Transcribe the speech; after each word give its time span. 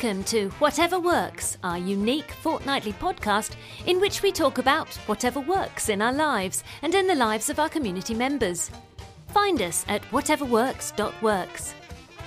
Welcome 0.00 0.22
to 0.24 0.48
Whatever 0.60 1.00
Works, 1.00 1.58
our 1.64 1.76
unique 1.76 2.30
fortnightly 2.30 2.92
podcast 2.92 3.56
in 3.84 4.00
which 4.00 4.22
we 4.22 4.30
talk 4.30 4.58
about 4.58 4.94
whatever 5.06 5.40
works 5.40 5.88
in 5.88 6.00
our 6.00 6.12
lives 6.12 6.62
and 6.82 6.94
in 6.94 7.08
the 7.08 7.16
lives 7.16 7.50
of 7.50 7.58
our 7.58 7.68
community 7.68 8.14
members. 8.14 8.70
Find 9.26 9.60
us 9.60 9.84
at 9.88 10.02
whateverworks.works. 10.12 11.74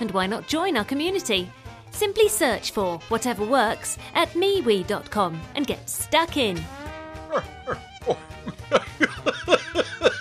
And 0.00 0.10
why 0.10 0.26
not 0.26 0.48
join 0.48 0.76
our 0.76 0.84
community? 0.84 1.50
Simply 1.92 2.28
search 2.28 2.72
for 2.72 2.98
Whatever 3.08 3.46
Works 3.46 3.96
at 4.12 4.28
MeWe.com 4.32 5.40
and 5.54 5.66
get 5.66 5.88
stuck 5.88 6.36
in. 6.36 6.62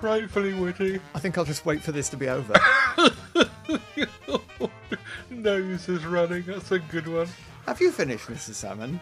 frightfully 0.00 0.54
witty. 0.54 1.00
I 1.14 1.18
think 1.18 1.38
I'll 1.38 1.44
just 1.44 1.64
wait 1.66 1.82
for 1.82 1.92
this 1.92 2.08
to 2.10 2.16
be 2.16 2.28
over. 2.28 2.54
Nose 5.30 5.88
is 5.88 6.04
running. 6.06 6.44
That's 6.46 6.70
a 6.72 6.78
good 6.78 7.06
one. 7.08 7.28
Have 7.66 7.80
you 7.80 7.90
finished, 7.90 8.26
Mr. 8.28 8.52
Salmon? 8.54 9.00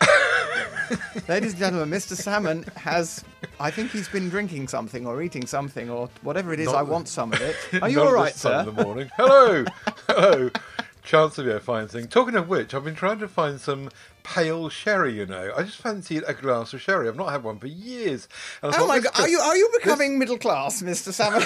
Ladies 1.28 1.50
and 1.52 1.58
gentlemen, 1.58 1.90
Mr. 1.90 2.14
Salmon 2.16 2.64
has. 2.76 3.24
I 3.60 3.70
think 3.70 3.90
he's 3.90 4.08
been 4.08 4.28
drinking 4.28 4.68
something 4.68 5.06
or 5.06 5.20
eating 5.22 5.46
something 5.46 5.90
or 5.90 6.08
whatever 6.22 6.52
it 6.52 6.60
is. 6.60 6.66
Not 6.66 6.76
I 6.76 6.84
the- 6.84 6.90
want 6.92 7.08
some 7.08 7.32
of 7.32 7.40
it. 7.40 7.56
Are 7.82 7.88
you 7.88 7.96
Not 7.96 8.06
all 8.06 8.12
at 8.12 8.20
right, 8.22 8.34
sir? 8.34 8.52
of 8.54 8.74
the 8.76 8.84
morning. 8.84 9.10
Hello, 9.16 9.64
hello. 10.08 10.50
Chance 11.08 11.38
of 11.38 11.46
you 11.46 11.52
a 11.52 11.60
fine 11.60 11.88
thing. 11.88 12.06
Talking 12.06 12.34
of 12.34 12.50
which, 12.50 12.74
I've 12.74 12.84
been 12.84 12.94
trying 12.94 13.18
to 13.20 13.28
find 13.28 13.58
some 13.58 13.88
pale 14.24 14.68
sherry. 14.68 15.14
You 15.14 15.24
know, 15.24 15.54
I 15.56 15.62
just 15.62 15.78
fancied 15.78 16.22
a 16.26 16.34
glass 16.34 16.74
of 16.74 16.82
sherry. 16.82 17.08
I've 17.08 17.16
not 17.16 17.30
had 17.30 17.42
one 17.42 17.58
for 17.58 17.66
years. 17.66 18.28
Oh 18.62 18.70
thought 18.70 18.88
my 18.88 18.98
God! 18.98 19.12
Are 19.18 19.26
you 19.26 19.38
are 19.38 19.56
you 19.56 19.70
becoming 19.72 20.18
middle 20.18 20.36
class, 20.36 20.82
Mr. 20.82 21.10
Salmon? 21.10 21.42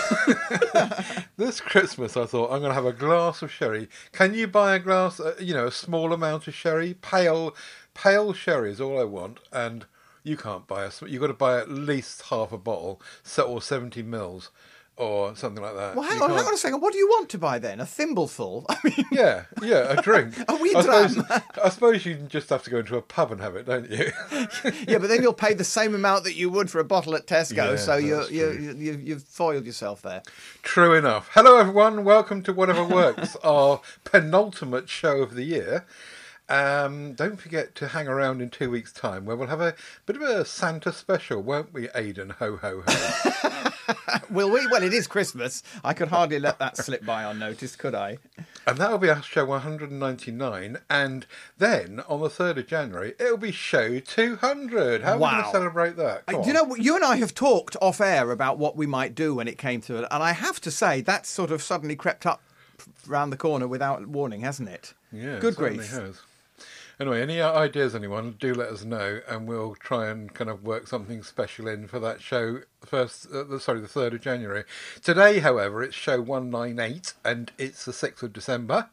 This 1.37 1.61
Christmas, 1.61 2.17
I 2.17 2.25
thought 2.27 2.51
I'm 2.51 2.59
going 2.59 2.71
to 2.71 2.75
have 2.75 2.87
a 2.87 2.93
glass 2.93 3.41
of 3.41 3.53
sherry. 3.53 3.89
Can 4.11 4.35
you 4.35 4.49
buy 4.49 4.75
a 4.75 4.81
glass? 4.81 5.21
Uh, 5.21 5.37
you 5.39 5.55
know, 5.55 5.69
a 5.69 5.73
small 5.73 6.13
amount 6.13 6.49
of 6.49 6.55
sherry. 6.55 6.95
Pale, 6.95 7.55
pale 7.95 8.33
sherry 8.33 8.73
is 8.73 8.81
all 8.81 8.99
I 8.99 9.05
want, 9.05 9.39
and 9.53 9.87
you 10.25 10.37
can't 10.37 10.67
buy 10.67 10.87
a. 10.87 10.91
You've 11.07 11.21
got 11.21 11.29
to 11.29 11.35
buy 11.35 11.61
at 11.61 11.71
least 11.71 12.23
half 12.31 12.51
a 12.51 12.59
bottle, 12.59 13.01
so 13.23 13.45
or 13.45 13.63
seventy 13.63 14.03
mils, 14.03 14.51
or 15.03 15.37
something 15.37 15.63
like 15.63 15.75
that. 15.75 15.95
well, 15.97 16.05
hang 16.05 16.19
You 16.19 16.25
on, 16.25 16.31
hang 16.31 16.45
on 16.47 16.55
a 16.55 16.57
second. 16.57 16.81
What 16.81 16.93
do 16.93 16.99
you 16.99 17.09
want 17.09 17.29
to 17.31 17.39
buy 17.39 17.59
then? 17.59 17.81
A 17.81 17.85
thimbleful? 17.85 18.65
I 18.71 18.77
mean, 18.85 19.05
Yeah, 19.11 19.45
yeah, 19.63 19.93
a 19.99 20.01
drink. 20.03 20.35
A 20.49 20.57
wee 20.57 20.73
I 20.75 20.83
suppose, 20.83 21.15
dram. 21.15 21.43
I 21.65 21.69
suppose 21.69 22.07
you 22.07 22.15
just 22.29 22.49
have 22.51 22.63
to 22.65 22.71
go 22.71 22.79
into 22.79 22.97
a 22.97 23.03
pub 23.03 23.33
and 23.33 23.41
have 23.41 23.57
it, 23.57 23.67
don't 23.67 23.91
you? 23.91 24.11
yeah, 24.89 24.99
but 24.99 25.09
then 25.09 25.23
you'll 25.23 25.33
pay 25.33 25.55
the 25.55 25.65
same 25.65 25.95
amount 25.95 26.25
that 26.25 26.35
you 26.37 26.51
would 26.51 26.71
for 26.71 26.79
a 26.79 26.85
bottle 26.85 27.15
at 27.15 27.27
Tesco. 27.27 27.57
Yeah, 27.73 27.77
so 27.77 27.97
you 27.97 28.25
you 28.31 28.75
you 28.79 29.01
you've 29.03 29.23
foiled 29.25 29.67
yourself 29.67 30.03
there. 30.03 30.23
True 30.63 30.95
enough. 30.95 31.29
Hello, 31.33 31.59
everyone. 31.59 32.05
Welcome 32.05 32.43
to 32.45 32.53
Whatever 32.53 32.85
Works, 32.85 33.37
our 33.43 33.81
penultimate 34.05 34.89
show 34.89 35.19
of 35.23 35.35
the 35.35 35.45
year. 35.45 35.85
Um, 36.53 37.15
don't 37.15 37.41
forget 37.41 37.75
to 37.77 37.89
hang 37.89 38.09
around 38.09 38.43
in 38.43 38.51
two 38.51 38.71
weeks' 38.71 38.93
time, 38.93 39.25
where 39.25 39.35
we'll 39.37 39.49
have 39.49 39.63
a 39.63 39.75
bit 40.05 40.17
of 40.17 40.23
a 40.23 40.45
Santa 40.45 40.93
special, 40.93 41.41
won't 41.41 41.73
we, 41.73 41.89
Aidan? 41.95 42.31
Ho 42.41 42.57
ho 42.59 42.83
ho! 42.87 43.71
Will 44.31 44.51
we? 44.51 44.67
Well, 44.67 44.83
it 44.83 44.93
is 44.93 45.07
Christmas. 45.07 45.63
I 45.83 45.95
could 45.95 46.09
hardly 46.09 46.39
let 46.39 46.59
that 46.59 46.77
slip 46.77 47.07
by 47.07 47.23
unnoticed, 47.23 47.79
could 47.79 47.95
I? 47.95 48.19
and 48.67 48.77
that'll 48.77 48.99
be 48.99 49.09
our 49.09 49.23
show 49.23 49.45
199. 49.47 50.79
And 50.91 51.27
then 51.59 52.01
on 52.07 52.21
the 52.21 52.29
third 52.31 52.59
of 52.59 52.67
January, 52.67 53.15
it'll 53.19 53.37
be 53.39 53.51
show 53.51 53.99
200. 53.99 55.03
How 55.03 55.13
are 55.13 55.17
we 55.17 55.21
going 55.23 55.43
to 55.45 55.51
celebrate 55.51 55.97
that? 55.97 56.23
Uh, 56.29 56.43
You 56.47 56.53
know, 56.53 56.75
you 56.77 56.95
and 56.95 57.05
I 57.05 57.17
have 57.17 57.35
talked 57.35 57.77
off 57.81 58.01
air 58.01 58.31
about 58.31 58.59
what 58.59 58.77
we 58.77 58.87
might 58.87 59.15
do 59.15 59.35
when 59.35 59.49
it 59.49 59.57
came 59.59 59.81
to 59.83 59.97
it, 59.97 60.07
and 60.11 60.23
I 60.23 60.33
have 60.33 60.61
to 60.61 60.71
say 60.71 61.01
that's 61.01 61.29
sort 61.31 61.51
of 61.51 61.63
suddenly 61.63 61.97
crept 61.97 62.27
up 62.27 62.43
round 63.07 63.33
the 63.33 63.37
corner 63.37 63.67
without 63.67 64.07
warning, 64.07 64.43
hasn't 64.43 64.69
it? 64.69 64.93
Yeah, 65.11 65.39
Good 65.39 65.55
it 65.55 65.57
grief. 65.57 65.91
Has. 65.91 66.21
Anyway, 67.03 67.21
any 67.21 67.41
ideas, 67.41 67.97
anyone? 67.97 68.37
Do 68.39 68.55
let 68.55 68.69
us 68.69 68.85
know, 68.85 69.19
and 69.27 69.49
we'll 69.49 69.75
try 69.75 70.07
and 70.07 70.33
kind 70.33 70.49
of 70.49 70.63
work 70.63 70.87
something 70.87 71.25
special 71.25 71.67
in 71.67 71.89
for 71.89 71.99
that 71.99 72.21
show. 72.21 72.61
First, 72.87 73.27
uh, 73.35 73.43
the- 73.43 73.59
sorry, 73.59 73.81
the 73.81 73.89
third 73.89 74.15
of 74.15 74.21
January. 74.21 74.63
Today, 75.03 75.41
however, 75.41 75.83
it's 75.83 75.97
show 75.97 76.21
one 76.21 76.49
nine 76.49 76.79
eight, 76.79 77.15
and 77.25 77.51
it's 77.59 77.85
the 77.85 77.93
sixth 77.93 78.23
of 78.23 78.33
December, 78.33 78.89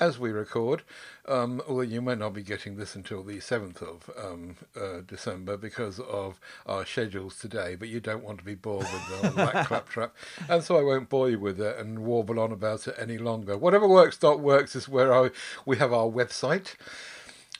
as 0.00 0.18
we 0.18 0.32
record. 0.32 0.82
Um, 1.28 1.62
although 1.68 1.82
you 1.82 2.02
may 2.02 2.16
not 2.16 2.34
be 2.34 2.42
getting 2.42 2.78
this 2.78 2.96
until 2.96 3.22
the 3.22 3.38
seventh 3.38 3.80
of 3.80 4.10
um, 4.18 4.56
uh, 4.74 5.02
December 5.06 5.56
because 5.56 6.00
of 6.00 6.40
our 6.66 6.84
schedules 6.84 7.38
today. 7.38 7.76
But 7.76 7.90
you 7.90 8.00
don't 8.00 8.24
want 8.24 8.38
to 8.38 8.44
be 8.44 8.56
bored 8.56 8.88
with 8.92 9.36
that 9.36 9.68
claptrap, 9.68 10.16
and 10.48 10.64
so 10.64 10.76
I 10.76 10.82
won't 10.82 11.08
bore 11.08 11.30
you 11.30 11.38
with 11.38 11.60
it 11.60 11.78
and 11.78 12.00
warble 12.00 12.40
on 12.40 12.50
about 12.50 12.88
it 12.88 12.96
any 12.98 13.18
longer. 13.18 13.56
Whatever 13.56 13.86
works, 13.86 14.20
works 14.20 14.74
is 14.74 14.88
where 14.88 15.14
I, 15.14 15.30
we 15.64 15.76
have 15.76 15.92
our 15.92 16.10
website 16.10 16.74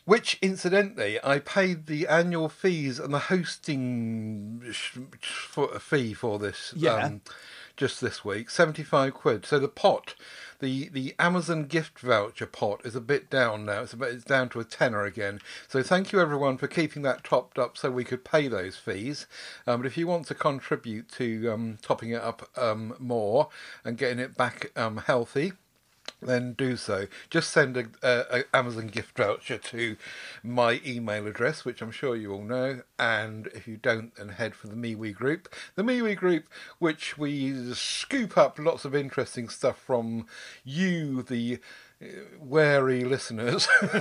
which 0.04 0.38
incidentally 0.42 1.18
I 1.22 1.38
paid 1.38 1.86
the 1.86 2.06
annual 2.08 2.48
fees 2.48 2.98
and 2.98 3.12
the 3.14 3.18
hosting 3.20 4.62
sh- 4.72 4.98
for, 5.20 5.78
fee 5.78 6.12
for 6.14 6.38
this 6.38 6.74
Yeah. 6.76 6.94
um, 6.94 7.20
just 7.76 8.00
this 8.00 8.24
week 8.24 8.50
75 8.50 9.14
quid. 9.14 9.46
So 9.46 9.58
the 9.58 9.68
pot 9.68 10.14
the 10.60 10.88
the 10.91 11.14
Amazon 11.18 11.64
gift 11.64 11.98
voucher 11.98 12.46
pot 12.46 12.80
is 12.84 12.94
a 12.94 13.00
bit 13.00 13.28
down 13.28 13.64
now. 13.66 13.82
It's 13.82 13.92
about 13.92 14.10
it's 14.10 14.24
down 14.24 14.48
to 14.50 14.60
a 14.60 14.64
tenner 14.64 15.04
again. 15.04 15.41
So 15.68 15.82
thank 15.82 16.12
you 16.12 16.20
everyone 16.20 16.56
for 16.56 16.68
keeping 16.68 17.02
that 17.02 17.24
topped 17.24 17.58
up 17.58 17.76
so 17.76 17.91
we 17.91 18.04
could 18.04 18.24
pay 18.24 18.46
those 18.48 18.76
fees. 18.76 19.26
Um, 19.66 19.80
but 19.80 19.86
if 19.86 19.96
you 19.98 20.06
want 20.06 20.26
to 20.28 20.34
contribute 20.34 21.10
to 21.12 21.50
um, 21.52 21.78
topping 21.82 22.10
it 22.10 22.22
up 22.22 22.48
um, 22.56 22.94
more 23.00 23.48
and 23.84 23.98
getting 23.98 24.20
it 24.20 24.36
back 24.36 24.70
um, 24.76 24.98
healthy 24.98 25.52
then 26.20 26.52
do 26.54 26.76
so. 26.76 27.06
Just 27.30 27.50
send 27.50 27.76
a, 27.76 27.86
a, 28.02 28.40
a 28.40 28.56
Amazon 28.56 28.88
gift 28.88 29.16
voucher 29.16 29.58
to 29.58 29.96
my 30.42 30.80
email 30.84 31.26
address, 31.26 31.64
which 31.64 31.82
I'm 31.82 31.90
sure 31.90 32.16
you 32.16 32.32
all 32.32 32.42
know. 32.42 32.82
And 32.98 33.48
if 33.48 33.66
you 33.66 33.76
don't, 33.76 34.14
then 34.16 34.30
head 34.30 34.54
for 34.54 34.68
the 34.68 34.76
MeWe 34.76 35.14
group. 35.14 35.52
The 35.74 35.82
MeWe 35.82 36.16
group, 36.16 36.44
which 36.78 37.18
we 37.18 37.72
scoop 37.74 38.36
up 38.36 38.58
lots 38.58 38.84
of 38.84 38.94
interesting 38.94 39.48
stuff 39.48 39.78
from 39.78 40.26
you, 40.64 41.22
the 41.22 41.58
uh, 42.02 42.06
wary 42.38 43.04
listeners 43.04 43.68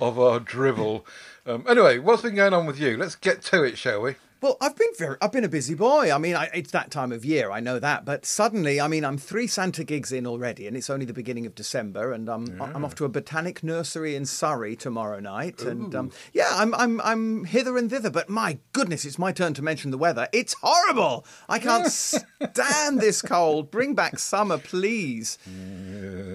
of 0.00 0.18
our 0.18 0.40
drivel. 0.40 1.06
Um, 1.46 1.64
anyway, 1.68 1.98
what's 1.98 2.22
been 2.22 2.34
going 2.34 2.54
on 2.54 2.66
with 2.66 2.80
you? 2.80 2.96
Let's 2.96 3.14
get 3.14 3.42
to 3.42 3.62
it, 3.62 3.78
shall 3.78 4.02
we? 4.02 4.16
Well, 4.42 4.56
I've 4.60 4.76
been 4.76 4.90
very, 4.98 5.16
I've 5.22 5.32
been 5.32 5.44
a 5.44 5.48
busy 5.48 5.74
boy. 5.74 6.12
I 6.12 6.18
mean, 6.18 6.36
I, 6.36 6.50
it's 6.52 6.70
that 6.72 6.90
time 6.90 7.10
of 7.10 7.24
year, 7.24 7.50
I 7.50 7.60
know 7.60 7.78
that. 7.78 8.04
But 8.04 8.26
suddenly, 8.26 8.80
I 8.80 8.86
mean, 8.86 9.04
I'm 9.04 9.16
three 9.16 9.46
Santa 9.46 9.82
gigs 9.82 10.12
in 10.12 10.26
already, 10.26 10.66
and 10.66 10.76
it's 10.76 10.90
only 10.90 11.06
the 11.06 11.14
beginning 11.14 11.46
of 11.46 11.54
December, 11.54 12.12
and 12.12 12.28
I'm 12.28 12.60
I'm 12.60 12.84
off 12.84 12.94
to 12.96 13.04
a 13.04 13.08
botanic 13.08 13.62
nursery 13.62 14.14
in 14.14 14.26
Surrey 14.26 14.76
tomorrow 14.76 15.20
night, 15.20 15.62
and 15.62 15.94
um, 15.94 16.10
yeah, 16.32 16.50
I'm 16.52 16.74
I'm 16.74 17.00
I'm 17.00 17.44
hither 17.44 17.78
and 17.78 17.90
thither. 17.90 18.10
But 18.10 18.28
my 18.28 18.58
goodness, 18.72 19.04
it's 19.04 19.18
my 19.18 19.32
turn 19.32 19.54
to 19.54 19.62
mention 19.62 19.90
the 19.90 19.98
weather. 19.98 20.28
It's 20.32 20.54
horrible. 20.60 21.24
I 21.48 21.58
can't 21.58 21.86
stand 21.90 23.00
this 23.00 23.22
cold. 23.22 23.70
Bring 23.70 23.94
back 23.94 24.18
summer, 24.18 24.58
please. 24.58 25.38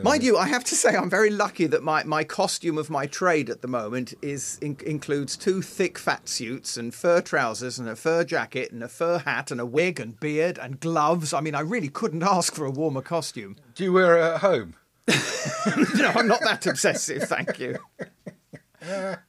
Mind 0.04 0.24
you, 0.24 0.38
I 0.38 0.48
have 0.48 0.64
to 0.66 0.76
say 0.76 0.96
I'm 0.96 1.10
very 1.10 1.30
lucky 1.30 1.68
that 1.68 1.84
my, 1.84 2.04
my 2.04 2.24
costume 2.24 2.80
of 2.80 2.90
my 2.90 3.06
trade 3.06 3.52
at 3.52 3.62
the 3.62 3.68
moment 3.68 4.16
is 4.22 4.58
in, 4.60 4.78
includes 4.86 5.38
two 5.38 5.62
thick 5.62 6.00
fat 6.00 6.28
suits 6.28 6.76
and 6.76 6.94
fur 6.94 7.22
trousers 7.22 7.78
and 7.78 7.88
a 7.92 7.96
fur 7.96 8.24
jacket 8.24 8.72
and 8.72 8.82
a 8.82 8.88
fur 8.88 9.20
hat 9.20 9.52
and 9.52 9.62
a 9.62 9.66
wig 9.66 10.00
and 10.00 10.20
beard 10.20 10.58
and 10.58 10.80
gloves. 10.80 11.34
I 11.34 11.42
mean, 11.42 11.56
I 11.56 11.62
really 11.62 11.90
couldn't 11.90 12.24
ask 12.24 12.56
for 12.56 12.66
a 12.66 12.72
warmer 12.72 13.02
costume. 13.02 13.58
Do 13.76 13.84
you 13.84 13.94
wear 13.94 14.18
it 14.18 14.24
at 14.24 14.42
home? 14.42 14.76
no, 15.08 16.08
I'm 16.16 16.28
not 16.28 16.42
that 16.42 16.66
obsessive, 16.66 17.24
thank 17.24 17.60
you. 17.60 17.78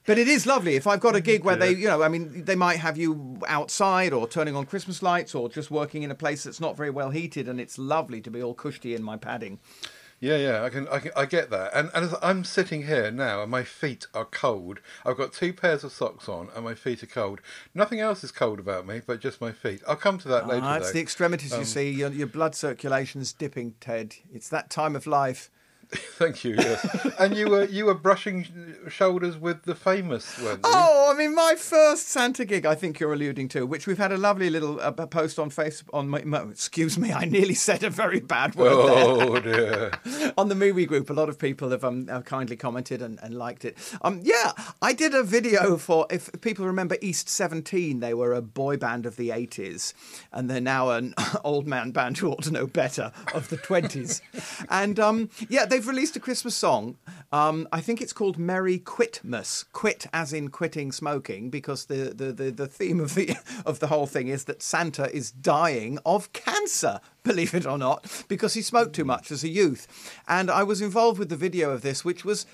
But 0.05 0.17
it 0.17 0.27
is 0.27 0.47
lovely. 0.47 0.75
If 0.75 0.87
I've 0.87 0.99
got 0.99 1.15
a 1.15 1.21
gig 1.21 1.43
where 1.43 1.55
they, 1.55 1.71
you 1.71 1.87
know, 1.87 2.01
I 2.01 2.07
mean, 2.07 2.43
they 2.45 2.55
might 2.55 2.77
have 2.77 2.97
you 2.97 3.37
outside 3.47 4.11
or 4.11 4.27
turning 4.27 4.55
on 4.55 4.65
Christmas 4.65 5.03
lights 5.03 5.35
or 5.35 5.47
just 5.47 5.69
working 5.69 6.01
in 6.01 6.09
a 6.09 6.15
place 6.15 6.43
that's 6.43 6.59
not 6.59 6.75
very 6.75 6.89
well 6.89 7.11
heated, 7.11 7.47
and 7.47 7.59
it's 7.59 7.77
lovely 7.77 8.19
to 8.21 8.31
be 8.31 8.41
all 8.41 8.55
cushy 8.55 8.95
in 8.95 9.03
my 9.03 9.15
padding. 9.15 9.59
Yeah, 10.23 10.37
yeah, 10.37 10.63
I 10.63 10.69
can, 10.69 10.87
I 10.87 10.99
can, 10.99 11.11
I 11.17 11.25
get 11.25 11.49
that. 11.49 11.71
And 11.75 11.91
and 11.93 12.05
as 12.05 12.15
I'm 12.21 12.45
sitting 12.45 12.83
here 12.87 13.11
now, 13.11 13.41
and 13.41 13.51
my 13.51 13.65
feet 13.65 14.07
are 14.13 14.23
cold. 14.23 14.79
I've 15.05 15.17
got 15.17 15.33
two 15.33 15.51
pairs 15.51 15.83
of 15.83 15.91
socks 15.91 16.29
on, 16.29 16.47
and 16.55 16.63
my 16.63 16.75
feet 16.75 17.03
are 17.03 17.07
cold. 17.07 17.41
Nothing 17.75 17.99
else 17.99 18.23
is 18.23 18.31
cold 18.31 18.57
about 18.57 18.87
me, 18.87 19.01
but 19.05 19.19
just 19.19 19.41
my 19.41 19.51
feet. 19.51 19.81
I'll 19.85 19.97
come 19.97 20.17
to 20.19 20.29
that 20.29 20.47
later. 20.47 20.63
Ah, 20.63 20.75
it's 20.77 20.87
though. 20.87 20.93
the 20.93 21.01
extremities, 21.01 21.51
Um, 21.51 21.59
you 21.59 21.65
see. 21.65 21.91
Your, 21.91 22.09
your 22.09 22.27
blood 22.27 22.55
circulation's 22.55 23.33
dipping, 23.33 23.73
Ted. 23.81 24.15
It's 24.33 24.47
that 24.47 24.69
time 24.69 24.95
of 24.95 25.05
life. 25.05 25.51
Thank 26.17 26.43
you. 26.43 26.55
Yes, 26.57 27.13
and 27.19 27.35
you 27.35 27.49
were 27.49 27.65
you 27.65 27.85
were 27.85 27.93
brushing 27.93 28.47
shoulders 28.87 29.37
with 29.37 29.63
the 29.63 29.75
famous, 29.75 30.37
weren't 30.41 30.57
you? 30.57 30.71
Oh, 30.73 31.11
I 31.13 31.17
mean, 31.17 31.35
my 31.35 31.55
first 31.57 32.07
Santa 32.09 32.45
gig, 32.45 32.65
I 32.65 32.75
think 32.75 32.99
you're 32.99 33.13
alluding 33.13 33.49
to, 33.49 33.65
which 33.65 33.87
we've 33.87 33.97
had 33.97 34.11
a 34.11 34.17
lovely 34.17 34.49
little 34.49 34.79
uh, 34.79 34.91
post 34.91 35.39
on 35.39 35.49
Facebook. 35.49 35.89
On 35.93 36.07
my, 36.09 36.23
my, 36.23 36.41
excuse 36.43 36.97
me, 36.97 37.11
I 37.11 37.25
nearly 37.25 37.53
said 37.53 37.83
a 37.83 37.89
very 37.89 38.19
bad 38.19 38.55
word 38.55 38.71
Oh 38.73 39.39
dear. 39.41 39.91
on 40.37 40.49
the 40.49 40.55
MeWe 40.55 40.87
group, 40.87 41.09
a 41.09 41.13
lot 41.13 41.29
of 41.29 41.37
people 41.37 41.69
have, 41.71 41.83
um, 41.83 42.07
have 42.07 42.25
kindly 42.25 42.55
commented 42.55 43.01
and, 43.01 43.19
and 43.21 43.33
liked 43.35 43.65
it. 43.65 43.77
Um, 44.01 44.21
yeah, 44.23 44.51
I 44.81 44.93
did 44.93 45.13
a 45.13 45.23
video 45.23 45.77
for. 45.77 46.07
If 46.09 46.29
people 46.41 46.65
remember 46.65 46.97
East 47.01 47.29
Seventeen, 47.29 47.99
they 47.99 48.13
were 48.13 48.33
a 48.33 48.41
boy 48.41 48.77
band 48.77 49.05
of 49.05 49.15
the 49.15 49.29
'80s, 49.29 49.93
and 50.31 50.49
they're 50.49 50.61
now 50.61 50.89
an 50.91 51.13
old 51.43 51.67
man 51.67 51.91
band 51.91 52.17
who 52.17 52.31
ought 52.31 52.43
to 52.43 52.51
know 52.51 52.67
better 52.67 53.11
of 53.33 53.49
the 53.49 53.57
'20s. 53.57 54.21
and 54.69 54.99
um, 54.99 55.29
yeah, 55.49 55.65
they've 55.65 55.82
released 55.87 56.15
a 56.15 56.19
Christmas 56.19 56.55
song. 56.55 56.97
Um, 57.31 57.67
I 57.71 57.81
think 57.81 58.01
it's 58.01 58.13
called 58.13 58.37
Merry 58.37 58.79
Quitmas. 58.79 59.65
Quit 59.71 60.07
as 60.13 60.33
in 60.33 60.49
quitting 60.49 60.91
smoking, 60.91 61.49
because 61.49 61.85
the, 61.85 62.13
the, 62.15 62.31
the, 62.31 62.51
the 62.51 62.67
theme 62.67 62.99
of 62.99 63.15
the 63.15 63.35
of 63.65 63.79
the 63.79 63.87
whole 63.87 64.07
thing 64.07 64.27
is 64.27 64.45
that 64.45 64.61
Santa 64.61 65.13
is 65.15 65.31
dying 65.31 65.99
of 66.05 66.31
cancer. 66.33 66.99
Believe 67.23 67.53
it 67.53 67.65
or 67.65 67.77
not, 67.77 68.25
because 68.27 68.53
he 68.53 68.61
smoked 68.61 68.93
too 68.93 69.05
much 69.05 69.31
as 69.31 69.43
a 69.43 69.49
youth. 69.49 69.87
And 70.27 70.49
I 70.49 70.63
was 70.63 70.81
involved 70.81 71.19
with 71.19 71.29
the 71.29 71.37
video 71.37 71.71
of 71.71 71.81
this, 71.81 72.03
which 72.03 72.25
was 72.25 72.45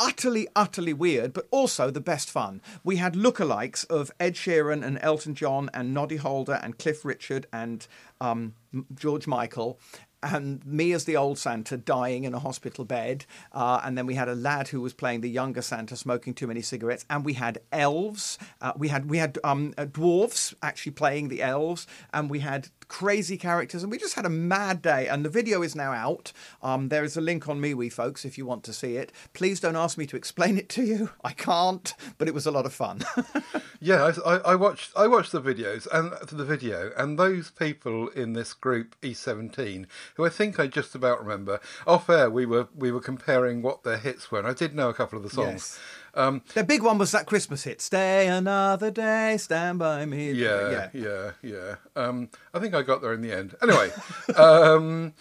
utterly, 0.00 0.46
utterly 0.54 0.92
weird, 0.92 1.32
but 1.32 1.46
also 1.50 1.90
the 1.90 2.00
best 2.00 2.30
fun. 2.30 2.60
We 2.84 2.96
had 2.96 3.14
lookalikes 3.14 3.86
of 3.90 4.10
Ed 4.20 4.34
Sheeran 4.34 4.84
and 4.84 4.98
Elton 5.02 5.34
John 5.34 5.70
and 5.74 5.92
Noddy 5.92 6.16
Holder 6.16 6.60
and 6.62 6.78
Cliff 6.78 7.04
Richard 7.04 7.46
and 7.52 7.86
um, 8.20 8.54
George 8.94 9.26
Michael. 9.26 9.78
And 10.22 10.64
me 10.66 10.92
as 10.92 11.04
the 11.04 11.16
old 11.16 11.38
Santa 11.38 11.76
dying 11.76 12.24
in 12.24 12.34
a 12.34 12.38
hospital 12.38 12.84
bed. 12.84 13.24
Uh, 13.52 13.80
and 13.84 13.96
then 13.96 14.06
we 14.06 14.14
had 14.14 14.28
a 14.28 14.34
lad 14.34 14.68
who 14.68 14.80
was 14.80 14.92
playing 14.92 15.20
the 15.20 15.30
younger 15.30 15.62
Santa 15.62 15.96
smoking 15.96 16.34
too 16.34 16.46
many 16.46 16.62
cigarettes. 16.62 17.04
And 17.08 17.24
we 17.24 17.34
had 17.34 17.60
elves. 17.72 18.38
Uh, 18.60 18.72
we 18.76 18.88
had 18.88 19.08
we 19.08 19.18
had 19.18 19.38
um, 19.44 19.72
dwarfs 19.92 20.54
actually 20.62 20.92
playing 20.92 21.28
the 21.28 21.42
elves. 21.42 21.86
And 22.12 22.28
we 22.30 22.40
had 22.40 22.68
crazy 22.88 23.36
characters, 23.36 23.82
and 23.82 23.92
we 23.92 23.98
just 23.98 24.14
had 24.14 24.26
a 24.26 24.30
mad 24.30 24.82
day. 24.82 25.06
And 25.06 25.24
the 25.24 25.30
video 25.30 25.62
is 25.62 25.76
now 25.76 25.92
out. 25.92 26.32
Um, 26.62 26.88
there 26.88 27.04
is 27.04 27.16
a 27.16 27.20
link 27.20 27.48
on 27.48 27.60
MeWe, 27.60 27.92
folks, 27.92 28.24
if 28.24 28.36
you 28.36 28.46
want 28.46 28.64
to 28.64 28.72
see 28.72 28.96
it. 28.96 29.12
Please 29.32 29.60
don't 29.60 29.76
ask 29.76 29.96
me 29.96 30.06
to 30.06 30.16
explain 30.16 30.58
it 30.58 30.68
to 30.70 30.82
you. 30.82 31.10
I 31.24 31.32
can't, 31.32 31.94
but 32.16 32.28
it 32.28 32.34
was 32.34 32.46
a 32.46 32.50
lot 32.50 32.66
of 32.66 32.72
fun. 32.72 33.02
Yeah, 33.80 34.12
I, 34.26 34.36
I, 34.38 34.54
watched 34.56 34.90
I 34.96 35.06
watched 35.06 35.30
the 35.30 35.40
videos 35.40 35.86
and 35.92 36.12
the 36.36 36.44
video, 36.44 36.90
and 36.96 37.16
those 37.16 37.52
people 37.52 38.08
in 38.08 38.32
this 38.32 38.52
group 38.52 38.96
E17, 39.02 39.86
who 40.16 40.26
I 40.26 40.28
think 40.30 40.58
I 40.58 40.66
just 40.66 40.96
about 40.96 41.20
remember. 41.20 41.60
Off 41.86 42.10
air, 42.10 42.28
we 42.28 42.44
were 42.44 42.68
we 42.74 42.90
were 42.90 43.00
comparing 43.00 43.62
what 43.62 43.84
their 43.84 43.98
hits 43.98 44.32
were, 44.32 44.40
and 44.40 44.48
I 44.48 44.52
did 44.52 44.74
know 44.74 44.88
a 44.88 44.94
couple 44.94 45.16
of 45.16 45.22
the 45.22 45.30
songs. 45.30 45.78
Yes. 45.78 45.80
Um, 46.18 46.42
the 46.54 46.64
big 46.64 46.82
one 46.82 46.98
was 46.98 47.12
that 47.12 47.26
Christmas 47.26 47.62
hit, 47.62 47.80
"Stay 47.80 48.26
another 48.26 48.90
day, 48.90 49.36
stand 49.38 49.78
by 49.78 50.04
me." 50.04 50.32
yeah, 50.32 50.88
yeah, 50.92 51.30
yeah. 51.42 51.76
Um, 51.94 52.28
I 52.52 52.58
think 52.58 52.74
I 52.74 52.82
got 52.82 53.02
there 53.02 53.12
in 53.12 53.22
the 53.22 53.32
end. 53.32 53.54
Anyway, 53.62 53.90
um, 54.36 55.14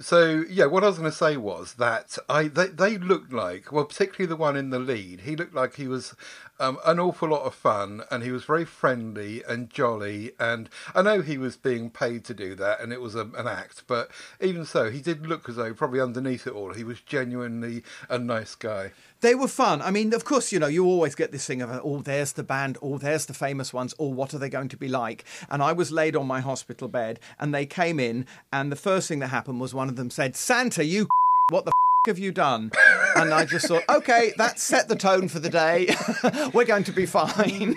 so 0.00 0.44
yeah, 0.48 0.66
what 0.66 0.84
I 0.84 0.88
was 0.88 0.98
going 0.98 1.10
to 1.10 1.16
say 1.16 1.36
was 1.36 1.74
that 1.74 2.18
I 2.28 2.44
they, 2.48 2.66
they 2.66 2.98
looked 2.98 3.32
like 3.32 3.72
well, 3.72 3.84
particularly 3.84 4.26
the 4.26 4.36
one 4.36 4.56
in 4.56 4.70
the 4.70 4.78
lead. 4.78 5.22
He 5.22 5.36
looked 5.36 5.54
like 5.54 5.76
he 5.76 5.88
was 5.88 6.14
um, 6.60 6.78
an 6.84 7.00
awful 7.00 7.30
lot 7.30 7.44
of 7.44 7.54
fun, 7.54 8.02
and 8.10 8.22
he 8.22 8.30
was 8.30 8.44
very 8.44 8.66
friendly 8.66 9.42
and 9.48 9.70
jolly. 9.70 10.32
And 10.38 10.68
I 10.94 11.02
know 11.02 11.22
he 11.22 11.38
was 11.38 11.56
being 11.56 11.90
paid 11.90 12.24
to 12.26 12.34
do 12.34 12.54
that, 12.56 12.80
and 12.80 12.92
it 12.92 13.00
was 13.00 13.14
a, 13.14 13.22
an 13.36 13.48
act. 13.48 13.84
But 13.86 14.10
even 14.40 14.64
so, 14.66 14.90
he 14.90 15.00
did 15.00 15.26
look 15.26 15.48
as 15.48 15.56
though 15.56 15.72
probably 15.72 16.00
underneath 16.00 16.46
it 16.46 16.52
all, 16.52 16.74
he 16.74 16.84
was 16.84 17.00
genuinely 17.00 17.82
a 18.08 18.18
nice 18.18 18.54
guy. 18.54 18.92
They 19.20 19.34
were 19.34 19.48
fun. 19.48 19.82
I 19.82 19.90
mean, 19.90 20.14
of 20.14 20.24
course, 20.24 20.50
you 20.52 20.58
know, 20.58 20.66
you 20.66 20.84
always 20.86 21.14
get 21.14 21.30
this 21.30 21.46
thing 21.46 21.60
of, 21.60 21.70
oh, 21.84 22.00
there's 22.00 22.32
the 22.32 22.42
band, 22.42 22.78
oh, 22.80 22.96
there's 22.96 23.26
the 23.26 23.34
famous 23.34 23.72
ones, 23.72 23.94
oh, 23.98 24.08
what 24.08 24.32
are 24.32 24.38
they 24.38 24.48
going 24.48 24.68
to 24.68 24.78
be 24.78 24.88
like? 24.88 25.24
And 25.50 25.62
I 25.62 25.72
was 25.72 25.92
laid 25.92 26.16
on 26.16 26.26
my 26.26 26.40
hospital 26.40 26.88
bed, 26.88 27.20
and 27.38 27.54
they 27.54 27.66
came 27.66 28.00
in, 28.00 28.26
and 28.52 28.72
the 28.72 28.76
first 28.76 29.08
thing 29.08 29.18
that 29.18 29.28
happened 29.28 29.60
was 29.60 29.74
one 29.80 29.88
of 29.88 29.96
them 29.96 30.10
said, 30.10 30.36
Santa, 30.36 30.84
you 30.84 31.08
what 31.48 31.64
the 31.64 31.72
have 32.06 32.18
you 32.18 32.32
done? 32.32 32.70
And 33.16 33.32
I 33.32 33.46
just 33.46 33.66
thought, 33.66 33.82
okay, 33.88 34.34
that 34.36 34.58
set 34.58 34.88
the 34.88 34.96
tone 34.96 35.28
for 35.28 35.38
the 35.38 35.48
day. 35.48 35.94
We're 36.54 36.66
going 36.66 36.84
to 36.84 36.92
be 36.92 37.06
fine. 37.06 37.74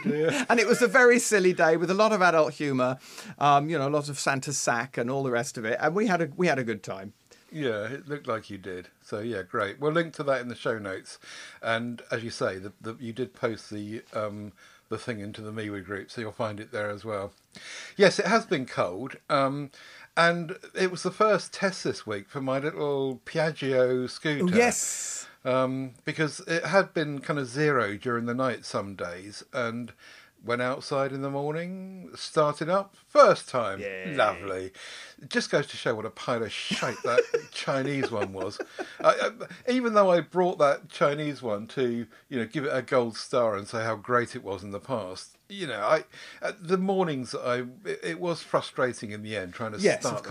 And 0.50 0.60
it 0.60 0.68
was 0.68 0.82
a 0.82 0.88
very 0.88 1.18
silly 1.18 1.54
day 1.54 1.78
with 1.78 1.90
a 1.90 1.94
lot 1.94 2.12
of 2.12 2.22
adult 2.22 2.54
humour, 2.54 3.00
um, 3.40 3.70
you 3.70 3.78
know, 3.78 3.88
a 3.88 3.90
lot 3.90 4.10
of 4.10 4.20
Santa's 4.20 4.58
sack 4.58 4.98
and 4.98 5.10
all 5.10 5.24
the 5.24 5.32
rest 5.32 5.58
of 5.58 5.64
it. 5.66 5.78
And 5.82 5.96
we 5.96 6.08
had 6.08 6.22
a 6.22 6.30
we 6.38 6.48
had 6.48 6.60
a 6.60 6.64
good 6.64 6.84
time. 6.84 7.14
Yeah, 7.54 7.86
it 7.86 8.08
looked 8.08 8.28
like 8.28 8.50
you 8.50 8.58
did. 8.58 8.90
So 9.02 9.20
yeah, 9.20 9.44
great. 9.44 9.80
We'll 9.80 9.92
link 9.94 10.14
to 10.16 10.24
that 10.24 10.42
in 10.42 10.50
the 10.50 10.56
show 10.56 10.78
notes. 10.78 11.20
And 11.62 12.02
as 12.12 12.24
you 12.24 12.32
say, 12.32 12.58
the, 12.58 12.74
the, 12.82 12.96
you 13.00 13.14
did 13.14 13.34
post 13.34 13.70
the 13.70 14.02
um, 14.14 14.52
the 14.94 15.00
thing 15.00 15.20
into 15.20 15.42
the 15.42 15.52
MeWe 15.52 15.84
group, 15.84 16.12
so 16.12 16.22
you'll 16.22 16.32
find 16.32 16.60
it 16.60 16.72
there 16.72 16.90
as 16.90 17.04
well. 17.04 17.34
Yes, 17.98 18.20
it 18.20 18.28
has 18.28 18.46
been 18.46 18.66
cold. 18.66 19.18
Um, 19.30 19.72
and 20.16 20.58
it 20.76 20.92
was 20.92 21.02
the 21.02 21.12
first 21.12 21.52
test 21.52 21.84
this 21.84 22.06
week 22.06 22.30
for 22.30 22.40
my 22.40 22.60
little 22.60 23.20
Piaggio 23.26 24.08
scooter. 24.08 24.56
Yes. 24.56 25.28
Um, 25.44 25.96
because 26.06 26.40
it 26.42 26.66
had 26.66 26.94
been 26.94 27.20
kind 27.20 27.40
of 27.40 27.48
zero 27.48 27.98
during 27.98 28.28
the 28.28 28.36
night 28.36 28.66
some 28.66 28.96
days, 28.96 29.44
and 29.52 29.92
went 30.44 30.62
outside 30.62 31.12
in 31.14 31.22
the 31.22 31.30
morning, 31.30 32.10
started 32.16 32.68
up, 32.70 32.96
first 33.08 33.48
time, 33.48 33.80
Yay. 33.80 34.14
lovely. 34.16 34.72
Just 35.30 35.50
goes 35.50 35.68
to 35.68 35.78
show 35.78 35.96
what 35.96 36.06
a 36.06 36.10
pile 36.10 36.44
of 36.44 36.52
shite 36.52 37.02
that 37.04 37.22
Chinese 37.52 38.12
one 38.12 38.34
was. 38.34 38.60
I, 39.02 39.32
I, 39.68 39.72
even 39.72 39.94
though 39.94 40.12
I 40.12 40.20
brought 40.20 40.58
that 40.60 40.90
Chinese 40.90 41.42
one 41.42 41.68
to, 41.68 42.06
you 42.30 42.38
know, 42.40 42.46
give 42.46 42.66
it 42.66 42.76
a 42.76 42.82
gold 42.82 43.16
star 43.16 43.56
and 43.56 43.68
say 43.68 43.84
how 43.84 43.96
great 43.96 44.36
it 44.36 44.44
was 44.44 44.64
in 44.64 44.72
the 44.72 44.80
past, 44.80 45.38
you 45.50 45.68
know, 45.68 45.80
I 45.80 46.04
uh, 46.42 46.52
the 46.60 46.78
mornings 46.78 47.34
I 47.36 47.64
it, 47.86 48.00
it 48.04 48.20
was 48.20 48.42
frustrating 48.42 49.12
in 49.12 49.22
the 49.24 49.38
end 49.38 49.54
trying 49.54 49.72
to 49.74 49.80
Yes, 49.80 50.00
start 50.02 50.18
of 50.18 50.24
the- 50.24 50.30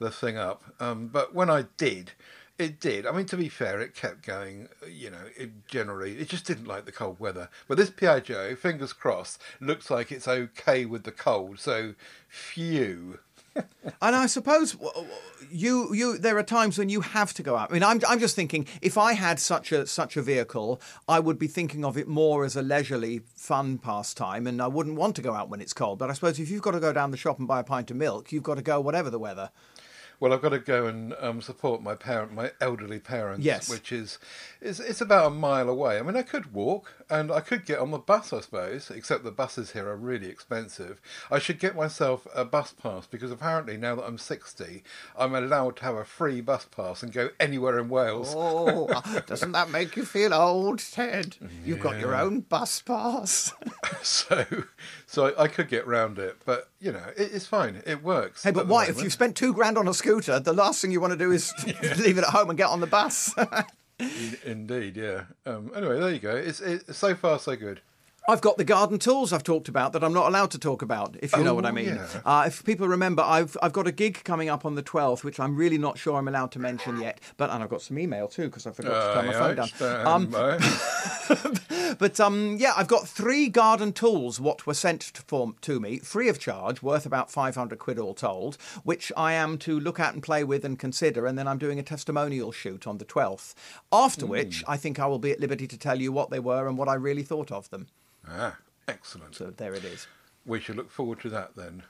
the 0.00 0.10
thing 0.10 0.36
up. 0.36 0.62
Um, 0.80 1.08
but 1.08 1.34
when 1.34 1.50
I 1.50 1.66
did, 1.76 2.12
it 2.58 2.80
did. 2.80 3.06
I 3.06 3.12
mean, 3.12 3.26
to 3.26 3.36
be 3.36 3.48
fair, 3.48 3.80
it 3.80 3.94
kept 3.94 4.26
going. 4.26 4.68
Uh, 4.82 4.86
you 4.86 5.10
know, 5.10 5.24
it 5.36 5.66
generally 5.68 6.18
it 6.18 6.28
just 6.28 6.44
didn't 6.44 6.66
like 6.66 6.84
the 6.84 6.92
cold 6.92 7.20
weather. 7.20 7.48
But 7.68 7.78
this 7.78 7.90
Piaggio, 7.90 8.56
fingers 8.58 8.92
crossed, 8.92 9.40
looks 9.60 9.90
like 9.90 10.10
it's 10.10 10.28
okay 10.28 10.84
with 10.84 11.04
the 11.04 11.12
cold. 11.12 11.60
So, 11.60 11.94
phew. 12.28 13.20
And 14.00 14.14
I 14.14 14.26
suppose 14.26 14.76
you 15.50 15.92
you 15.92 16.18
there 16.18 16.38
are 16.38 16.44
times 16.44 16.78
when 16.78 16.88
you 16.88 17.00
have 17.00 17.32
to 17.34 17.42
go 17.42 17.56
out. 17.56 17.70
I 17.70 17.74
mean, 17.74 17.82
I'm 17.82 18.00
I'm 18.06 18.20
just 18.20 18.36
thinking 18.36 18.66
if 18.82 18.96
I 18.96 19.14
had 19.14 19.40
such 19.40 19.72
a 19.72 19.86
such 19.86 20.16
a 20.16 20.22
vehicle, 20.22 20.80
I 21.08 21.18
would 21.18 21.38
be 21.38 21.48
thinking 21.48 21.84
of 21.84 21.96
it 21.96 22.06
more 22.06 22.44
as 22.44 22.54
a 22.54 22.62
leisurely 22.62 23.22
fun 23.34 23.78
pastime, 23.78 24.46
and 24.46 24.62
I 24.62 24.68
wouldn't 24.68 24.96
want 24.96 25.16
to 25.16 25.22
go 25.22 25.34
out 25.34 25.48
when 25.48 25.60
it's 25.60 25.72
cold. 25.72 25.98
But 25.98 26.10
I 26.10 26.12
suppose 26.12 26.38
if 26.38 26.50
you've 26.50 26.62
got 26.62 26.72
to 26.72 26.80
go 26.80 26.92
down 26.92 27.10
the 27.10 27.16
shop 27.16 27.38
and 27.38 27.48
buy 27.48 27.60
a 27.60 27.64
pint 27.64 27.90
of 27.90 27.96
milk, 27.96 28.30
you've 28.30 28.44
got 28.44 28.56
to 28.56 28.62
go 28.62 28.80
whatever 28.80 29.10
the 29.10 29.18
weather. 29.18 29.50
Well, 30.20 30.32
I've 30.32 30.42
got 30.42 30.48
to 30.48 30.58
go 30.58 30.86
and 30.86 31.14
um, 31.20 31.40
support 31.40 31.82
my 31.82 31.94
parent, 31.94 32.32
my 32.32 32.50
elderly 32.60 32.98
parents. 32.98 33.44
Yes. 33.44 33.70
which 33.70 33.92
is, 33.92 34.18
is 34.60 34.80
it's 34.80 35.00
about 35.00 35.26
a 35.26 35.30
mile 35.30 35.68
away. 35.68 35.98
I 35.98 36.02
mean, 36.02 36.16
I 36.16 36.22
could 36.22 36.52
walk 36.52 36.97
and 37.10 37.30
I 37.30 37.40
could 37.40 37.64
get 37.64 37.78
on 37.78 37.90
the 37.90 37.98
bus, 37.98 38.32
I 38.32 38.40
suppose. 38.40 38.90
Except 38.90 39.24
the 39.24 39.30
buses 39.30 39.72
here 39.72 39.88
are 39.88 39.96
really 39.96 40.28
expensive. 40.28 41.00
I 41.30 41.38
should 41.38 41.58
get 41.58 41.76
myself 41.76 42.26
a 42.34 42.44
bus 42.44 42.72
pass 42.72 43.06
because 43.06 43.30
apparently 43.30 43.76
now 43.76 43.96
that 43.96 44.04
I'm 44.04 44.18
sixty, 44.18 44.82
I'm 45.16 45.34
allowed 45.34 45.76
to 45.76 45.84
have 45.84 45.94
a 45.96 46.04
free 46.04 46.40
bus 46.40 46.64
pass 46.64 47.02
and 47.02 47.12
go 47.12 47.30
anywhere 47.40 47.78
in 47.78 47.88
Wales. 47.88 48.34
Oh, 48.36 48.88
doesn't 49.26 49.52
that 49.52 49.70
make 49.70 49.96
you 49.96 50.04
feel 50.04 50.34
old, 50.34 50.78
Ted? 50.78 51.36
You've 51.64 51.80
got 51.80 51.98
your 51.98 52.14
own 52.14 52.40
bus 52.40 52.80
pass. 52.82 53.52
so, 54.02 54.44
so 55.06 55.34
I, 55.38 55.48
could 55.48 55.68
get 55.68 55.86
round 55.86 56.18
it, 56.18 56.36
but 56.44 56.68
you 56.80 56.92
know, 56.92 57.04
it, 57.16 57.30
it's 57.32 57.46
fine. 57.46 57.82
It 57.86 58.02
works. 58.02 58.42
Hey, 58.44 58.50
but 58.50 58.66
why? 58.66 58.86
If 58.86 59.02
you've 59.02 59.12
spent 59.12 59.36
two 59.36 59.52
grand 59.52 59.78
on 59.78 59.88
a 59.88 59.94
scooter, 59.94 60.38
the 60.40 60.52
last 60.52 60.80
thing 60.80 60.92
you 60.92 61.00
want 61.00 61.12
to 61.12 61.18
do 61.18 61.32
is 61.32 61.52
leave 61.98 62.18
it 62.18 62.24
at 62.24 62.30
home 62.30 62.50
and 62.50 62.58
get 62.58 62.68
on 62.68 62.80
the 62.80 62.86
bus. 62.86 63.34
In- 63.98 64.36
Indeed, 64.44 64.96
yeah. 64.96 65.24
Um, 65.46 65.72
anyway, 65.74 65.98
there 65.98 66.10
you 66.10 66.18
go. 66.20 66.36
It's 66.36 66.60
it, 66.60 66.94
so 66.94 67.14
far 67.14 67.38
so 67.38 67.56
good. 67.56 67.80
I've 68.28 68.42
got 68.42 68.58
the 68.58 68.64
garden 68.64 68.98
tools 68.98 69.32
I've 69.32 69.42
talked 69.42 69.68
about 69.68 69.94
that 69.94 70.04
I'm 70.04 70.12
not 70.12 70.26
allowed 70.28 70.50
to 70.50 70.58
talk 70.58 70.82
about, 70.82 71.16
if 71.22 71.34
you 71.34 71.42
know 71.42 71.54
what 71.54 71.64
I 71.64 71.70
Oh, 71.70 71.72
mean. 71.72 71.86
yeah. 71.86 72.06
Uh, 72.26 72.44
if 72.46 72.62
people 72.62 72.86
remember, 72.86 73.22
I've 73.22 73.56
I've 73.62 73.72
got 73.72 73.86
a 73.86 73.92
gig 73.92 74.22
coming 74.22 74.50
up 74.50 74.66
on 74.66 74.74
the 74.74 74.82
12th, 74.82 75.24
which 75.24 75.40
I'm 75.40 75.56
really 75.56 75.78
not 75.78 75.96
sure 75.98 76.16
I'm 76.18 76.28
allowed 76.28 76.52
to 76.52 76.58
mention 76.58 77.00
yet. 77.00 77.20
But 77.38 77.48
and 77.50 77.62
I've 77.62 77.70
got 77.70 77.80
some 77.82 77.98
email 77.98 78.28
too 78.28 78.44
because 78.44 78.66
I 78.66 78.70
forgot 78.72 78.90
to 79.00 79.14
turn 79.14 79.26
my 79.26 79.32
phone 79.32 79.56
down. 79.56 80.06
Um, 80.06 81.96
but 81.98 82.20
um, 82.20 82.56
yeah, 82.58 82.72
I've 82.76 82.86
got 82.88 83.08
three 83.08 83.48
garden 83.48 83.92
tools 83.92 84.38
what 84.40 84.66
were 84.66 84.74
sent 84.74 85.00
to, 85.00 85.22
for, 85.22 85.54
to 85.62 85.80
me 85.80 85.98
free 85.98 86.28
of 86.28 86.38
charge, 86.38 86.82
worth 86.82 87.06
about 87.06 87.30
500 87.30 87.78
quid 87.78 87.98
all 87.98 88.14
told, 88.14 88.56
which 88.84 89.10
I 89.16 89.32
am 89.32 89.56
to 89.58 89.80
look 89.80 89.98
at 89.98 90.12
and 90.14 90.22
play 90.22 90.44
with 90.44 90.64
and 90.64 90.78
consider. 90.78 91.26
And 91.26 91.38
then 91.38 91.48
I'm 91.48 91.58
doing 91.58 91.78
a 91.78 91.82
testimonial 91.82 92.52
shoot 92.52 92.86
on 92.86 92.98
the 92.98 93.04
12th. 93.04 93.54
After 93.92 94.26
Hmm. 94.26 94.30
which, 94.32 94.64
I 94.68 94.76
think 94.76 94.98
I 94.98 95.06
will 95.06 95.18
be 95.18 95.32
at 95.32 95.40
liberty 95.40 95.66
to 95.66 95.78
tell 95.78 96.00
you 96.00 96.12
what 96.12 96.28
they 96.30 96.40
were 96.40 96.68
and 96.68 96.76
what 96.76 96.88
I 96.88 96.94
really 96.94 97.22
thought 97.22 97.50
of 97.50 97.70
them. 97.70 97.86
Ah, 98.30 98.56
excellent. 98.86 99.34
So 99.34 99.52
there 99.56 99.74
it 99.74 99.84
is. 99.84 100.06
We 100.46 100.60
should 100.60 100.76
look 100.76 100.90
forward 100.90 101.20
to 101.20 101.30
that 101.30 101.56
then. 101.56 101.82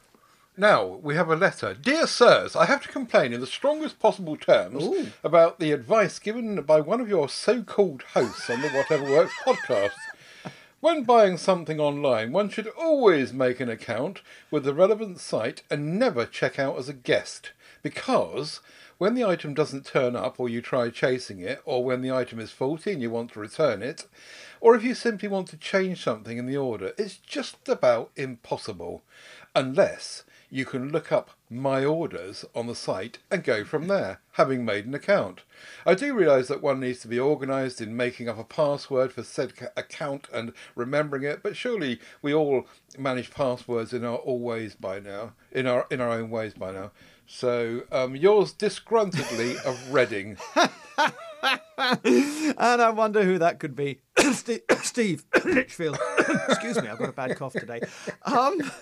Now, 0.57 0.85
we 0.85 1.14
have 1.14 1.30
a 1.30 1.37
letter. 1.37 1.73
Dear 1.73 2.09
Sirs, 2.09 2.57
I 2.57 2.64
have 2.64 2.83
to 2.83 2.88
complain 2.88 3.33
in 3.33 3.40
the 3.40 3.47
strongest 3.47 4.00
possible 4.00 4.37
terms 4.37 4.83
Ooh. 4.83 5.12
about 5.23 5.61
the 5.61 5.71
advice 5.71 6.18
given 6.18 6.61
by 6.62 6.80
one 6.80 7.00
of 7.00 7.09
your 7.09 7.28
so 7.28 7.62
called 7.62 8.02
hosts 8.14 8.50
on 8.50 8.62
the 8.62 8.68
Whatever 8.71 9.04
Works 9.04 9.35
podcast. 9.47 9.92
When 10.80 11.04
buying 11.04 11.38
something 11.38 11.78
online, 11.78 12.33
one 12.33 12.49
should 12.49 12.66
always 12.68 13.33
make 13.33 13.61
an 13.61 13.68
account 13.68 14.21
with 14.50 14.64
the 14.64 14.75
relevant 14.75 15.21
site 15.21 15.62
and 15.71 15.97
never 15.97 16.26
check 16.26 16.59
out 16.59 16.76
as 16.76 16.88
a 16.88 16.92
guest. 16.92 17.52
Because 17.83 18.61
when 18.99 19.14
the 19.14 19.25
item 19.25 19.55
doesn't 19.55 19.87
turn 19.87 20.14
up 20.14 20.38
or 20.38 20.49
you 20.49 20.61
try 20.61 20.90
chasing 20.90 21.40
it, 21.40 21.62
or 21.64 21.85
when 21.85 22.02
the 22.02 22.12
item 22.12 22.38
is 22.40 22.50
faulty 22.50 22.93
and 22.93 23.00
you 23.00 23.11
want 23.11 23.33
to 23.33 23.40
return 23.40 23.83
it, 23.83 24.07
or 24.61 24.75
if 24.75 24.83
you 24.83 24.95
simply 24.95 25.28
want 25.28 25.49
to 25.49 25.57
change 25.57 26.02
something 26.02 26.37
in 26.37 26.47
the 26.47 26.57
order, 26.57 26.93
it's 26.99 27.17
just 27.17 27.69
about 27.69 28.11
impossible. 28.17 29.02
Unless 29.55 30.25
you 30.50 30.64
can 30.64 30.90
look 30.90 31.12
up 31.12 31.31
my 31.50 31.85
orders 31.85 32.45
on 32.55 32.67
the 32.67 32.75
site 32.75 33.19
and 33.31 33.45
go 33.45 33.64
from 33.64 33.83
mm-hmm. 33.83 33.90
there, 33.90 34.21
having 34.33 34.64
made 34.64 34.87
an 34.87 34.95
account. 34.95 35.43
I 35.85 35.95
do 35.95 36.14
realise 36.14 36.49
that 36.49 36.62
one 36.62 36.81
needs 36.81 37.00
to 37.00 37.09
be 37.09 37.21
organised 37.21 37.81
in 37.81 37.97
making 37.97 38.28
up 38.28 38.38
a 38.38 38.45
password 38.45 39.12
for 39.12 39.23
said 39.23 39.52
account 39.76 40.28
and 40.33 40.52
remembering 40.75 41.23
it, 41.25 41.43
but 41.43 41.57
surely 41.57 42.00
we 42.23 42.33
all 42.33 42.67
manage 42.97 43.31
passwords 43.31 43.93
in 43.93 44.05
our 44.05 44.17
all 44.17 44.40
ways 44.40 44.75
by 44.75 45.00
now, 45.00 45.33
in 45.52 45.67
our 45.67 45.87
in 45.90 46.00
our 46.00 46.11
own 46.11 46.31
ways 46.31 46.55
by 46.55 46.73
now. 46.73 46.90
So 47.28 47.82
um, 47.92 48.16
yours 48.16 48.54
disgruntledly 48.54 49.62
of 49.64 49.92
Reading. 49.92 50.38
and 51.78 52.82
I 52.82 52.90
wonder 52.90 53.23
who 53.23 53.38
that 53.38 53.61
could 53.61 53.76
be. 53.76 54.00
Steve, 54.82 55.25
Litchfield. 55.44 55.99
Excuse 56.49 56.80
me, 56.80 56.88
I've 56.88 56.99
got 56.99 57.11
a 57.11 57.12
bad 57.12 57.37
cough 57.37 57.52
today. 57.52 57.82
Um, 58.25 58.73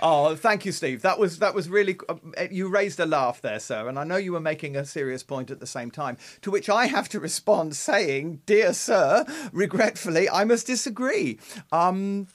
oh, 0.00 0.36
thank 0.36 0.64
you, 0.64 0.72
Steve. 0.72 1.02
That 1.02 1.18
was 1.18 1.40
that 1.40 1.52
was 1.52 1.68
really. 1.68 1.98
Uh, 2.08 2.14
you 2.48 2.68
raised 2.68 3.00
a 3.00 3.06
laugh 3.06 3.42
there, 3.42 3.58
sir, 3.58 3.88
and 3.88 3.98
I 3.98 4.04
know 4.04 4.16
you 4.16 4.32
were 4.32 4.40
making 4.40 4.76
a 4.76 4.84
serious 4.84 5.24
point 5.24 5.50
at 5.50 5.58
the 5.58 5.66
same 5.66 5.90
time. 5.90 6.16
To 6.42 6.52
which 6.52 6.70
I 6.70 6.86
have 6.86 7.08
to 7.10 7.20
respond 7.20 7.74
saying, 7.76 8.42
"Dear 8.46 8.72
sir, 8.72 9.26
regretfully, 9.52 10.30
I 10.30 10.44
must 10.44 10.68
disagree." 10.68 11.40
Um, 11.72 12.28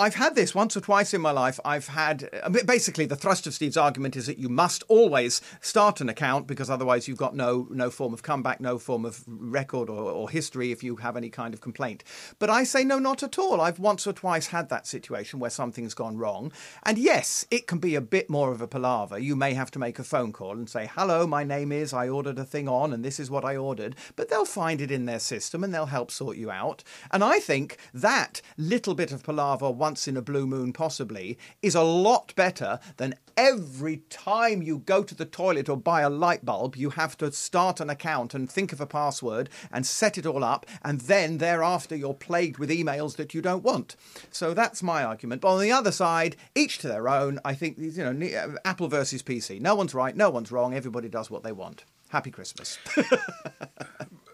I've 0.00 0.14
had 0.14 0.36
this 0.36 0.54
once 0.54 0.76
or 0.76 0.80
twice 0.80 1.12
in 1.12 1.20
my 1.20 1.32
life. 1.32 1.58
I've 1.64 1.88
had 1.88 2.30
basically 2.64 3.04
the 3.04 3.16
thrust 3.16 3.48
of 3.48 3.54
Steve's 3.54 3.76
argument 3.76 4.14
is 4.14 4.26
that 4.26 4.38
you 4.38 4.48
must 4.48 4.84
always 4.86 5.40
start 5.60 6.00
an 6.00 6.08
account 6.08 6.46
because 6.46 6.70
otherwise 6.70 7.08
you've 7.08 7.18
got 7.18 7.34
no 7.34 7.66
no 7.68 7.90
form 7.90 8.14
of 8.14 8.22
comeback, 8.22 8.60
no 8.60 8.78
form 8.78 9.04
of 9.04 9.24
record 9.26 9.90
or, 9.90 10.00
or 10.00 10.30
history 10.30 10.70
if 10.70 10.84
you 10.84 10.96
have 10.96 11.16
any 11.16 11.30
kind 11.30 11.52
of 11.52 11.60
complaint. 11.60 12.04
But 12.38 12.48
I 12.48 12.62
say 12.62 12.84
no, 12.84 13.00
not 13.00 13.24
at 13.24 13.40
all. 13.40 13.60
I've 13.60 13.80
once 13.80 14.06
or 14.06 14.12
twice 14.12 14.46
had 14.46 14.68
that 14.68 14.86
situation 14.86 15.40
where 15.40 15.50
something's 15.50 15.94
gone 15.94 16.16
wrong, 16.16 16.52
and 16.84 16.96
yes, 16.96 17.44
it 17.50 17.66
can 17.66 17.78
be 17.78 17.96
a 17.96 18.00
bit 18.00 18.30
more 18.30 18.52
of 18.52 18.60
a 18.60 18.68
palaver. 18.68 19.18
You 19.18 19.34
may 19.34 19.54
have 19.54 19.72
to 19.72 19.80
make 19.80 19.98
a 19.98 20.04
phone 20.04 20.32
call 20.32 20.52
and 20.52 20.70
say, 20.70 20.88
"Hello, 20.94 21.26
my 21.26 21.42
name 21.42 21.72
is. 21.72 21.92
I 21.92 22.08
ordered 22.08 22.38
a 22.38 22.44
thing 22.44 22.68
on, 22.68 22.92
and 22.92 23.04
this 23.04 23.18
is 23.18 23.32
what 23.32 23.44
I 23.44 23.56
ordered." 23.56 23.96
But 24.14 24.28
they'll 24.28 24.44
find 24.44 24.80
it 24.80 24.92
in 24.92 25.06
their 25.06 25.18
system 25.18 25.64
and 25.64 25.74
they'll 25.74 25.86
help 25.86 26.12
sort 26.12 26.36
you 26.36 26.52
out. 26.52 26.84
And 27.10 27.24
I 27.24 27.40
think 27.40 27.78
that 27.92 28.40
little 28.56 28.94
bit 28.94 29.10
of 29.10 29.24
palaver 29.24 29.68
once 29.88 30.06
in 30.06 30.18
a 30.18 30.22
blue 30.22 30.46
moon, 30.46 30.70
possibly, 30.70 31.38
is 31.62 31.74
a 31.74 31.82
lot 31.82 32.34
better 32.36 32.78
than 32.98 33.14
every 33.38 34.02
time 34.10 34.60
you 34.60 34.80
go 34.80 35.02
to 35.02 35.14
the 35.14 35.24
toilet 35.24 35.66
or 35.66 35.78
buy 35.78 36.02
a 36.02 36.10
light 36.10 36.44
bulb, 36.44 36.76
you 36.76 36.90
have 36.90 37.16
to 37.16 37.32
start 37.32 37.80
an 37.80 37.88
account 37.88 38.34
and 38.34 38.50
think 38.50 38.70
of 38.70 38.82
a 38.82 38.86
password 38.86 39.48
and 39.72 39.86
set 39.86 40.18
it 40.18 40.26
all 40.26 40.44
up, 40.44 40.66
and 40.84 41.00
then 41.00 41.38
thereafter 41.38 41.96
you're 41.96 42.12
plagued 42.12 42.58
with 42.58 42.68
emails 42.68 43.16
that 43.16 43.32
you 43.32 43.40
don't 43.40 43.64
want. 43.64 43.96
So 44.30 44.52
that's 44.52 44.82
my 44.82 45.02
argument. 45.02 45.40
But 45.40 45.54
on 45.54 45.62
the 45.62 45.72
other 45.72 45.90
side, 45.90 46.36
each 46.54 46.76
to 46.80 46.88
their 46.88 47.08
own. 47.08 47.40
I 47.42 47.54
think 47.54 47.78
you 47.78 48.12
know, 48.12 48.26
uh, 48.26 48.58
Apple 48.66 48.88
versus 48.88 49.22
PC. 49.22 49.58
No 49.58 49.74
one's 49.74 49.94
right, 49.94 50.14
no 50.14 50.28
one's 50.28 50.52
wrong. 50.52 50.74
Everybody 50.74 51.08
does 51.08 51.30
what 51.30 51.44
they 51.44 51.52
want. 51.52 51.84
Happy 52.10 52.30
Christmas. 52.30 52.76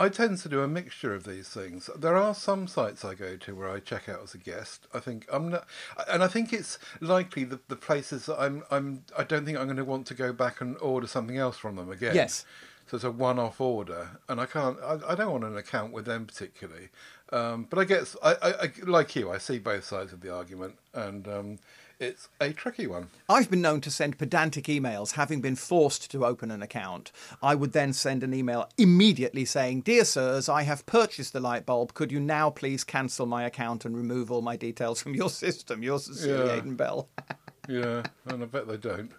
I 0.00 0.08
tend 0.08 0.38
to 0.38 0.48
do 0.48 0.62
a 0.62 0.66
mixture 0.66 1.14
of 1.14 1.24
these 1.24 1.50
things. 1.50 1.90
There 1.94 2.16
are 2.16 2.34
some 2.34 2.66
sites 2.66 3.04
I 3.04 3.14
go 3.14 3.36
to 3.36 3.54
where 3.54 3.68
I 3.68 3.80
check 3.80 4.08
out 4.08 4.22
as 4.22 4.34
a 4.34 4.38
guest. 4.38 4.86
I 4.94 4.98
think 4.98 5.26
I'm 5.30 5.50
not, 5.50 5.66
and 6.08 6.24
I 6.24 6.26
think 6.26 6.54
it's 6.54 6.78
likely 7.00 7.44
the 7.44 7.60
the 7.68 7.76
places 7.76 8.24
that 8.26 8.40
I'm 8.40 8.64
I'm 8.70 9.04
I 9.16 9.24
don't 9.24 9.44
think 9.44 9.58
I'm 9.58 9.66
going 9.66 9.76
to 9.76 9.84
want 9.84 10.06
to 10.06 10.14
go 10.14 10.32
back 10.32 10.62
and 10.62 10.78
order 10.78 11.06
something 11.06 11.36
else 11.36 11.58
from 11.58 11.76
them 11.76 11.90
again. 11.90 12.14
Yes. 12.14 12.46
So 12.86 12.96
it's 12.96 13.04
a 13.04 13.10
one-off 13.10 13.60
order, 13.60 14.18
and 14.28 14.40
I 14.40 14.46
can't. 14.46 14.78
I, 14.82 14.98
I 15.08 15.14
don't 15.14 15.30
want 15.30 15.44
an 15.44 15.56
account 15.56 15.92
with 15.92 16.06
them 16.06 16.24
particularly. 16.24 16.88
Um, 17.30 17.66
but 17.68 17.78
I 17.78 17.84
guess 17.84 18.16
I, 18.22 18.32
I, 18.42 18.48
I 18.48 18.72
like 18.84 19.14
you. 19.14 19.30
I 19.30 19.38
see 19.38 19.58
both 19.58 19.84
sides 19.84 20.14
of 20.14 20.22
the 20.22 20.34
argument, 20.34 20.76
and 20.94 21.28
um, 21.28 21.58
it's 22.00 22.28
a 22.40 22.52
tricky 22.52 22.86
one. 22.86 23.08
I've 23.28 23.50
been 23.50 23.60
known 23.60 23.80
to 23.82 23.90
send 23.90 24.18
pedantic 24.18 24.64
emails 24.64 25.12
having 25.12 25.40
been 25.40 25.54
forced 25.56 26.10
to 26.10 26.24
open 26.24 26.50
an 26.50 26.62
account. 26.62 27.12
I 27.42 27.54
would 27.54 27.72
then 27.72 27.92
send 27.92 28.22
an 28.24 28.34
email 28.34 28.68
immediately 28.78 29.44
saying, 29.44 29.82
Dear 29.82 30.04
sirs, 30.04 30.48
I 30.48 30.62
have 30.62 30.86
purchased 30.86 31.32
the 31.32 31.40
light 31.40 31.66
bulb. 31.66 31.94
Could 31.94 32.10
you 32.10 32.18
now 32.20 32.50
please 32.50 32.82
cancel 32.84 33.26
my 33.26 33.44
account 33.44 33.84
and 33.84 33.96
remove 33.96 34.32
all 34.32 34.42
my 34.42 34.56
details 34.56 35.00
from 35.02 35.14
your 35.14 35.28
system? 35.44 35.82
Yours 35.82 36.06
sincerely, 36.06 36.46
Yeah. 36.48 36.56
Aidan 36.56 36.74
Bell. 36.76 37.08
Yeah, 37.68 38.02
and 38.26 38.42
I 38.42 38.46
bet 38.46 38.66
they 38.66 38.78
don't. 38.78 39.12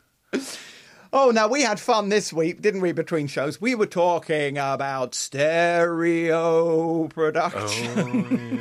Oh, 1.13 1.29
now 1.29 1.49
we 1.49 1.61
had 1.61 1.77
fun 1.77 2.07
this 2.07 2.31
week, 2.31 2.61
didn't 2.61 2.79
we, 2.79 2.93
between 2.93 3.27
shows? 3.27 3.59
We 3.59 3.75
were 3.75 3.85
talking 3.85 4.57
about 4.57 5.13
stereo 5.13 7.09
production. 7.09 7.99
Oh, 7.99 8.35
yeah. 8.35 8.51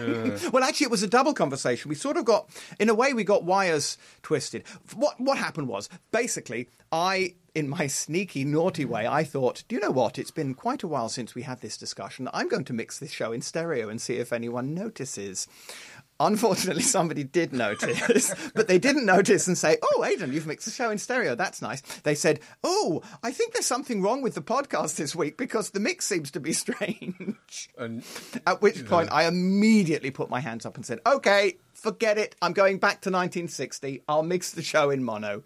Well, 0.52 0.64
actually, 0.64 0.86
it 0.86 0.90
was 0.90 1.02
a 1.02 1.08
double 1.08 1.32
conversation. 1.34 1.88
We 1.88 1.94
sort 1.94 2.16
of 2.16 2.24
got, 2.24 2.48
in 2.78 2.88
a 2.88 2.94
way, 2.94 3.12
we 3.12 3.24
got 3.24 3.44
wires 3.44 3.98
twisted. 4.22 4.64
What 4.94 5.20
what 5.20 5.38
happened 5.38 5.68
was 5.68 5.88
basically, 6.12 6.68
I, 6.90 7.34
in 7.54 7.68
my 7.68 7.86
sneaky, 7.86 8.44
naughty 8.44 8.84
way, 8.84 9.06
I 9.06 9.24
thought, 9.24 9.64
do 9.68 9.74
you 9.74 9.80
know 9.80 9.90
what? 9.90 10.18
It's 10.18 10.30
been 10.30 10.54
quite 10.54 10.82
a 10.82 10.88
while 10.88 11.08
since 11.08 11.34
we 11.34 11.42
had 11.42 11.60
this 11.60 11.76
discussion. 11.76 12.28
I'm 12.32 12.48
going 12.48 12.64
to 12.64 12.72
mix 12.72 12.98
this 12.98 13.12
show 13.12 13.32
in 13.32 13.42
stereo 13.42 13.88
and 13.88 14.00
see 14.00 14.16
if 14.16 14.32
anyone 14.32 14.74
notices. 14.74 15.48
Unfortunately, 16.18 16.82
somebody 16.96 17.24
did 17.24 17.52
notice, 17.52 18.34
but 18.54 18.68
they 18.68 18.78
didn't 18.78 19.06
notice 19.06 19.48
and 19.48 19.56
say, 19.56 19.78
Oh, 19.82 20.04
Aidan, 20.04 20.32
you've 20.32 20.46
mixed 20.46 20.66
the 20.66 20.72
show 20.72 20.90
in 20.90 20.98
stereo. 20.98 21.34
That's 21.34 21.62
nice. 21.62 21.80
They 22.00 22.14
said, 22.14 22.40
Oh, 22.62 23.02
I 23.22 23.30
think 23.30 23.52
there's 23.54 23.66
something 23.66 24.02
wrong 24.02 24.20
with 24.20 24.34
the 24.34 24.42
podcast 24.42 24.96
this 24.96 25.16
week 25.16 25.36
because 25.38 25.70
the 25.70 25.80
mix 25.80 26.06
seems 26.06 26.30
to 26.32 26.40
be 26.40 26.52
strange. 26.64 27.70
And 27.78 28.04
At 28.46 28.60
which 28.60 28.86
point, 28.86 29.10
I 29.10 29.24
immediately 29.26 30.10
put 30.10 30.28
my 30.28 30.40
hands 30.40 30.66
up 30.66 30.76
and 30.76 30.84
said, 30.84 31.00
"Okay, 31.06 31.56
forget 31.72 32.18
it. 32.18 32.36
I'm 32.42 32.52
going 32.52 32.78
back 32.78 33.00
to 33.02 33.10
1960. 33.10 34.02
I'll 34.06 34.22
mix 34.22 34.52
the 34.52 34.62
show 34.62 34.90
in 34.90 35.02
mono." 35.02 35.42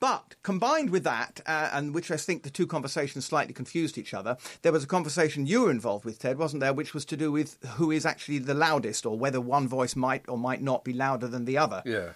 But 0.00 0.36
combined 0.42 0.90
with 0.90 1.02
that, 1.04 1.40
uh, 1.46 1.70
and 1.72 1.92
which 1.92 2.10
I 2.10 2.16
think 2.16 2.44
the 2.44 2.50
two 2.50 2.66
conversations 2.66 3.24
slightly 3.26 3.52
confused 3.52 3.98
each 3.98 4.14
other, 4.14 4.36
there 4.62 4.72
was 4.72 4.84
a 4.84 4.88
conversation 4.88 5.46
you 5.46 5.62
were 5.62 5.70
involved 5.70 6.04
with, 6.04 6.20
Ted, 6.20 6.38
wasn't 6.38 6.60
there, 6.60 6.72
which 6.72 6.94
was 6.94 7.04
to 7.06 7.16
do 7.16 7.32
with 7.32 7.58
who 7.76 7.90
is 7.90 8.06
actually 8.06 8.38
the 8.38 8.54
loudest, 8.54 9.04
or 9.04 9.18
whether 9.18 9.40
one 9.40 9.66
voice 9.66 9.96
might 9.96 10.28
or 10.28 10.38
might 10.38 10.62
not 10.62 10.84
be 10.84 10.92
louder 10.92 11.26
than 11.26 11.46
the 11.46 11.58
other. 11.58 11.82
Yeah. 11.84 12.10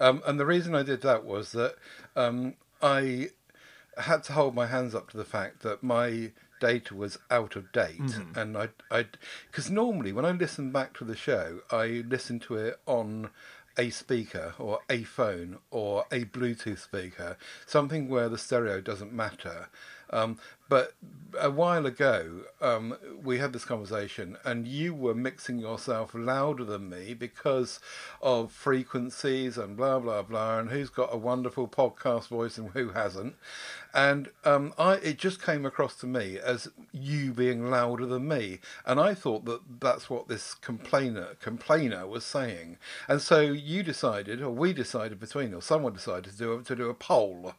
Um, 0.00 0.22
and 0.26 0.40
the 0.40 0.46
reason 0.46 0.74
I 0.74 0.82
did 0.82 1.02
that 1.02 1.24
was 1.24 1.52
that 1.52 1.74
um, 2.16 2.54
I 2.80 3.28
had 3.98 4.22
to 4.24 4.32
hold 4.32 4.54
my 4.54 4.66
hands 4.66 4.94
up 4.94 5.10
to 5.10 5.16
the 5.16 5.24
fact 5.24 5.62
that 5.62 5.82
my 5.82 6.32
data 6.60 6.94
was 6.94 7.18
out 7.30 7.56
of 7.56 7.70
date. 7.72 8.00
And 8.34 8.56
I, 8.56 8.68
I, 8.90 9.06
because 9.50 9.70
normally 9.70 10.12
when 10.12 10.24
I 10.24 10.30
listen 10.30 10.70
back 10.70 10.96
to 10.98 11.04
the 11.04 11.16
show, 11.16 11.60
I 11.70 12.04
listen 12.08 12.38
to 12.40 12.56
it 12.56 12.80
on 12.86 13.30
a 13.76 13.90
speaker 13.90 14.54
or 14.58 14.80
a 14.88 15.02
phone 15.04 15.58
or 15.70 16.04
a 16.12 16.24
Bluetooth 16.24 16.78
speaker, 16.78 17.36
something 17.66 18.08
where 18.08 18.28
the 18.28 18.38
stereo 18.38 18.80
doesn't 18.80 19.12
matter. 19.12 19.68
Um, 20.14 20.38
but 20.68 20.94
a 21.38 21.50
while 21.50 21.86
ago, 21.86 22.42
um, 22.60 22.96
we 23.22 23.38
had 23.38 23.52
this 23.52 23.64
conversation, 23.64 24.38
and 24.44 24.66
you 24.66 24.94
were 24.94 25.14
mixing 25.14 25.58
yourself 25.58 26.12
louder 26.14 26.64
than 26.64 26.88
me 26.88 27.14
because 27.14 27.80
of 28.22 28.52
frequencies 28.52 29.58
and 29.58 29.76
blah 29.76 29.98
blah 29.98 30.22
blah, 30.22 30.58
and 30.60 30.70
who's 30.70 30.90
got 30.90 31.12
a 31.12 31.18
wonderful 31.18 31.66
podcast 31.66 32.28
voice 32.28 32.56
and 32.56 32.70
who 32.70 32.90
hasn't. 32.90 33.34
And 33.92 34.30
um, 34.44 34.72
I, 34.78 34.94
it 34.94 35.18
just 35.18 35.42
came 35.42 35.66
across 35.66 35.96
to 35.96 36.06
me 36.06 36.38
as 36.38 36.68
you 36.92 37.32
being 37.32 37.68
louder 37.68 38.06
than 38.06 38.28
me, 38.28 38.60
and 38.86 39.00
I 39.00 39.14
thought 39.14 39.44
that 39.46 39.60
that's 39.80 40.08
what 40.08 40.28
this 40.28 40.54
complainer 40.54 41.36
complainer 41.40 42.06
was 42.06 42.24
saying. 42.24 42.78
And 43.08 43.20
so 43.20 43.40
you 43.40 43.82
decided, 43.82 44.40
or 44.40 44.50
we 44.50 44.72
decided 44.72 45.18
between 45.18 45.52
or 45.52 45.60
someone 45.60 45.92
decided 45.92 46.32
to 46.32 46.38
do 46.38 46.62
to 46.62 46.76
do 46.76 46.88
a 46.88 46.94
poll. 46.94 47.54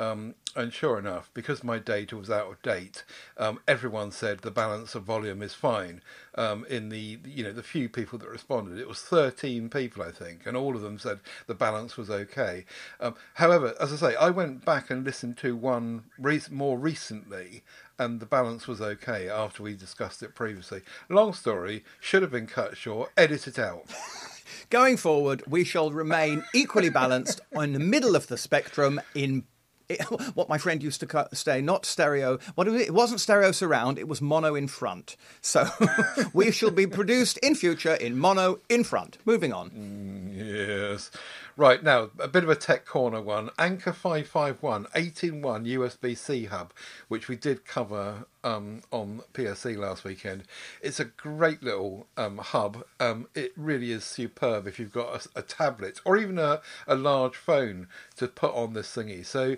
Um, 0.00 0.34
and 0.56 0.72
sure 0.72 0.98
enough, 0.98 1.30
because 1.34 1.62
my 1.62 1.78
data 1.78 2.16
was 2.16 2.30
out 2.30 2.50
of 2.50 2.62
date, 2.62 3.04
um, 3.36 3.60
everyone 3.68 4.12
said 4.12 4.38
the 4.38 4.50
balance 4.50 4.94
of 4.94 5.02
volume 5.02 5.42
is 5.42 5.52
fine. 5.52 6.00
Um, 6.36 6.64
in 6.70 6.88
the 6.88 7.18
you 7.26 7.44
know 7.44 7.52
the 7.52 7.62
few 7.62 7.90
people 7.90 8.18
that 8.18 8.28
responded, 8.28 8.78
it 8.78 8.88
was 8.88 9.02
thirteen 9.02 9.68
people 9.68 10.02
I 10.02 10.10
think, 10.10 10.46
and 10.46 10.56
all 10.56 10.74
of 10.74 10.80
them 10.80 10.98
said 10.98 11.20
the 11.46 11.54
balance 11.54 11.98
was 11.98 12.08
okay. 12.08 12.64
Um, 12.98 13.14
however, 13.34 13.74
as 13.78 13.92
I 13.92 13.96
say, 13.96 14.16
I 14.16 14.30
went 14.30 14.64
back 14.64 14.88
and 14.88 15.04
listened 15.04 15.36
to 15.38 15.54
one 15.54 16.04
re- 16.18 16.40
more 16.50 16.78
recently, 16.78 17.62
and 17.98 18.20
the 18.20 18.26
balance 18.26 18.66
was 18.66 18.80
okay 18.80 19.28
after 19.28 19.62
we 19.62 19.74
discussed 19.76 20.22
it 20.22 20.34
previously. 20.34 20.80
Long 21.10 21.34
story, 21.34 21.84
should 22.00 22.22
have 22.22 22.32
been 22.32 22.46
cut 22.46 22.74
short. 22.74 23.12
Edit 23.18 23.46
it 23.46 23.58
out. 23.58 23.84
Going 24.70 24.96
forward, 24.96 25.42
we 25.46 25.62
shall 25.62 25.90
remain 25.90 26.42
equally 26.54 26.90
balanced 26.90 27.40
in 27.52 27.74
the 27.74 27.78
middle 27.78 28.16
of 28.16 28.28
the 28.28 28.38
spectrum 28.38 29.00
in 29.14 29.44
it, 29.90 30.02
what 30.34 30.48
my 30.48 30.58
friend 30.58 30.82
used 30.82 31.00
to 31.00 31.28
say, 31.32 31.60
not 31.60 31.84
stereo. 31.84 32.38
What 32.54 32.68
it, 32.68 32.74
it 32.74 32.94
wasn't 32.94 33.20
stereo 33.20 33.52
surround; 33.52 33.98
it 33.98 34.08
was 34.08 34.22
mono 34.22 34.54
in 34.54 34.68
front. 34.68 35.16
So 35.40 35.68
we 36.32 36.50
shall 36.50 36.70
be 36.70 36.86
produced 36.86 37.38
in 37.38 37.54
future 37.54 37.94
in 37.94 38.18
mono 38.18 38.60
in 38.68 38.84
front. 38.84 39.18
Moving 39.24 39.52
on. 39.52 39.70
Mm, 39.70 40.36
yes. 40.36 41.10
Right, 41.56 41.82
now, 41.82 42.10
a 42.18 42.28
bit 42.28 42.42
of 42.42 42.48
a 42.48 42.56
tech 42.56 42.86
corner 42.86 43.20
one. 43.20 43.50
Anker 43.58 43.92
551 43.92 44.86
8-in-1 44.94 45.66
USB 45.76 46.16
C 46.16 46.46
hub, 46.46 46.72
which 47.08 47.28
we 47.28 47.36
did 47.36 47.66
cover 47.66 48.24
um, 48.44 48.82
on 48.90 49.22
PSC 49.34 49.76
last 49.76 50.04
weekend. 50.04 50.44
It's 50.82 51.00
a 51.00 51.04
great 51.04 51.62
little 51.62 52.06
um, 52.16 52.38
hub. 52.38 52.84
Um, 52.98 53.28
it 53.34 53.52
really 53.56 53.92
is 53.92 54.04
superb 54.04 54.66
if 54.66 54.78
you've 54.78 54.92
got 54.92 55.26
a, 55.34 55.40
a, 55.40 55.42
tablet 55.42 56.00
or 56.04 56.16
even 56.16 56.38
a, 56.38 56.60
a 56.86 56.94
large 56.94 57.36
phone 57.36 57.88
to 58.16 58.28
put 58.28 58.54
on 58.54 58.72
this 58.72 58.94
thingy. 58.94 59.24
So, 59.24 59.56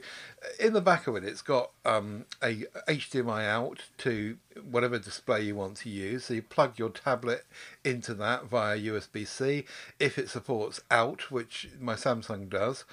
in 0.58 0.72
the 0.72 0.80
back 0.80 1.06
of 1.06 1.16
it, 1.16 1.24
it's 1.24 1.42
got 1.42 1.70
um, 1.84 2.24
a 2.42 2.64
HDMI 2.88 3.46
out 3.46 3.80
to 3.98 4.36
whatever 4.60 4.98
display 4.98 5.42
you 5.42 5.54
want 5.54 5.76
to 5.78 5.88
use. 5.88 6.24
So 6.26 6.34
you 6.34 6.42
plug 6.42 6.78
your 6.78 6.90
tablet 6.90 7.44
into 7.84 8.14
that 8.14 8.46
via 8.46 8.78
USB 8.78 9.26
C. 9.26 9.64
If 9.98 10.18
it 10.18 10.28
supports 10.28 10.80
out, 10.90 11.30
which 11.30 11.70
my 11.80 11.94
Samsung 11.94 12.48
does, 12.48 12.84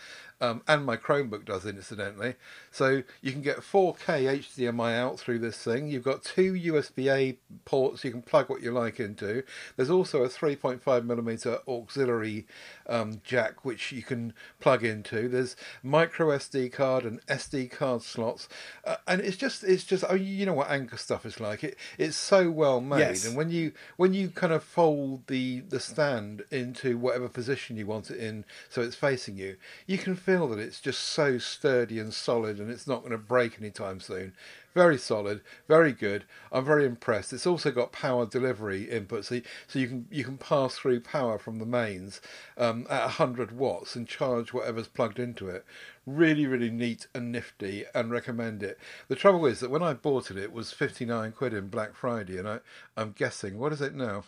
um, 0.42 0.62
and 0.68 0.86
my 0.86 0.98
Chromebook 0.98 1.46
does, 1.46 1.66
incidentally. 1.66 2.36
So 2.72 3.04
you 3.22 3.32
can 3.32 3.42
get 3.42 3.58
4K 3.58 4.40
HDMI 4.40 4.96
out 4.96 5.20
through 5.20 5.40
this 5.40 5.58
thing. 5.58 5.88
You've 5.88 6.04
got 6.04 6.24
two 6.24 6.54
USB 6.54 7.12
A 7.12 7.38
ports 7.66 8.04
you 8.04 8.12
can 8.12 8.22
plug 8.22 8.50
what 8.50 8.62
you 8.62 8.72
like 8.72 9.00
into. 9.00 9.44
There's 9.76 9.90
also 9.90 10.24
a 10.24 10.30
3.5 10.30 11.06
millimeter 11.06 11.60
auxiliary 11.68 12.46
um, 12.88 13.22
jack 13.24 13.64
which 13.66 13.92
you 13.92 14.02
can 14.02 14.34
plug 14.60 14.84
into. 14.84 15.28
There's 15.28 15.56
micro 15.84 16.28
SD 16.38 16.72
card 16.72 17.06
and 17.06 17.26
SD 17.28 17.72
card 17.72 18.02
slots, 18.02 18.50
uh, 18.86 18.98
and 19.08 19.22
it's 19.22 19.38
just 19.38 19.64
it's 19.64 19.84
just 19.84 20.04
oh 20.10 20.16
you 20.16 20.46
know 20.46 20.54
what 20.54 20.70
Anker 20.70 20.98
stuff 20.98 21.26
is 21.26 21.40
like. 21.40 21.64
It 21.64 21.78
it's 21.98 22.18
so 22.18 22.50
well 22.50 22.82
made, 22.82 23.00
yes. 23.00 23.26
and 23.26 23.36
when 23.36 23.52
you 23.52 23.74
when 23.98 24.14
you 24.14 24.30
kind 24.30 24.52
of 24.54 24.64
fold 24.64 25.28
the 25.28 25.62
the 25.62 25.80
stand 25.80 26.44
into 26.52 26.98
whatever 26.98 27.30
position 27.30 27.78
you 27.78 27.86
want 27.86 28.10
it 28.10 28.18
in, 28.18 28.46
so 28.70 28.82
it's 28.82 28.96
facing 28.96 29.38
you, 29.38 29.58
you 29.86 29.98
can 29.98 30.16
feel 30.30 30.48
that 30.48 30.60
it's 30.60 30.80
just 30.80 31.00
so 31.00 31.40
sturdy 31.40 31.98
and 31.98 32.14
solid 32.14 32.60
and 32.60 32.70
it's 32.70 32.86
not 32.86 33.00
going 33.00 33.12
to 33.12 33.18
break 33.18 33.60
anytime 33.60 34.00
soon. 34.00 34.32
Very 34.76 35.00
solid, 35.00 35.42
very 35.68 35.92
good. 35.92 36.24
I'm 36.52 36.64
very 36.64 36.86
impressed. 36.86 37.34
It's 37.34 37.48
also 37.48 37.72
got 37.72 37.92
power 37.92 38.28
delivery 38.28 38.84
input, 38.84 39.26
so 39.26 39.36
you, 39.36 39.42
so 39.68 39.80
you 39.80 39.88
can 39.88 40.08
you 40.12 40.24
can 40.24 40.38
pass 40.38 40.76
through 40.76 41.00
power 41.00 41.40
from 41.40 41.58
the 41.58 41.66
mains 41.66 42.22
um, 42.60 42.86
at 42.92 43.18
100 43.18 43.52
watts 43.52 43.96
and 43.96 44.08
charge 44.08 44.54
whatever's 44.54 44.88
plugged 44.88 45.18
into 45.18 45.50
it. 45.50 45.66
Really, 46.06 46.46
really 46.46 46.70
neat 46.70 47.08
and 47.16 47.32
nifty, 47.32 47.86
and 47.96 48.12
recommend 48.12 48.62
it. 48.62 48.78
The 49.08 49.16
trouble 49.16 49.48
is 49.48 49.62
that 49.62 49.72
when 49.72 49.82
I 49.82 49.94
bought 49.94 50.30
it, 50.30 50.38
it 50.38 50.54
was 50.54 50.72
59 50.72 51.32
quid 51.32 51.56
in 51.56 51.70
Black 51.70 51.96
Friday, 51.96 52.38
and 52.38 52.48
I 52.48 52.60
I'm 52.96 53.14
guessing 53.14 53.58
what 53.58 53.74
is 53.74 53.82
it 53.82 53.96
now? 53.96 54.26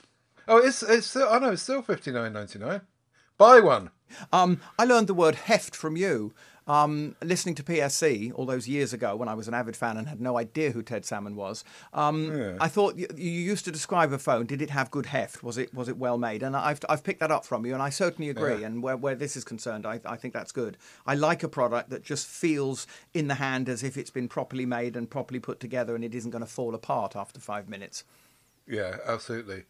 Oh, 0.47 0.57
it's 0.57 0.81
it's 0.81 1.15
I 1.15 1.37
know 1.37 1.51
it's 1.51 1.61
still 1.61 1.83
59.99. 1.83 2.81
Buy 3.41 3.59
one. 3.59 3.89
Um, 4.31 4.61
I 4.77 4.85
learned 4.85 5.07
the 5.07 5.15
word 5.15 5.33
heft 5.33 5.75
from 5.75 5.97
you. 5.97 6.31
Um, 6.67 7.15
listening 7.23 7.55
to 7.55 7.63
PSC 7.63 8.31
all 8.35 8.45
those 8.45 8.67
years 8.67 8.93
ago 8.93 9.15
when 9.15 9.27
I 9.27 9.33
was 9.33 9.47
an 9.47 9.55
avid 9.55 9.75
fan 9.75 9.97
and 9.97 10.07
had 10.07 10.21
no 10.21 10.37
idea 10.37 10.69
who 10.69 10.83
Ted 10.83 11.05
Salmon 11.05 11.35
was, 11.35 11.63
um, 11.91 12.37
yeah. 12.37 12.57
I 12.61 12.67
thought 12.67 12.97
you, 12.97 13.07
you, 13.17 13.31
used 13.31 13.65
to 13.65 13.71
describe 13.71 14.13
a 14.13 14.19
phone. 14.19 14.45
Did 14.45 14.61
it 14.61 14.69
have 14.69 14.91
good 14.91 15.07
heft? 15.07 15.41
Was 15.41 15.57
it 15.57 15.73
was 15.73 15.89
it 15.89 15.97
well 15.97 16.19
made? 16.19 16.43
And 16.43 16.55
I've 16.55 16.81
I've 16.87 17.03
picked 17.03 17.19
that 17.21 17.31
up 17.31 17.43
from 17.43 17.65
you, 17.65 17.73
and 17.73 17.81
I 17.81 17.89
certainly 17.89 18.29
agree. 18.29 18.59
Yeah. 18.59 18.67
And 18.67 18.83
where, 18.83 18.95
where 18.95 19.15
this 19.15 19.35
is 19.35 19.43
concerned, 19.43 19.87
I, 19.87 19.99
I 20.05 20.17
think 20.17 20.35
that's 20.35 20.51
good. 20.51 20.77
I 21.07 21.15
like 21.15 21.41
a 21.41 21.49
product 21.49 21.89
that 21.89 22.03
just 22.03 22.27
feels 22.27 22.85
in 23.15 23.27
the 23.27 23.35
hand 23.35 23.69
as 23.69 23.81
if 23.81 23.97
it's 23.97 24.11
been 24.11 24.27
properly 24.27 24.67
made 24.67 24.95
and 24.95 25.09
properly 25.09 25.39
put 25.39 25.59
together, 25.59 25.95
and 25.95 26.05
it 26.05 26.13
isn't 26.13 26.29
going 26.29 26.45
to 26.45 26.51
fall 26.51 26.75
apart 26.75 27.15
after 27.15 27.39
five 27.39 27.67
minutes. 27.67 28.03
Yeah, 28.67 28.97
absolutely. 29.07 29.63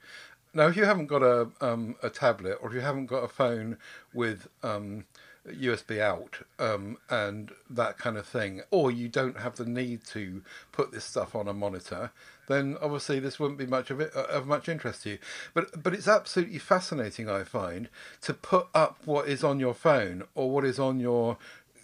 Now, 0.53 0.67
if 0.67 0.75
you 0.75 0.83
haven't 0.83 1.07
got 1.07 1.23
a 1.23 1.47
um, 1.61 1.95
a 2.03 2.09
tablet 2.09 2.57
or 2.61 2.69
if 2.69 2.75
you 2.75 2.81
haven't 2.81 3.05
got 3.05 3.23
a 3.23 3.27
phone 3.27 3.77
with 4.13 4.47
um, 4.63 5.05
USB 5.47 5.99
out 5.99 6.39
um, 6.59 6.97
and 7.09 7.51
that 7.69 7.97
kind 7.97 8.17
of 8.17 8.27
thing, 8.27 8.61
or 8.69 8.91
you 8.91 9.07
don't 9.07 9.39
have 9.39 9.55
the 9.55 9.65
need 9.65 10.03
to 10.07 10.41
put 10.71 10.91
this 10.91 11.05
stuff 11.05 11.35
on 11.35 11.47
a 11.47 11.53
monitor, 11.53 12.11
then 12.47 12.77
obviously 12.81 13.19
this 13.19 13.39
wouldn't 13.39 13.57
be 13.57 13.65
much 13.65 13.89
of 13.89 14.01
it 14.01 14.11
uh, 14.15 14.23
of 14.23 14.45
much 14.45 14.67
interest 14.67 15.03
to 15.03 15.11
you. 15.11 15.17
But 15.53 15.81
but 15.81 15.93
it's 15.93 16.07
absolutely 16.07 16.59
fascinating, 16.59 17.29
I 17.29 17.43
find, 17.43 17.87
to 18.21 18.33
put 18.33 18.67
up 18.73 18.99
what 19.05 19.29
is 19.29 19.43
on 19.45 19.59
your 19.59 19.73
phone 19.73 20.23
or 20.35 20.51
what 20.51 20.65
is 20.65 20.79
on 20.79 20.99
your 20.99 21.37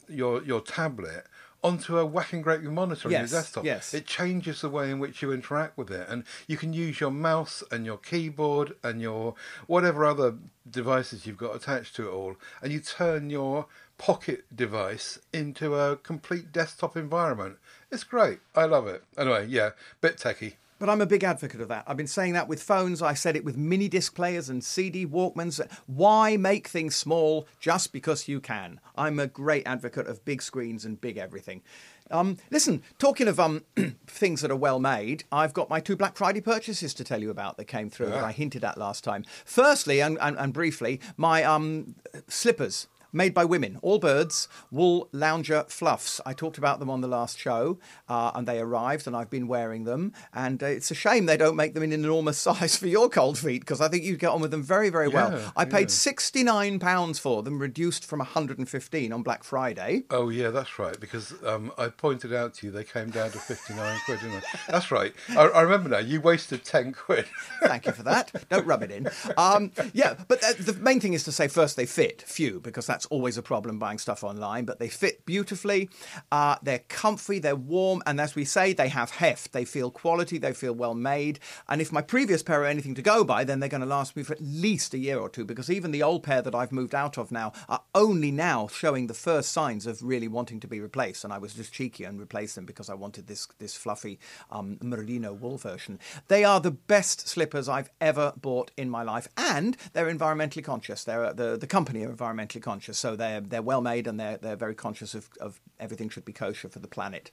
your 0.10 0.44
your 0.44 0.62
tablet 0.62 1.26
onto 1.68 1.98
a 1.98 2.06
whacking 2.06 2.42
great 2.42 2.64
monitor 2.64 3.10
yes, 3.10 3.20
on 3.20 3.28
your 3.28 3.42
desktop. 3.42 3.66
Yes. 3.66 3.94
It 3.94 4.06
changes 4.06 4.62
the 4.62 4.70
way 4.70 4.90
in 4.90 5.00
which 5.00 5.22
you 5.22 5.32
interact 5.32 5.78
with 5.78 5.92
it. 5.92 6.08
And 6.10 6.24
you 6.48 6.58
can 6.58 6.74
use 6.74 7.00
your 7.00 7.12
mouse 7.12 7.64
and 7.72 7.86
your 7.86 7.98
keyboard 7.98 8.76
and 8.84 9.02
your 9.02 9.36
whatever 9.68 10.06
other 10.06 10.36
devices 10.70 11.26
you've 11.26 11.38
got 11.38 11.56
attached 11.56 11.96
to 11.96 12.08
it 12.08 12.12
all, 12.12 12.36
and 12.62 12.72
you 12.72 12.80
turn 12.80 13.30
your 13.30 13.68
pocket 13.98 14.46
device 14.56 15.20
into 15.34 15.76
a 15.76 15.96
complete 15.96 16.52
desktop 16.52 16.96
environment. 16.96 17.58
It's 17.92 18.04
great. 18.04 18.40
I 18.56 18.66
love 18.66 18.88
it. 18.88 19.04
Anyway, 19.18 19.48
yeah, 19.48 19.72
bit 20.02 20.18
techie. 20.18 20.54
But 20.80 20.90
I'm 20.90 21.02
a 21.02 21.08
big 21.08 21.24
advocate 21.24 21.62
of 21.62 21.70
that. 21.70 21.84
I've 21.88 21.98
been 21.98 22.08
saying 22.08 22.34
that 22.34 22.48
with 22.48 22.62
phones. 22.62 23.02
I 23.02 23.14
said 23.14 23.36
it 23.36 23.44
with 23.44 23.58
mini 23.58 23.88
disc 23.88 24.14
players 24.14 24.50
and 24.50 24.64
CD 24.64 25.06
Walkmans. 25.06 25.60
Why 25.88 26.38
make 26.38 26.68
things 26.68 26.96
small 26.96 27.48
just 27.60 27.92
because 27.92 28.28
you 28.28 28.40
can? 28.40 28.80
I'm 28.96 29.20
a 29.20 29.28
great 29.28 29.66
advocate 29.66 30.08
of 30.08 30.24
big 30.24 30.42
screens 30.42 30.86
and 30.86 31.02
big 31.02 31.18
everything. 31.18 31.64
Um, 32.12 32.38
listen, 32.52 32.84
talking 33.00 33.28
of 33.28 33.40
um, 33.40 33.64
things 34.08 34.42
that 34.42 34.52
are 34.52 34.56
well 34.56 34.80
made, 34.80 35.24
I've 35.32 35.54
got 35.54 35.70
my 35.70 35.80
two 35.80 35.96
Black 35.96 36.16
Friday 36.16 36.42
purchases 36.42 36.94
to 36.96 37.04
tell 37.04 37.22
you 37.22 37.30
about 37.30 37.58
that 37.58 37.66
came 37.66 37.90
through 37.90 38.10
yeah. 38.10 38.16
that 38.16 38.24
I 38.24 38.32
hinted 38.32 38.64
at 38.64 38.78
last 38.78 39.04
time. 39.04 39.26
Firstly, 39.46 40.00
and, 40.00 40.18
and, 40.22 40.38
and 40.38 40.54
briefly, 40.54 41.02
my 41.18 41.44
um, 41.44 41.96
slippers 42.28 42.88
made 43.18 43.34
by 43.34 43.44
women, 43.44 43.80
Allbirds, 43.84 44.48
wool 44.72 45.10
lounger 45.12 45.66
fluffs. 45.68 46.22
I 46.26 46.34
talked 46.34 46.58
about 46.58 46.80
them 46.80 46.90
on 46.90 47.02
the 47.02 47.08
last 47.08 47.38
show, 47.38 47.80
uh, 48.08 48.32
and 48.36 48.48
they 48.48 48.60
arrived, 48.60 49.08
and 49.08 49.16
I've 49.16 49.30
been 49.30 49.48
wearing 49.48 49.84
them. 49.84 50.14
And 50.34 50.62
uh, 50.64 50.68
it's 50.68 50.92
a 50.92 50.96
shame 50.96 51.26
they 51.26 51.38
don't 51.38 51.56
make 51.56 51.74
them 51.74 51.84
in 51.84 51.92
an 51.92 52.04
enormous 52.04 52.38
size 52.48 52.78
for 52.78 52.88
your 52.88 53.10
cold 53.10 53.38
feet 53.38 53.62
because 53.62 53.82
I 53.82 53.88
think 53.90 54.04
you'd 54.04 54.20
get 54.20 54.30
on 54.30 54.42
with 54.42 54.52
them 54.52 54.64
very, 54.64 54.90
very 54.90 55.08
well. 55.08 55.32
Yeah, 55.32 55.52
I 55.56 55.66
paid 55.66 55.82
yeah. 55.82 55.88
sixty 55.88 56.44
nine 56.44 56.80
pounds 56.80 57.20
for 57.20 57.44
them, 57.44 57.60
reduced 57.60 58.06
from 58.06 58.20
hundred 58.20 58.60
and 58.60 58.70
fifteen 58.70 59.12
on 59.12 59.24
Black 59.24 59.44
Friday. 59.44 60.04
Oh 60.12 60.30
yeah, 60.30 60.50
that's 60.50 60.78
right. 60.80 60.98
Because 61.00 61.34
um, 61.44 61.72
I 61.78 61.90
pointed 61.90 62.34
out 62.34 62.54
to 62.56 62.68
you 62.68 62.72
they 62.72 62.84
came 62.84 63.10
down 63.10 63.32
to 63.32 63.40
fifty 63.40 63.74
nine 63.74 64.00
quid? 64.06 64.20
That's 64.68 64.92
right. 64.92 65.14
I, 65.30 65.48
I, 65.48 65.62
remember 65.62 65.90
now. 65.90 66.00
You 66.00 66.22
wasted 66.22 66.64
ten 66.64 66.94
quid. 66.94 67.26
Thank 67.64 67.86
you 67.86 67.92
for 67.92 68.04
that. 68.04 68.32
Don't 68.50 68.66
rub 68.66 68.84
it 68.84 68.92
in. 68.92 69.10
Um, 69.38 69.72
yeah, 69.94 70.16
but 70.28 70.44
uh, 70.44 70.54
the 70.60 70.74
main 70.74 71.00
thing 71.00 71.14
is 71.14 71.24
to 71.24 71.32
say 71.32 71.48
first 71.48 71.76
they 71.76 71.86
fit 71.86 72.22
few 72.22 72.60
because 72.60 72.86
that's 72.86 73.07
always 73.08 73.38
a 73.38 73.42
problem 73.42 73.80
buying 73.80 73.98
stuff 73.98 74.24
online, 74.24 74.66
but 74.66 74.80
they 74.80 74.90
fit 74.90 75.26
beautifully. 75.26 75.90
Uh, 76.32 76.56
they're 76.62 76.84
comfy, 76.88 77.40
they're 77.40 77.56
warm, 77.56 78.02
and 78.06 78.20
as 78.22 78.36
we 78.36 78.46
say, 78.46 78.74
they 78.74 78.90
have 78.90 79.12
heft. 79.12 79.54
They 79.54 79.66
feel 79.66 79.92
quality, 79.92 80.38
they 80.38 80.54
feel 80.54 80.74
well 80.74 80.94
made. 80.94 81.40
And 81.68 81.82
if 81.82 81.92
my 81.92 82.02
previous 82.02 82.44
pair 82.44 82.62
are 82.62 82.66
anything 82.66 82.96
to 82.96 83.02
go 83.02 83.24
by, 83.24 83.44
then 83.44 83.60
they're 83.60 83.70
going 83.70 83.82
to 83.82 83.88
last 83.88 84.16
me 84.16 84.24
for 84.24 84.34
at 84.34 84.42
least 84.42 84.94
a 84.94 84.98
year 84.98 85.20
or 85.20 85.30
two 85.30 85.46
because 85.46 85.70
even 85.70 85.92
the 85.92 86.04
old 86.04 86.24
pair 86.24 86.42
that 86.42 86.56
I've 86.56 86.72
moved 86.72 86.96
out 86.96 87.18
of 87.18 87.32
now 87.32 87.54
are 87.70 87.82
only 87.96 88.32
now 88.32 88.68
showing 88.68 89.08
the 89.08 89.14
first 89.14 89.52
signs 89.52 89.86
of 89.86 90.02
really 90.02 90.28
wanting 90.28 90.60
to 90.62 90.68
be 90.68 90.80
replaced. 90.80 91.24
And 91.24 91.34
I 91.34 91.38
was 91.38 91.54
just 91.54 91.74
cheeky 91.74 92.04
and 92.04 92.20
replaced 92.20 92.56
them 92.56 92.66
because 92.66 92.90
I 92.90 92.94
wanted 92.94 93.28
this, 93.28 93.48
this 93.60 93.76
fluffy 93.76 94.20
um, 94.52 94.78
merino 94.82 95.34
wool 95.34 95.58
version. 95.58 96.00
They 96.28 96.44
are 96.44 96.60
the 96.60 96.72
best 96.72 97.28
slippers 97.28 97.70
I've 97.70 97.90
ever 98.02 98.34
bought 98.36 98.72
in 98.78 98.90
my 98.90 99.04
life, 99.04 99.28
and 99.38 99.78
they're 99.94 100.14
environmentally 100.14 100.64
conscious. 100.64 101.04
They're 101.04 101.34
the, 101.34 101.58
the 101.58 101.68
company 101.68 102.04
are 102.06 102.14
environmentally 102.14 102.62
conscious 102.62 102.87
so 102.94 103.16
they're 103.16 103.42
they're 103.42 103.62
well 103.62 103.82
made 103.82 104.08
and 104.08 104.20
they're 104.20 104.38
they're 104.38 104.56
very 104.56 104.76
conscious 104.76 105.14
of, 105.14 105.30
of 105.40 105.60
everything 105.80 106.10
should 106.10 106.26
be 106.26 106.34
kosher 106.34 106.70
for 106.70 106.80
the 106.80 106.88
planet. 106.88 107.32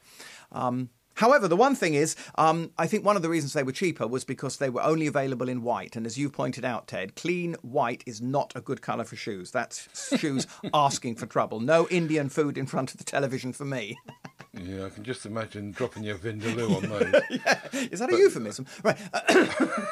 Um, 0.52 0.90
However, 1.14 1.46
the 1.46 1.56
one 1.56 1.76
thing 1.76 1.94
is, 1.94 2.16
um, 2.36 2.72
I 2.76 2.86
think 2.86 3.04
one 3.04 3.16
of 3.16 3.22
the 3.22 3.28
reasons 3.28 3.52
they 3.52 3.62
were 3.62 3.72
cheaper 3.72 4.06
was 4.06 4.24
because 4.24 4.56
they 4.56 4.68
were 4.68 4.82
only 4.82 5.06
available 5.06 5.48
in 5.48 5.62
white. 5.62 5.96
And 5.96 6.06
as 6.06 6.18
you 6.18 6.28
pointed 6.28 6.64
out, 6.64 6.88
Ted, 6.88 7.14
clean 7.14 7.54
white 7.62 8.02
is 8.04 8.20
not 8.20 8.52
a 8.56 8.60
good 8.60 8.82
colour 8.82 9.04
for 9.04 9.16
shoes. 9.16 9.52
That's 9.52 10.18
shoes 10.18 10.46
asking 10.74 11.16
for 11.16 11.26
trouble. 11.26 11.60
No 11.60 11.86
Indian 11.88 12.28
food 12.28 12.58
in 12.58 12.66
front 12.66 12.90
of 12.92 12.98
the 12.98 13.04
television 13.04 13.52
for 13.52 13.64
me. 13.64 13.96
yeah, 14.62 14.86
I 14.86 14.90
can 14.90 15.04
just 15.04 15.26
imagine 15.26 15.72
dropping 15.72 16.04
your 16.04 16.16
vindaloo 16.16 16.76
on 16.76 16.82
those. 16.88 17.22
yeah. 17.30 17.60
Is 17.90 17.98
that 18.00 18.10
but, 18.10 18.18
a 18.18 18.22
euphemism? 18.22 18.66
Right. 18.82 18.98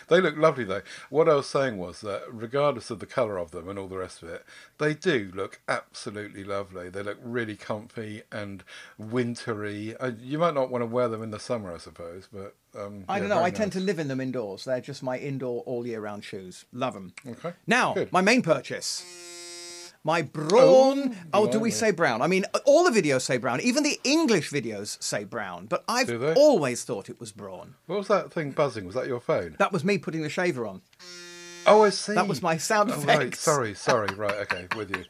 they 0.08 0.20
look 0.20 0.36
lovely, 0.36 0.64
though. 0.64 0.82
What 1.08 1.28
I 1.28 1.34
was 1.34 1.48
saying 1.48 1.78
was 1.78 2.00
that 2.02 2.22
regardless 2.30 2.90
of 2.90 2.98
the 3.00 3.06
colour 3.06 3.38
of 3.38 3.50
them 3.50 3.68
and 3.68 3.78
all 3.78 3.88
the 3.88 3.96
rest 3.98 4.22
of 4.22 4.28
it, 4.28 4.44
they 4.78 4.94
do 4.94 5.30
look 5.34 5.60
absolutely 5.68 6.44
lovely. 6.44 6.88
They 6.90 7.02
look 7.02 7.18
really 7.22 7.56
comfy 7.56 8.22
and 8.30 8.62
wintry. 8.98 9.96
Uh, 9.96 10.12
you 10.20 10.38
might 10.38 10.54
not 10.54 10.70
want 10.70 10.82
to 10.82 10.86
wear 10.86 11.08
them 11.08 11.22
in 11.22 11.30
the 11.30 11.40
summer, 11.40 11.72
I 11.74 11.78
suppose, 11.78 12.28
but 12.32 12.54
Um, 12.78 13.04
I 13.08 13.16
yeah, 13.16 13.20
don't 13.20 13.28
know. 13.30 13.42
I 13.42 13.50
tend 13.50 13.72
to 13.72 13.80
live 13.80 13.98
in 13.98 14.08
them 14.08 14.20
indoors. 14.20 14.64
They're 14.64 14.80
just 14.80 15.02
my 15.02 15.18
indoor 15.18 15.62
all 15.66 15.86
year 15.86 16.00
round 16.00 16.24
shoes. 16.24 16.64
Love 16.72 16.94
them. 16.94 17.12
Okay, 17.26 17.52
Now, 17.66 17.94
good. 17.94 18.12
my 18.12 18.20
main 18.20 18.42
purchase. 18.42 19.04
My 20.02 20.22
brawn. 20.22 21.14
Oh, 21.34 21.46
do 21.50 21.60
we 21.60 21.70
say 21.70 21.90
brown? 21.90 22.22
I 22.22 22.26
mean, 22.26 22.46
all 22.64 22.90
the 22.90 23.02
videos 23.02 23.20
say 23.20 23.36
brown. 23.36 23.60
Even 23.60 23.82
the 23.82 24.00
English 24.02 24.50
videos 24.50 25.02
say 25.02 25.24
brown. 25.24 25.66
But 25.66 25.84
I've 25.88 26.10
always 26.36 26.84
thought 26.84 27.10
it 27.10 27.20
was 27.20 27.32
brawn. 27.32 27.74
What 27.86 27.98
was 27.98 28.08
that 28.08 28.32
thing 28.32 28.52
buzzing? 28.52 28.86
Was 28.86 28.94
that 28.94 29.06
your 29.06 29.20
phone? 29.20 29.56
That 29.58 29.72
was 29.72 29.84
me 29.84 29.98
putting 29.98 30.22
the 30.22 30.30
shaver 30.30 30.66
on. 30.66 30.80
Oh, 31.66 31.84
I 31.84 31.90
see. 31.90 32.14
That 32.14 32.28
was 32.28 32.40
my 32.40 32.56
sound 32.56 32.90
Oh, 32.92 33.00
right. 33.02 33.34
Sorry, 33.34 33.74
sorry. 33.74 34.08
Right, 34.16 34.34
okay, 34.50 34.66
with 34.76 34.96
you. 34.96 35.04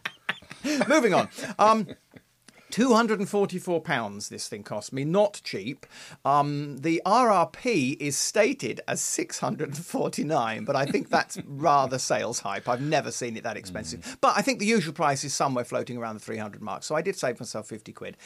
Moving 0.88 1.14
on. 1.14 1.28
Um, 1.58 1.86
Two 2.70 2.94
hundred 2.94 3.18
and 3.18 3.28
forty-four 3.28 3.80
pounds. 3.80 4.28
This 4.28 4.48
thing 4.48 4.62
cost 4.62 4.92
me, 4.92 5.04
not 5.04 5.40
cheap. 5.44 5.86
Um, 6.24 6.78
the 6.78 7.02
RRP 7.04 7.96
is 8.00 8.16
stated 8.16 8.80
as 8.86 9.00
six 9.00 9.38
hundred 9.40 9.70
and 9.70 9.78
forty-nine, 9.78 10.64
but 10.64 10.76
I 10.76 10.86
think 10.86 11.08
that's 11.08 11.38
rather 11.46 11.98
sales 11.98 12.40
hype. 12.40 12.68
I've 12.68 12.80
never 12.80 13.10
seen 13.10 13.36
it 13.36 13.42
that 13.42 13.56
expensive. 13.56 14.18
But 14.20 14.34
I 14.36 14.42
think 14.42 14.58
the 14.58 14.66
usual 14.66 14.94
price 14.94 15.24
is 15.24 15.34
somewhere 15.34 15.64
floating 15.64 15.96
around 15.96 16.14
the 16.14 16.20
three 16.20 16.38
hundred 16.38 16.62
mark. 16.62 16.82
So 16.82 16.94
I 16.94 17.02
did 17.02 17.16
save 17.16 17.40
myself 17.40 17.68
fifty 17.68 17.92
quid. 17.92 18.16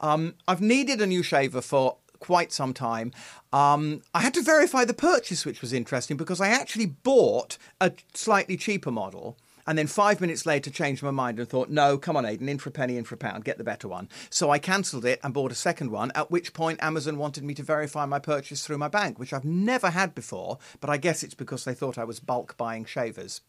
Um, 0.00 0.34
I've 0.46 0.60
needed 0.60 1.00
a 1.00 1.06
new 1.06 1.22
shaver 1.22 1.60
for 1.60 1.96
quite 2.24 2.52
some 2.52 2.72
time. 2.72 3.12
Um, 3.52 4.02
I 4.14 4.20
had 4.22 4.34
to 4.34 4.42
verify 4.42 4.84
the 4.84 4.94
purchase, 4.94 5.44
which 5.44 5.60
was 5.60 5.72
interesting 5.72 6.16
because 6.16 6.40
I 6.40 6.48
actually 6.48 6.86
bought 6.86 7.58
a 7.80 7.92
slightly 8.14 8.56
cheaper 8.56 8.90
model. 8.90 9.36
And 9.66 9.78
then 9.78 9.86
five 9.86 10.20
minutes 10.20 10.46
later, 10.46 10.70
changed 10.70 11.02
my 11.02 11.10
mind 11.10 11.38
and 11.38 11.48
thought, 11.48 11.70
no, 11.70 11.96
come 11.96 12.16
on, 12.16 12.26
Aidan, 12.26 12.48
in 12.48 12.58
for 12.58 12.68
a 12.68 12.72
penny, 12.72 12.96
in 12.96 13.04
for 13.04 13.14
a 13.14 13.18
pound, 13.18 13.44
get 13.44 13.58
the 13.58 13.64
better 13.64 13.88
one. 13.88 14.08
So 14.30 14.50
I 14.50 14.58
cancelled 14.58 15.04
it 15.04 15.20
and 15.22 15.32
bought 15.32 15.52
a 15.52 15.56
second 15.56 15.90
one, 15.90 16.12
at 16.14 16.30
which 16.30 16.52
point 16.52 16.82
Amazon 16.82 17.16
wanted 17.18 17.44
me 17.44 17.54
to 17.54 17.62
verify 17.62 18.04
my 18.06 18.18
purchase 18.18 18.66
through 18.66 18.78
my 18.78 18.88
bank, 18.88 19.18
which 19.18 19.32
I've 19.32 19.44
never 19.44 19.90
had 19.90 20.14
before, 20.14 20.58
but 20.80 20.90
I 20.90 20.96
guess 20.96 21.22
it's 21.22 21.34
because 21.34 21.64
they 21.64 21.74
thought 21.74 21.98
I 21.98 22.04
was 22.04 22.20
bulk 22.20 22.56
buying 22.56 22.84
shavers. 22.84 23.40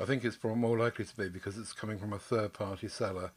I 0.00 0.04
think 0.04 0.24
it's 0.24 0.42
more 0.42 0.78
likely 0.78 1.04
to 1.04 1.16
be 1.16 1.28
because 1.28 1.58
it's 1.58 1.72
coming 1.72 1.98
from 1.98 2.12
a 2.12 2.18
third 2.18 2.52
party 2.52 2.88
seller, 2.88 3.32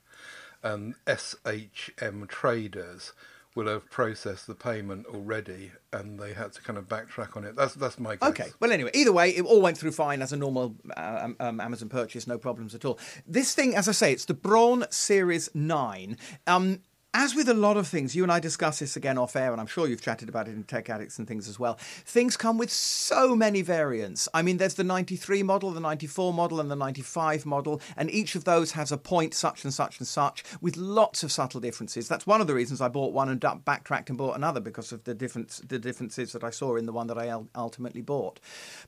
um, 0.64 0.96
and 1.06 1.20
SHM 1.20 2.28
traders 2.28 3.14
will 3.56 3.68
have 3.68 3.90
processed 3.90 4.48
the 4.48 4.54
payment 4.54 5.06
already, 5.08 5.72
and 5.94 6.20
they 6.20 6.34
had 6.34 6.52
to 6.54 6.62
kind 6.62 6.78
of 6.78 6.88
backtrack 6.88 7.38
on 7.38 7.46
it. 7.46 7.56
That's 7.56 7.74
that's 7.74 7.98
my 7.98 8.18
guess. 8.18 8.30
Okay. 8.30 8.50
Well, 8.60 8.72
anyway, 8.72 8.92
either 8.94 9.14
way, 9.14 9.30
it 9.30 9.44
all 9.44 9.62
went 9.62 9.78
through 9.78 9.94
fine 9.94 10.22
as 10.22 10.34
a 10.34 10.38
normal 10.38 10.76
uh, 10.96 11.20
um, 11.24 11.36
um, 11.40 11.60
Amazon 11.62 11.90
purchase, 11.90 12.28
no 12.28 12.38
problems 12.38 12.76
at 12.76 12.84
all. 12.86 13.00
This 13.26 13.56
thing, 13.56 13.76
as 13.76 13.88
I 13.88 13.94
say, 13.94 14.12
it's 14.12 14.26
the 14.26 14.34
Braun 14.34 14.86
Series 14.92 15.50
9. 15.56 16.18
Um, 16.46 16.82
as 17.16 17.34
with 17.34 17.48
a 17.48 17.54
lot 17.54 17.78
of 17.78 17.88
things, 17.88 18.14
you 18.14 18.24
and 18.24 18.32
I 18.32 18.42
discuss 18.42 18.80
this 18.80 18.98
again 18.98 19.18
off 19.18 19.38
air, 19.38 19.54
and 19.54 19.62
I'm 19.62 19.68
sure 19.68 19.88
you've 19.88 20.02
chatted 20.02 20.28
about 20.28 20.50
it 20.50 20.52
in 20.52 20.66
Tech 20.66 20.90
Addicts 20.90 21.18
and 21.18 21.26
things 21.26 21.48
as 21.48 21.58
well. 21.58 21.76
Things 22.06 22.36
come 22.36 22.58
with 22.58 22.70
so 22.70 23.38
many 23.38 23.62
variants. 23.62 24.28
I 24.34 24.42
mean, 24.42 24.58
there's 24.58 24.74
the 24.74 24.84
93 24.84 25.42
model, 25.42 25.72
the 25.72 25.80
94 25.80 26.34
model, 26.34 26.60
and 26.60 26.70
the 26.70 26.76
95 26.76 27.46
model, 27.46 27.82
and 27.96 28.12
each 28.12 28.36
of 28.36 28.44
those 28.44 28.74
has 28.74 28.92
a 28.92 28.98
point 28.98 29.34
such 29.34 29.64
and 29.64 29.74
such 29.74 29.98
and 30.00 30.08
such 30.08 30.44
with 30.60 30.76
lots 30.76 31.24
of 31.24 31.32
subtle 31.32 31.62
differences. 31.62 32.10
That's 32.10 32.28
one 32.28 32.42
of 32.42 32.48
the 32.48 32.54
reasons 32.54 32.82
I 32.82 32.90
bought 32.90 33.14
one 33.14 33.30
and 33.30 33.40
backtracked 33.64 34.10
and 34.10 34.18
bought 34.18 34.36
another 34.36 34.60
because 34.60 34.92
of 34.92 35.06
the 35.06 35.14
difference, 35.14 35.62
the 35.66 35.80
differences 35.80 36.34
that 36.34 36.44
I 36.44 36.50
saw 36.50 36.76
in 36.76 36.86
the 36.86 36.92
one 36.92 37.08
that 37.08 37.18
I 37.18 37.34
ultimately 37.56 38.02
bought. 38.02 38.42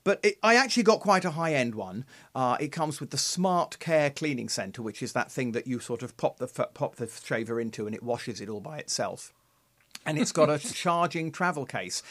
But 0.04 0.20
it, 0.22 0.38
I 0.44 0.56
actually 0.56 0.84
got 0.84 1.00
quite 1.00 1.24
a 1.24 1.32
high 1.32 1.54
end 1.54 1.76
one. 1.76 2.04
Uh, 2.36 2.58
it 2.60 2.74
comes 2.74 3.00
with 3.00 3.12
the 3.12 3.18
Smart 3.18 3.80
Care 3.80 4.10
Cleaning 4.10 4.50
Center, 4.50 4.82
which 4.82 5.02
is 5.02 5.14
that 5.14 5.32
thing 5.32 5.54
that 5.54 5.66
you 5.66 5.80
sort 5.80 6.04
of 6.04 6.18
pop 6.18 6.40
the 6.40 6.48
pop 6.48 6.98
the 6.98 7.08
shaver 7.24 7.62
into 7.62 7.88
and 7.88 7.96
it 7.96 8.04
it 8.26 8.50
all 8.50 8.62
by 8.62 8.78
itself. 8.78 9.34
And 10.06 10.18
it's 10.18 10.32
got 10.32 10.50
a 10.50 10.60
charging 10.74 11.32
travel 11.32 11.66
case. 11.66 12.04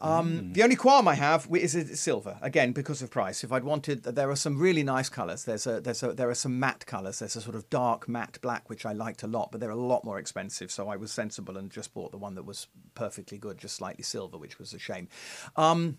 Um, 0.00 0.52
The 0.52 0.62
only 0.62 0.76
qualm 0.76 1.06
I 1.06 1.14
have 1.14 1.46
is 1.52 1.74
it's 1.74 2.00
silver 2.00 2.38
again 2.42 2.72
because 2.72 3.02
of 3.02 3.10
price. 3.10 3.44
If 3.44 3.52
I'd 3.52 3.64
wanted, 3.64 4.02
there 4.02 4.30
are 4.30 4.36
some 4.36 4.58
really 4.58 4.82
nice 4.82 5.08
colours. 5.08 5.44
There's 5.44 5.66
a 5.66 5.80
there's 5.80 6.02
a 6.02 6.12
there 6.12 6.28
are 6.28 6.34
some 6.34 6.58
matte 6.58 6.86
colours. 6.86 7.20
There's 7.20 7.36
a 7.36 7.40
sort 7.40 7.54
of 7.54 7.68
dark 7.70 8.08
matte 8.08 8.38
black 8.42 8.68
which 8.68 8.84
I 8.84 8.92
liked 8.92 9.22
a 9.22 9.26
lot, 9.26 9.52
but 9.52 9.60
they're 9.60 9.70
a 9.70 9.76
lot 9.76 10.04
more 10.04 10.18
expensive. 10.18 10.70
So 10.70 10.88
I 10.88 10.96
was 10.96 11.12
sensible 11.12 11.56
and 11.56 11.70
just 11.70 11.94
bought 11.94 12.10
the 12.10 12.18
one 12.18 12.34
that 12.34 12.44
was 12.44 12.66
perfectly 12.94 13.38
good, 13.38 13.58
just 13.58 13.76
slightly 13.76 14.02
silver, 14.02 14.36
which 14.38 14.58
was 14.58 14.74
a 14.74 14.78
shame. 14.78 15.08
Um, 15.56 15.98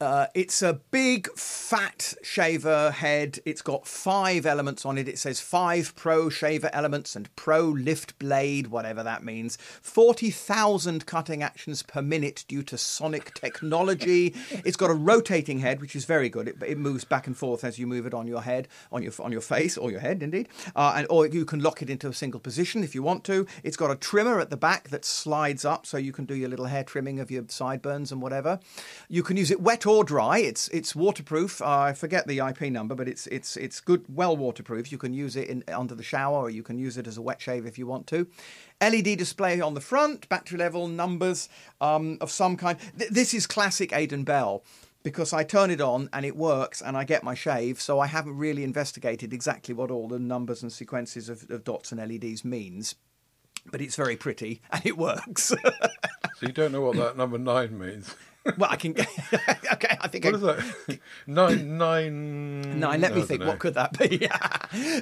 uh, 0.00 0.26
it's 0.34 0.60
a 0.60 0.80
big 0.90 1.30
fat 1.36 2.14
shaver 2.22 2.90
head. 2.90 3.38
It's 3.44 3.62
got 3.62 3.86
five 3.86 4.44
elements 4.44 4.84
on 4.84 4.98
it. 4.98 5.08
It 5.08 5.18
says 5.18 5.40
five 5.40 5.94
pro 5.94 6.28
shaver 6.28 6.68
elements 6.72 7.14
and 7.14 7.34
pro 7.36 7.62
lift 7.62 8.18
blade, 8.18 8.66
whatever 8.66 9.04
that 9.04 9.22
means. 9.22 9.56
40,000 9.56 11.06
cutting 11.06 11.44
actions 11.44 11.84
per 11.84 12.02
minute 12.02 12.44
due 12.48 12.64
to 12.64 12.76
sonic 12.76 13.34
technology. 13.34 14.34
it's 14.50 14.76
got 14.76 14.90
a 14.90 14.94
rotating 14.94 15.60
head, 15.60 15.80
which 15.80 15.94
is 15.94 16.04
very 16.04 16.28
good. 16.28 16.48
It, 16.48 16.56
it 16.66 16.78
moves 16.78 17.04
back 17.04 17.28
and 17.28 17.36
forth 17.36 17.62
as 17.62 17.78
you 17.78 17.86
move 17.86 18.04
it 18.04 18.14
on 18.14 18.26
your 18.26 18.42
head, 18.42 18.66
on 18.90 19.02
your 19.02 19.12
on 19.20 19.30
your 19.30 19.40
face 19.40 19.78
or 19.78 19.92
your 19.92 20.00
head, 20.00 20.24
indeed. 20.24 20.48
Uh, 20.74 20.94
and 20.96 21.06
or 21.08 21.26
you 21.26 21.44
can 21.44 21.60
lock 21.60 21.82
it 21.82 21.88
into 21.88 22.08
a 22.08 22.14
single 22.14 22.40
position 22.40 22.82
if 22.82 22.96
you 22.96 23.02
want 23.02 23.22
to. 23.24 23.46
It's 23.62 23.76
got 23.76 23.92
a 23.92 23.96
trimmer 23.96 24.40
at 24.40 24.50
the 24.50 24.56
back 24.56 24.88
that 24.88 25.04
slides 25.04 25.64
up, 25.64 25.86
so 25.86 25.98
you 25.98 26.12
can 26.12 26.24
do 26.24 26.34
your 26.34 26.48
little 26.48 26.66
hair 26.66 26.82
trimming 26.82 27.20
of 27.20 27.30
your 27.30 27.44
sideburns 27.46 28.10
and 28.10 28.20
whatever. 28.20 28.58
You 29.08 29.22
can 29.22 29.36
use 29.36 29.52
it 29.52 29.60
wet 29.60 29.83
or 29.86 30.04
dry. 30.04 30.38
It's 30.38 30.68
it's 30.68 30.94
waterproof. 30.94 31.60
I 31.62 31.92
forget 31.92 32.26
the 32.26 32.38
IP 32.38 32.62
number, 32.62 32.94
but 32.94 33.08
it's 33.08 33.26
it's 33.28 33.56
it's 33.56 33.80
good, 33.80 34.04
well 34.08 34.36
waterproof. 34.36 34.92
You 34.92 34.98
can 34.98 35.12
use 35.12 35.36
it 35.36 35.48
in, 35.48 35.64
under 35.68 35.94
the 35.94 36.02
shower, 36.02 36.38
or 36.38 36.50
you 36.50 36.62
can 36.62 36.78
use 36.78 36.96
it 36.96 37.06
as 37.06 37.16
a 37.16 37.22
wet 37.22 37.40
shave 37.40 37.66
if 37.66 37.78
you 37.78 37.86
want 37.86 38.06
to. 38.08 38.26
LED 38.80 39.18
display 39.18 39.60
on 39.60 39.74
the 39.74 39.80
front, 39.80 40.28
battery 40.28 40.58
level, 40.58 40.88
numbers 40.88 41.48
um, 41.80 42.18
of 42.20 42.30
some 42.30 42.56
kind. 42.56 42.78
Th- 42.98 43.10
this 43.10 43.34
is 43.34 43.46
classic 43.46 43.92
Aidan 43.92 44.24
Bell 44.24 44.62
because 45.04 45.32
I 45.32 45.44
turn 45.44 45.70
it 45.70 45.80
on 45.80 46.08
and 46.12 46.24
it 46.24 46.34
works 46.34 46.82
and 46.82 46.96
I 46.96 47.04
get 47.04 47.22
my 47.22 47.34
shave. 47.34 47.80
So 47.80 48.00
I 48.00 48.06
haven't 48.06 48.36
really 48.36 48.64
investigated 48.64 49.32
exactly 49.32 49.74
what 49.74 49.90
all 49.90 50.08
the 50.08 50.18
numbers 50.18 50.62
and 50.62 50.72
sequences 50.72 51.28
of, 51.28 51.48
of 51.50 51.62
dots 51.62 51.92
and 51.92 52.00
LEDs 52.00 52.44
means. 52.44 52.96
But 53.70 53.80
it's 53.80 53.96
very 53.96 54.16
pretty 54.16 54.62
and 54.72 54.84
it 54.84 54.96
works. 54.98 55.52
So 56.38 56.46
you 56.46 56.52
don't 56.52 56.72
know 56.72 56.80
what 56.80 56.96
that 56.96 57.16
number 57.16 57.38
nine 57.38 57.78
means. 57.78 58.12
Well, 58.58 58.70
I 58.70 58.76
can. 58.76 58.92
okay, 59.72 59.96
I 60.00 60.08
think 60.08 60.24
What 60.24 60.34
I, 60.34 60.36
is 60.36 60.42
that? 60.88 60.98
nine 61.26 61.78
nine. 61.78 62.78
Nine. 62.78 63.00
Let 63.00 63.14
me 63.14 63.22
think. 63.22 63.40
know. 63.40 63.46
What 63.48 63.58
could 63.58 63.74
that 63.74 63.98
be? 63.98 64.28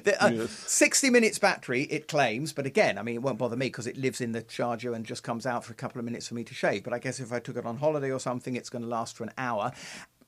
The, 0.04 0.16
uh, 0.20 0.28
Yes. 0.30 0.50
Sixty 0.50 1.10
minutes 1.10 1.38
battery. 1.38 1.82
It 1.84 2.08
claims, 2.08 2.52
but 2.52 2.66
again, 2.66 2.98
I 2.98 3.02
mean, 3.02 3.16
it 3.16 3.22
won't 3.22 3.38
bother 3.38 3.56
me 3.56 3.66
because 3.66 3.86
it 3.86 3.96
lives 3.96 4.20
in 4.20 4.32
the 4.32 4.42
charger 4.42 4.92
and 4.94 5.04
just 5.04 5.22
comes 5.22 5.46
out 5.46 5.64
for 5.64 5.72
a 5.72 5.76
couple 5.76 5.98
of 5.98 6.04
minutes 6.04 6.28
for 6.28 6.34
me 6.34 6.44
to 6.44 6.54
shave. 6.54 6.84
But 6.84 6.92
I 6.92 6.98
guess 6.98 7.20
if 7.20 7.32
I 7.32 7.38
took 7.40 7.56
it 7.56 7.66
on 7.66 7.78
holiday 7.78 8.10
or 8.10 8.20
something, 8.20 8.54
it's 8.56 8.70
going 8.70 8.82
to 8.82 8.88
last 8.88 9.16
for 9.16 9.24
an 9.24 9.32
hour. 9.38 9.72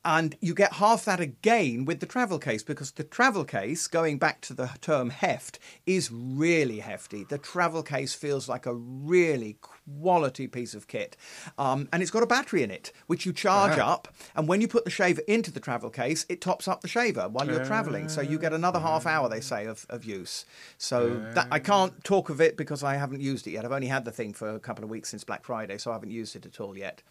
And 0.07 0.35
you 0.39 0.53
get 0.53 0.73
half 0.73 1.05
that 1.05 1.19
again 1.19 1.85
with 1.85 1.99
the 1.99 2.05
travel 2.05 2.37
case 2.37 2.61
because 2.61 2.91
the 2.91 3.03
travel 3.03 3.43
case, 3.43 3.87
going 3.87 4.19
back 4.19 4.39
to 4.41 4.53
the 4.53 4.69
term 4.79 5.09
heft, 5.09 5.57
is 5.87 6.11
really 6.11 6.79
hefty. 6.79 7.23
The 7.23 7.39
travel 7.39 7.81
case 7.81 8.13
feels 8.13 8.47
like 8.47 8.67
a 8.67 8.73
really 8.75 9.57
quality 10.01 10.47
piece 10.47 10.73
of 10.73 10.87
kit. 10.87 11.15
Um, 11.57 11.87
and 11.93 12.01
it's 12.01 12.11
got 12.11 12.23
a 12.23 12.27
battery 12.27 12.63
in 12.63 12.71
it, 12.71 12.91
which 13.07 13.25
you 13.25 13.33
charge 13.33 13.77
Ah. 13.77 13.93
up. 13.93 14.07
And 14.35 14.47
when 14.47 14.61
you 14.61 14.67
put 14.67 14.83
the 14.85 14.89
shaver 14.91 15.21
into 15.27 15.51
the 15.51 15.59
travel 15.59 15.89
case, 15.89 16.25
it 16.29 16.41
tops 16.41 16.67
up 16.67 16.81
the 16.81 16.87
shaver 16.87 17.27
while 17.29 17.47
you're 17.47 17.65
traveling. 17.65 18.09
So 18.09 18.21
you 18.21 18.39
get 18.39 18.53
another 18.53 18.79
half 18.79 19.05
hour, 19.05 19.29
they 19.29 19.41
say, 19.41 19.65
of, 19.65 19.85
of 19.89 20.03
use. 20.05 20.45
So 20.77 21.19
that, 21.33 21.47
I 21.51 21.59
can't 21.59 22.03
talk 22.03 22.29
of 22.29 22.41
it 22.41 22.57
because 22.57 22.83
I 22.83 22.95
haven't 22.95 23.21
used 23.21 23.47
it 23.47 23.51
yet. 23.51 23.65
I've 23.65 23.71
only 23.71 23.87
had 23.87 24.05
the 24.05 24.11
thing 24.11 24.33
for 24.33 24.49
a 24.49 24.59
couple 24.59 24.83
of 24.83 24.89
weeks 24.89 25.09
since 25.09 25.23
Black 25.23 25.43
Friday, 25.45 25.77
so 25.77 25.91
I 25.91 25.93
haven't 25.93 26.11
used 26.11 26.35
it 26.35 26.45
at 26.45 26.59
all 26.59 26.77
yet. 26.77 27.01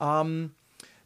Um, 0.00 0.54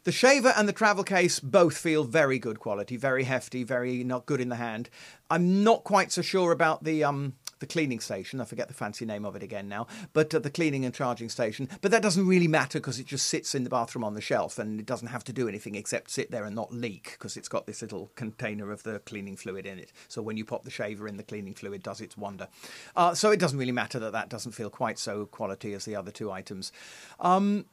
the 0.03 0.11
shaver 0.11 0.53
and 0.57 0.67
the 0.67 0.73
travel 0.73 1.03
case 1.03 1.39
both 1.39 1.77
feel 1.77 2.03
very 2.03 2.39
good 2.39 2.59
quality, 2.59 2.97
very 2.97 3.23
hefty, 3.25 3.63
very 3.63 4.03
not 4.03 4.25
good 4.25 4.41
in 4.41 4.49
the 4.49 4.55
hand. 4.55 4.89
I'm 5.29 5.63
not 5.63 5.83
quite 5.83 6.11
so 6.11 6.21
sure 6.23 6.51
about 6.51 6.83
the 6.83 7.03
um 7.03 7.33
the 7.61 7.67
cleaning 7.67 8.01
station. 8.01 8.41
I 8.41 8.45
forget 8.45 8.67
the 8.67 8.73
fancy 8.73 9.05
name 9.05 9.23
of 9.23 9.37
it 9.37 9.43
again 9.43 9.69
now, 9.69 9.87
but 10.11 10.35
uh, 10.35 10.39
the 10.39 10.49
cleaning 10.49 10.83
and 10.83 10.93
charging 10.93 11.29
station. 11.29 11.69
But 11.79 11.91
that 11.91 12.01
doesn't 12.01 12.27
really 12.27 12.49
matter 12.49 12.79
because 12.79 12.99
it 12.99 13.05
just 13.05 13.27
sits 13.27 13.55
in 13.55 13.63
the 13.63 13.69
bathroom 13.69 14.03
on 14.03 14.15
the 14.15 14.21
shelf 14.21 14.59
and 14.59 14.79
it 14.79 14.85
doesn't 14.85 15.07
have 15.07 15.23
to 15.25 15.33
do 15.33 15.47
anything 15.47 15.75
except 15.75 16.09
sit 16.09 16.31
there 16.31 16.43
and 16.43 16.55
not 16.55 16.73
leak 16.73 17.11
because 17.13 17.37
it's 17.37 17.47
got 17.47 17.67
this 17.67 17.81
little 17.81 18.11
container 18.15 18.71
of 18.71 18.83
the 18.83 18.99
cleaning 18.99 19.37
fluid 19.37 19.65
in 19.65 19.79
it. 19.79 19.93
So 20.09 20.21
when 20.21 20.35
you 20.35 20.43
pop 20.43 20.65
the 20.65 20.71
shaver 20.71 21.07
in, 21.07 21.15
the 21.15 21.23
cleaning 21.23 21.53
fluid 21.53 21.83
does 21.83 22.01
its 22.01 22.17
wonder. 22.17 22.49
Uh, 22.95 23.13
so 23.13 23.31
it 23.31 23.39
doesn't 23.39 23.59
really 23.59 23.71
matter 23.71 23.99
that 23.99 24.11
that 24.11 24.29
doesn't 24.29 24.51
feel 24.51 24.69
quite 24.69 24.99
so 24.99 25.25
quality 25.27 25.73
as 25.73 25.85
the 25.85 25.95
other 25.95 26.11
two 26.11 26.31
items. 26.31 26.71
Um, 27.19 27.65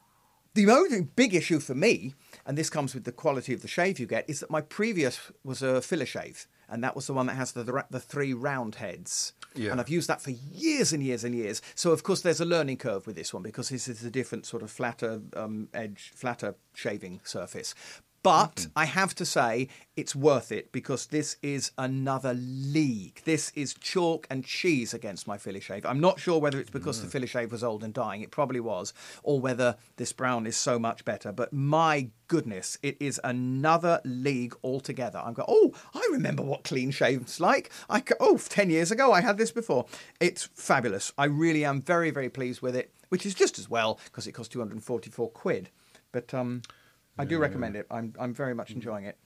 the 0.54 0.70
only 0.70 1.02
big 1.02 1.34
issue 1.34 1.60
for 1.60 1.74
me, 1.74 2.14
and 2.44 2.58
this 2.58 2.68
comes 2.70 2.94
with 2.94 3.04
the 3.04 3.12
quality 3.12 3.54
of 3.54 3.62
the 3.62 3.68
shave 3.68 3.98
you 3.98 4.06
get, 4.06 4.28
is 4.28 4.40
that 4.40 4.50
my 4.50 4.60
previous 4.60 5.30
was 5.44 5.62
a 5.62 5.80
Philishave, 5.80 6.46
and 6.68 6.84
that 6.84 6.94
was 6.94 7.06
the 7.06 7.14
one 7.14 7.26
that 7.26 7.36
has 7.36 7.52
the 7.52 7.84
the, 7.90 8.00
three 8.00 8.34
round 8.34 8.76
heads. 8.76 9.32
Yeah. 9.54 9.72
And 9.72 9.80
I've 9.80 9.88
used 9.88 10.08
that 10.08 10.20
for 10.20 10.30
years 10.30 10.92
and 10.92 11.02
years 11.02 11.24
and 11.24 11.34
years. 11.34 11.62
So 11.74 11.92
of 11.92 12.02
course 12.02 12.20
there's 12.20 12.40
a 12.40 12.44
learning 12.44 12.76
curve 12.76 13.06
with 13.06 13.16
this 13.16 13.32
one 13.32 13.42
because 13.42 13.70
this 13.70 13.88
is 13.88 14.04
a 14.04 14.10
different 14.10 14.46
sort 14.46 14.62
of 14.62 14.70
flatter 14.70 15.20
um, 15.34 15.68
edge, 15.74 16.12
flatter 16.14 16.54
shaving 16.74 17.20
surface. 17.24 17.74
But 18.22 18.66
I 18.74 18.84
have 18.84 19.14
to 19.16 19.24
say, 19.24 19.68
it's 19.96 20.14
worth 20.14 20.50
it 20.50 20.72
because 20.72 21.06
this 21.06 21.36
is 21.40 21.70
another 21.78 22.34
league. 22.34 23.20
This 23.24 23.52
is 23.54 23.74
chalk 23.74 24.26
and 24.28 24.44
cheese 24.44 24.92
against 24.92 25.26
my 25.26 25.38
Philishave. 25.38 25.86
I'm 25.86 26.00
not 26.00 26.18
sure 26.18 26.40
whether 26.40 26.58
it's 26.58 26.70
because 26.70 27.00
the 27.00 27.18
Philishave 27.18 27.50
was 27.50 27.62
old 27.62 27.84
and 27.84 27.94
dying, 27.94 28.22
it 28.22 28.30
probably 28.32 28.60
was, 28.60 28.92
or 29.22 29.40
whether 29.40 29.76
this 29.96 30.12
Braun 30.12 30.46
is 30.46 30.56
so 30.56 30.78
much 30.78 31.04
better. 31.04 31.32
But 31.32 31.52
my 31.52 32.10
goodness, 32.26 32.76
it 32.82 32.96
is 33.00 33.20
another 33.22 34.00
league 34.04 34.54
altogether. 34.64 35.20
I'm 35.24 35.34
going, 35.34 35.46
oh, 35.48 35.72
I 35.94 36.08
remember 36.12 36.42
what 36.42 36.64
clean 36.64 36.90
shave's 36.90 37.40
like. 37.40 37.70
I, 37.88 38.02
oh, 38.18 38.38
10 38.38 38.68
years 38.70 38.90
ago 38.90 39.12
I 39.12 39.20
had 39.20 39.38
this 39.38 39.52
before. 39.52 39.86
It's 40.20 40.48
fabulous. 40.54 41.12
I 41.16 41.26
really 41.26 41.64
am 41.64 41.82
very, 41.82 42.10
very 42.10 42.28
pleased 42.28 42.62
with 42.62 42.74
it, 42.74 42.92
which 43.10 43.24
is 43.24 43.34
just 43.34 43.58
as 43.58 43.70
well 43.70 44.00
because 44.04 44.26
it 44.26 44.32
cost 44.32 44.52
244 44.52 45.30
quid. 45.30 45.70
But 46.10 46.32
um, 46.34 46.62
I 47.18 47.24
do 47.24 47.38
recommend 47.38 47.76
it. 47.76 47.86
I'm, 47.90 48.14
I'm 48.18 48.32
very 48.32 48.54
much 48.54 48.70
enjoying 48.70 49.04
it. 49.04 49.16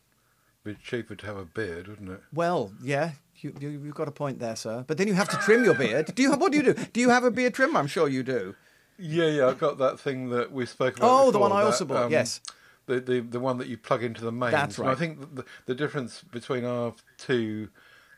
Be 0.64 0.74
cheaper 0.74 1.16
to 1.16 1.26
have 1.26 1.36
a 1.36 1.44
beard, 1.44 1.88
wouldn't 1.88 2.10
it? 2.10 2.20
Well, 2.32 2.72
yeah, 2.82 3.12
you, 3.36 3.52
you, 3.58 3.70
you've 3.70 3.94
got 3.94 4.06
a 4.08 4.12
point 4.12 4.38
there, 4.38 4.54
sir. 4.54 4.84
But 4.86 4.96
then 4.96 5.08
you 5.08 5.14
have 5.14 5.28
to 5.30 5.36
trim 5.38 5.64
your 5.64 5.74
beard. 5.74 6.14
Do 6.14 6.22
you 6.22 6.30
have, 6.30 6.40
what 6.40 6.52
do 6.52 6.58
you 6.58 6.64
do? 6.64 6.74
Do 6.74 7.00
you 7.00 7.10
have 7.10 7.24
a 7.24 7.30
beard 7.30 7.54
trimmer? 7.54 7.78
I'm 7.80 7.88
sure 7.88 8.08
you 8.08 8.22
do. 8.22 8.54
Yeah, 8.96 9.26
yeah. 9.26 9.48
I've 9.48 9.58
got 9.58 9.78
that 9.78 9.98
thing 9.98 10.30
that 10.30 10.52
we 10.52 10.64
spoke 10.66 10.98
about. 10.98 11.10
Oh, 11.10 11.26
the 11.26 11.32
before, 11.32 11.48
one 11.48 11.52
I 11.52 11.60
that, 11.62 11.66
also 11.66 11.84
bought, 11.84 12.04
um, 12.04 12.12
yes. 12.12 12.40
The, 12.86 13.00
the 13.00 13.20
the 13.20 13.40
one 13.40 13.58
that 13.58 13.68
you 13.68 13.76
plug 13.76 14.02
into 14.02 14.24
the 14.24 14.32
mains. 14.32 14.52
That's 14.52 14.78
And 14.78 14.88
I 14.88 14.94
think 14.94 15.36
the, 15.36 15.44
the 15.66 15.74
difference 15.74 16.22
between 16.22 16.64
our 16.64 16.94
two 17.16 17.68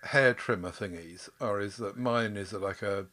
hair 0.02 0.34
trimmer 0.34 0.70
thingies 0.70 1.28
are 1.40 1.60
is 1.60 1.76
that 1.76 1.96
mine 1.96 2.36
is 2.36 2.52
like 2.52 2.82
a 2.82 3.06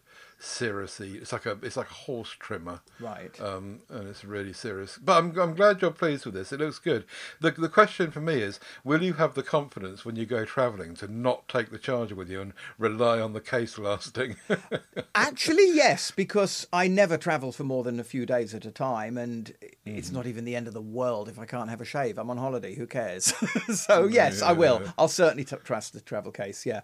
seriously 0.43 1.12
it's 1.17 1.32
like 1.32 1.45
a 1.45 1.58
it's 1.62 1.77
like 1.77 1.89
a 1.89 1.93
horse 1.93 2.36
trimmer 2.39 2.82
Right. 2.99 3.39
um 3.39 3.82
and 3.89 4.08
it's 4.08 4.25
really 4.25 4.54
serious 4.54 4.97
but 4.97 5.17
i'm 5.17 5.38
i'm 5.39 5.54
glad 5.54 5.82
you're 5.82 5.91
pleased 5.91 6.25
with 6.25 6.34
this 6.34 6.51
it 6.51 6.60
looks 6.60 6.80
good 6.80 7.06
the 7.39 7.51
the 7.51 7.69
question 7.69 8.10
for 8.12 8.21
me 8.21 8.41
is 8.41 8.60
will 8.84 9.04
you 9.04 9.13
have 9.13 9.36
the 9.36 9.43
confidence 9.43 10.04
when 10.04 10.15
you 10.15 10.25
go 10.25 10.43
traveling 10.43 10.95
to 10.95 11.08
not 11.08 11.47
take 11.47 11.69
the 11.69 11.77
charger 11.77 12.15
with 12.15 12.30
you 12.30 12.41
and 12.41 12.54
rely 12.77 13.19
on 13.19 13.34
the 13.34 13.41
case 13.41 13.77
lasting 13.77 14.36
Actually, 15.15 15.73
yes, 15.75 16.12
because 16.12 16.67
I 16.71 16.88
never 16.88 17.17
travel 17.17 17.51
for 17.51 17.63
more 17.63 17.84
than 17.84 17.99
a 17.99 18.04
few 18.04 18.25
days 18.25 18.54
at 18.54 18.65
a 18.65 18.71
time, 18.71 19.17
and 19.17 19.54
it's 19.86 20.12
not 20.12 20.25
even 20.25 20.45
the 20.45 20.56
end 20.56 20.67
of 20.67 20.73
the 20.73 20.82
world 20.82 21.27
if 21.30 21.38
I 21.39 21.45
can't 21.45 21.69
have 21.69 21.82
a 21.82 21.86
shave. 21.86 22.17
I'm 22.17 22.30
on 22.30 22.38
holiday. 22.38 22.75
Who 22.75 22.88
cares? 22.88 23.25
so 23.73 24.06
yes, 24.08 24.41
I 24.41 24.51
will. 24.54 24.82
Yeah. 24.84 24.91
I'll 24.97 25.08
certainly 25.08 25.43
t- 25.43 25.56
trust 25.63 25.93
the 25.93 26.01
travel 26.01 26.32
case. 26.32 26.65
Yeah. 26.65 26.82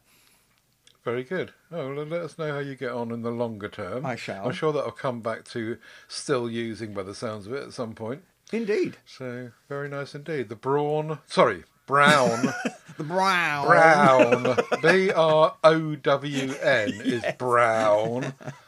Very 1.08 1.24
good. 1.24 1.54
Oh, 1.72 1.96
well, 1.96 2.04
let 2.06 2.22
us 2.22 2.38
know 2.38 2.52
how 2.52 2.60
you 2.60 2.76
get 2.76 2.91
on 2.91 3.13
in 3.13 3.22
the 3.22 3.32
longer 3.32 3.70
term. 3.70 4.06
I 4.06 4.17
shall. 4.17 4.46
I'm 4.46 4.52
sure 4.52 4.74
that'll 4.74 4.91
come 4.91 5.22
back 5.22 5.46
to 5.52 5.78
still 6.10 6.50
using 6.50 6.93
by 6.93 7.04
the 7.04 7.15
sounds 7.15 7.48
of 7.48 7.54
it 7.54 7.63
at 7.63 7.72
some 7.72 7.96
point. 7.96 8.24
Indeed. 8.52 8.98
So 9.06 9.52
very 9.70 9.88
nice 9.88 10.15
indeed. 10.15 10.50
The 10.50 10.58
brawn, 10.58 11.20
sorry, 11.26 11.63
brown, 11.86 12.50
The 12.98 13.06
brown. 13.06 13.67
brown, 13.67 14.58
B 14.82 15.10
R 15.13 15.56
O 15.63 15.96
W 15.96 16.54
N 16.62 16.89
is 17.06 17.24
brown. 17.38 18.34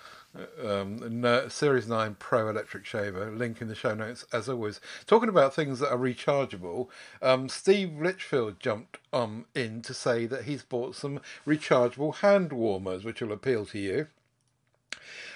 Um, 0.63 1.21
no, 1.21 1.47
Series 1.47 1.87
9 1.87 2.15
Pro 2.19 2.49
electric 2.49 2.85
shaver. 2.85 3.31
Link 3.31 3.61
in 3.61 3.67
the 3.67 3.75
show 3.75 3.93
notes 3.93 4.25
as 4.31 4.49
always. 4.49 4.79
Talking 5.05 5.29
about 5.29 5.53
things 5.53 5.79
that 5.79 5.91
are 5.91 5.97
rechargeable, 5.97 6.87
um, 7.21 7.49
Steve 7.49 7.93
Litchfield 7.99 8.59
jumped 8.59 8.97
um, 9.13 9.45
in 9.55 9.81
to 9.83 9.93
say 9.93 10.25
that 10.25 10.45
he's 10.45 10.63
bought 10.63 10.95
some 10.95 11.19
rechargeable 11.45 12.15
hand 12.15 12.53
warmers, 12.53 13.03
which 13.03 13.21
will 13.21 13.31
appeal 13.31 13.65
to 13.67 13.79
you. 13.79 14.07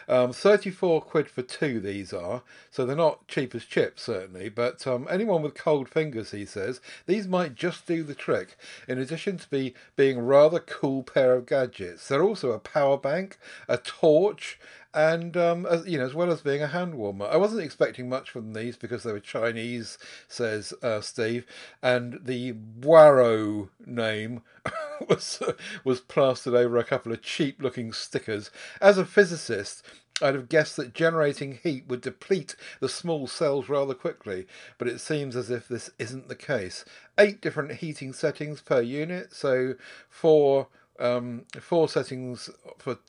Um, 0.07 0.33
34 0.33 1.01
quid 1.01 1.29
for 1.29 1.41
two, 1.41 1.79
these 1.79 2.13
are. 2.13 2.43
So 2.71 2.85
they're 2.85 2.95
not 2.95 3.27
cheap 3.27 3.55
as 3.55 3.65
chips, 3.65 4.03
certainly. 4.03 4.49
But 4.49 4.85
um, 4.85 5.07
anyone 5.09 5.41
with 5.41 5.55
cold 5.55 5.89
fingers, 5.89 6.31
he 6.31 6.45
says, 6.45 6.81
these 7.05 7.27
might 7.27 7.55
just 7.55 7.87
do 7.87 8.03
the 8.03 8.15
trick. 8.15 8.57
In 8.87 8.99
addition 8.99 9.37
to 9.37 9.49
be 9.49 9.73
being 9.95 10.19
rather 10.19 10.59
cool 10.59 11.03
pair 11.03 11.35
of 11.35 11.45
gadgets, 11.45 12.07
they're 12.07 12.23
also 12.23 12.51
a 12.51 12.59
power 12.59 12.97
bank, 12.97 13.37
a 13.67 13.77
torch, 13.77 14.59
and 14.93 15.35
um, 15.35 15.65
as, 15.65 15.85
you 15.87 15.97
know, 15.97 16.05
as 16.05 16.13
well 16.13 16.31
as 16.31 16.41
being 16.41 16.61
a 16.61 16.67
hand 16.67 16.95
warmer. 16.95 17.25
I 17.25 17.37
wasn't 17.37 17.63
expecting 17.63 18.09
much 18.09 18.29
from 18.29 18.53
these 18.53 18.77
because 18.77 19.03
they 19.03 19.11
were 19.11 19.19
Chinese, 19.19 19.97
says 20.27 20.73
uh, 20.83 21.01
Steve, 21.01 21.45
and 21.81 22.19
the 22.23 22.53
Waro 22.79 23.69
name 23.85 24.41
was 25.09 25.41
was 25.83 25.99
plastered 25.99 26.53
over 26.53 26.77
a 26.77 26.83
couple 26.83 27.11
of 27.11 27.21
cheap-looking 27.21 27.93
stickers. 27.93 28.51
As 28.81 28.97
a 28.97 29.05
physicist. 29.05 29.83
I'd 30.21 30.35
have 30.35 30.47
guessed 30.47 30.77
that 30.77 30.93
generating 30.93 31.57
heat 31.63 31.85
would 31.87 32.01
deplete 32.01 32.55
the 32.79 32.87
small 32.87 33.25
cells 33.25 33.67
rather 33.67 33.95
quickly, 33.95 34.45
but 34.77 34.87
it 34.87 35.01
seems 35.01 35.35
as 35.35 35.49
if 35.49 35.67
this 35.67 35.89
isn't 35.97 36.29
the 36.29 36.35
case. 36.35 36.85
Eight 37.17 37.41
different 37.41 37.79
heating 37.79 38.13
settings 38.13 38.61
per 38.61 38.79
unit, 38.79 39.33
so 39.33 39.73
four 40.09 40.67
um, 40.99 41.45
four 41.59 41.89
settings 41.89 42.49
for 42.77 42.99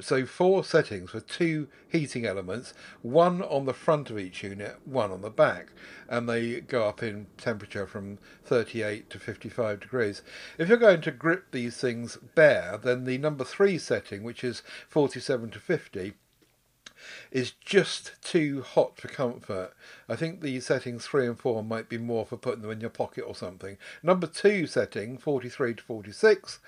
so 0.00 0.24
four 0.24 0.64
settings 0.64 1.10
for 1.10 1.20
two 1.20 1.68
heating 1.88 2.24
elements, 2.24 2.72
one 3.02 3.42
on 3.42 3.66
the 3.66 3.74
front 3.74 4.10
of 4.10 4.18
each 4.18 4.42
unit, 4.42 4.76
one 4.84 5.12
on 5.12 5.20
the 5.20 5.30
back, 5.30 5.68
and 6.08 6.28
they 6.28 6.60
go 6.60 6.88
up 6.88 7.02
in 7.02 7.26
temperature 7.36 7.86
from 7.86 8.18
38 8.44 9.10
to 9.10 9.18
55 9.18 9.80
degrees. 9.80 10.22
If 10.58 10.68
you're 10.68 10.78
going 10.78 11.02
to 11.02 11.10
grip 11.10 11.50
these 11.50 11.76
things 11.76 12.16
bare, 12.34 12.78
then 12.82 13.04
the 13.04 13.18
number 13.18 13.44
three 13.44 13.78
setting, 13.78 14.22
which 14.22 14.42
is 14.42 14.62
47 14.88 15.50
to 15.50 15.58
50, 15.58 16.14
is 17.36 17.52
just 17.62 18.12
too 18.22 18.62
hot 18.62 18.98
for 18.98 19.08
comfort. 19.08 19.74
I 20.08 20.16
think 20.16 20.40
the 20.40 20.58
settings 20.60 21.04
three 21.06 21.26
and 21.26 21.38
four 21.38 21.62
might 21.62 21.86
be 21.86 21.98
more 21.98 22.24
for 22.24 22.38
putting 22.38 22.62
them 22.62 22.70
in 22.70 22.80
your 22.80 22.88
pocket 22.88 23.24
or 23.26 23.34
something. 23.34 23.76
Number 24.02 24.26
two 24.26 24.66
setting, 24.66 25.18
43 25.18 25.74
to 25.74 25.82
46, 25.82 26.58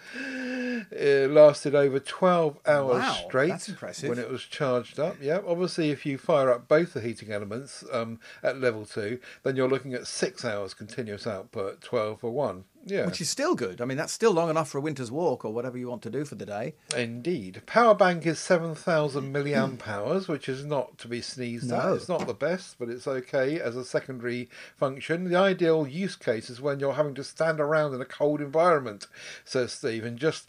it 0.91 1.31
lasted 1.31 1.75
over 1.75 1.99
12 1.99 2.59
hours 2.67 3.03
Wow, 3.03 3.13
straight 3.27 3.49
that's 3.49 3.71
impressive. 3.71 4.11
when 4.11 4.19
it 4.19 4.31
was 4.31 4.43
charged 4.43 5.01
up. 5.01 5.17
Yeah, 5.23 5.41
obviously, 5.47 5.91
if 5.91 6.05
you 6.05 6.19
fire 6.19 6.51
up 6.53 6.69
both 6.69 6.93
the 6.93 7.01
heating 7.01 7.33
elements 7.33 7.83
um, 7.91 8.21
at 8.43 8.61
level 8.61 8.85
two, 8.85 9.21
then 9.45 9.57
you're 9.57 9.69
looking 9.71 9.95
at 9.95 10.07
six 10.07 10.45
hours 10.45 10.75
continuous 10.75 11.27
output, 11.27 11.81
12 11.81 12.21
for 12.21 12.31
one. 12.31 12.65
Yeah. 12.85 13.05
Which 13.05 13.21
is 13.21 13.29
still 13.29 13.55
good. 13.55 13.83
I 13.83 13.85
mean, 13.85 13.99
that's 13.99 14.13
still 14.15 14.33
long 14.33 14.49
enough 14.49 14.71
for 14.71 14.79
a 14.79 14.81
winter's 14.81 15.11
walk 15.11 15.45
or 15.45 15.53
whatever 15.53 15.77
you 15.77 15.89
want 15.89 16.01
to 16.03 16.11
do 16.11 16.25
for 16.25 16.37
the 16.37 16.47
day. 16.47 16.75
Indeed. 16.97 17.61
Power 17.67 17.95
bank 17.95 18.25
is 18.25 18.39
7,000 18.39 19.31
milliamp 19.35 19.87
hours, 19.87 20.27
which 20.27 20.49
is 20.49 20.58
not 20.65 20.99
to 20.99 21.09
be 21.09 21.21
sneezed 21.21 21.71
at. 21.73 21.93
It's 21.95 22.09
not 22.09 22.27
the 22.27 22.35
best, 22.35 22.79
but 22.79 22.89
it's 22.89 23.07
okay 23.07 23.61
as 23.61 23.77
a 23.77 23.85
secondary 23.85 24.49
function. 24.77 25.29
The 25.29 25.37
ideal 25.37 25.87
use 25.87 26.17
case 26.17 26.51
is 26.51 26.61
when 26.61 26.81
you're 26.81 26.95
having 26.95 27.15
to 27.15 27.25
stand 27.25 27.61
around 27.61 27.95
in 27.95 28.01
a 28.01 28.07
cold 28.07 28.41
environment, 28.41 29.07
says 29.45 29.73
Steve, 29.73 30.05
and 30.05 30.19
just 30.19 30.49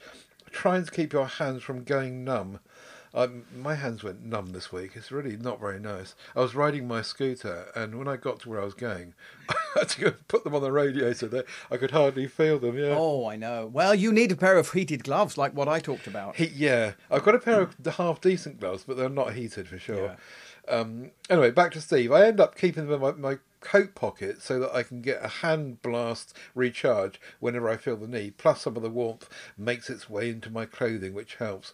trying 0.52 0.84
to 0.86 0.92
keep 0.92 1.14
your 1.14 1.28
hands 1.28 1.64
from 1.64 1.84
going 1.84 2.24
numb. 2.24 2.60
Um, 3.14 3.46
my 3.56 3.76
hands 3.76 4.04
went 4.04 4.24
numb 4.24 4.52
this 4.52 4.72
week. 4.72 4.92
It's 4.96 5.12
really 5.12 5.36
not 5.36 5.60
very 5.60 5.80
nice. 5.80 6.16
I 6.36 6.42
was 6.42 6.56
riding 6.56 6.88
my 6.88 7.02
scooter, 7.02 7.72
and 7.76 7.98
when 7.98 8.08
I 8.08 8.18
got 8.18 8.42
to 8.42 8.50
where 8.50 8.62
I 8.62 8.66
was 8.66 8.74
going, 8.74 9.14
I 9.50 9.56
had 9.80 9.90
to 9.90 10.02
go 10.02 10.14
put 10.28 10.44
them 10.44 10.54
on 10.54 10.62
the 10.62 10.72
radiator. 10.72 11.28
There, 11.28 11.46
I 11.72 11.78
could 11.78 11.92
hardly 11.92 12.28
feel 12.28 12.60
them. 12.60 12.78
Yeah. 12.78 12.96
Oh, 12.98 13.26
I 13.28 13.36
know. 13.36 13.66
Well, 13.66 13.96
you 13.96 14.12
need 14.12 14.32
a 14.32 14.36
pair 14.36 14.58
of 14.58 14.72
heated 14.72 15.04
gloves 15.04 15.38
like 15.38 15.54
what 15.54 15.68
I 15.68 15.80
talked 15.80 16.08
about. 16.08 16.36
He, 16.36 16.48
yeah, 16.48 16.94
I've 17.10 17.24
got 17.24 17.36
a 17.36 17.40
pair 17.40 17.62
of 17.62 17.76
half 17.96 18.22
decent 18.22 18.60
gloves, 18.60 18.84
but 18.86 18.98
they're 18.98 19.10
not 19.10 19.34
heated 19.34 19.68
for 19.68 19.80
sure. 19.80 20.18
Um, 20.68 21.12
anyway, 21.30 21.52
back 21.52 21.72
to 21.74 21.82
Steve. 21.82 22.12
I 22.12 22.28
end 22.28 22.40
up 22.40 22.56
keeping 22.56 22.88
them 22.88 22.94
in 22.94 23.22
my, 23.22 23.32
my 23.32 23.40
coat 23.62 23.96
pocket 23.96 24.42
so 24.42 24.60
that 24.60 24.74
I 24.74 24.84
can 24.84 25.02
get 25.02 25.24
a 25.24 25.28
hand 25.28 25.82
blast 25.82 26.36
recharge 26.56 27.20
whenever 27.40 27.70
I 27.70 27.78
feel 27.78 27.98
the 27.98 28.08
need. 28.08 28.38
Plus, 28.38 28.62
some 28.62 28.78
of 28.78 28.84
the 28.84 28.90
warmth 28.90 29.30
makes 29.58 29.90
its 29.90 30.10
way 30.10 30.30
into 30.30 30.50
my 30.50 30.66
clothing, 30.66 31.14
which 31.14 31.36
helps. 31.36 31.74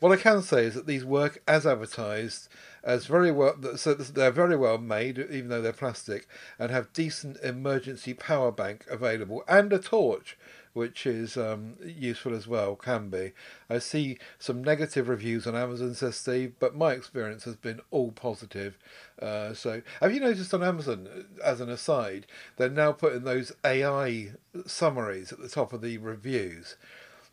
What 0.00 0.12
I 0.12 0.16
can 0.16 0.40
say 0.40 0.64
is 0.64 0.74
that 0.74 0.86
these 0.86 1.04
work 1.04 1.42
as 1.46 1.66
advertised, 1.66 2.48
as 2.82 3.04
very 3.04 3.30
well. 3.30 3.54
So 3.76 3.92
they're 3.92 4.30
very 4.30 4.56
well 4.56 4.78
made, 4.78 5.18
even 5.18 5.48
though 5.48 5.60
they're 5.60 5.72
plastic, 5.74 6.26
and 6.58 6.70
have 6.70 6.92
decent 6.94 7.36
emergency 7.42 8.14
power 8.14 8.50
bank 8.50 8.86
available 8.90 9.44
and 9.46 9.70
a 9.72 9.78
torch 9.78 10.38
which 10.72 11.04
is 11.04 11.36
um, 11.36 11.74
useful 11.82 12.34
as 12.34 12.46
well, 12.46 12.76
can 12.76 13.08
be. 13.08 13.32
I 13.68 13.78
see 13.78 14.18
some 14.38 14.62
negative 14.62 15.08
reviews 15.08 15.46
on 15.46 15.56
Amazon, 15.56 15.94
says 15.94 16.16
Steve, 16.16 16.54
but 16.58 16.76
my 16.76 16.92
experience 16.92 17.44
has 17.44 17.56
been 17.56 17.80
all 17.90 18.12
positive. 18.12 18.78
Uh, 19.20 19.52
so, 19.52 19.82
have 20.00 20.14
you 20.14 20.20
noticed 20.20 20.54
on 20.54 20.62
Amazon, 20.62 21.26
as 21.44 21.60
an 21.60 21.68
aside, 21.70 22.26
they're 22.56 22.70
now 22.70 22.92
putting 22.92 23.24
those 23.24 23.52
AI 23.64 24.30
summaries 24.64 25.32
at 25.32 25.40
the 25.40 25.48
top 25.48 25.72
of 25.72 25.82
the 25.82 25.98
reviews? 25.98 26.76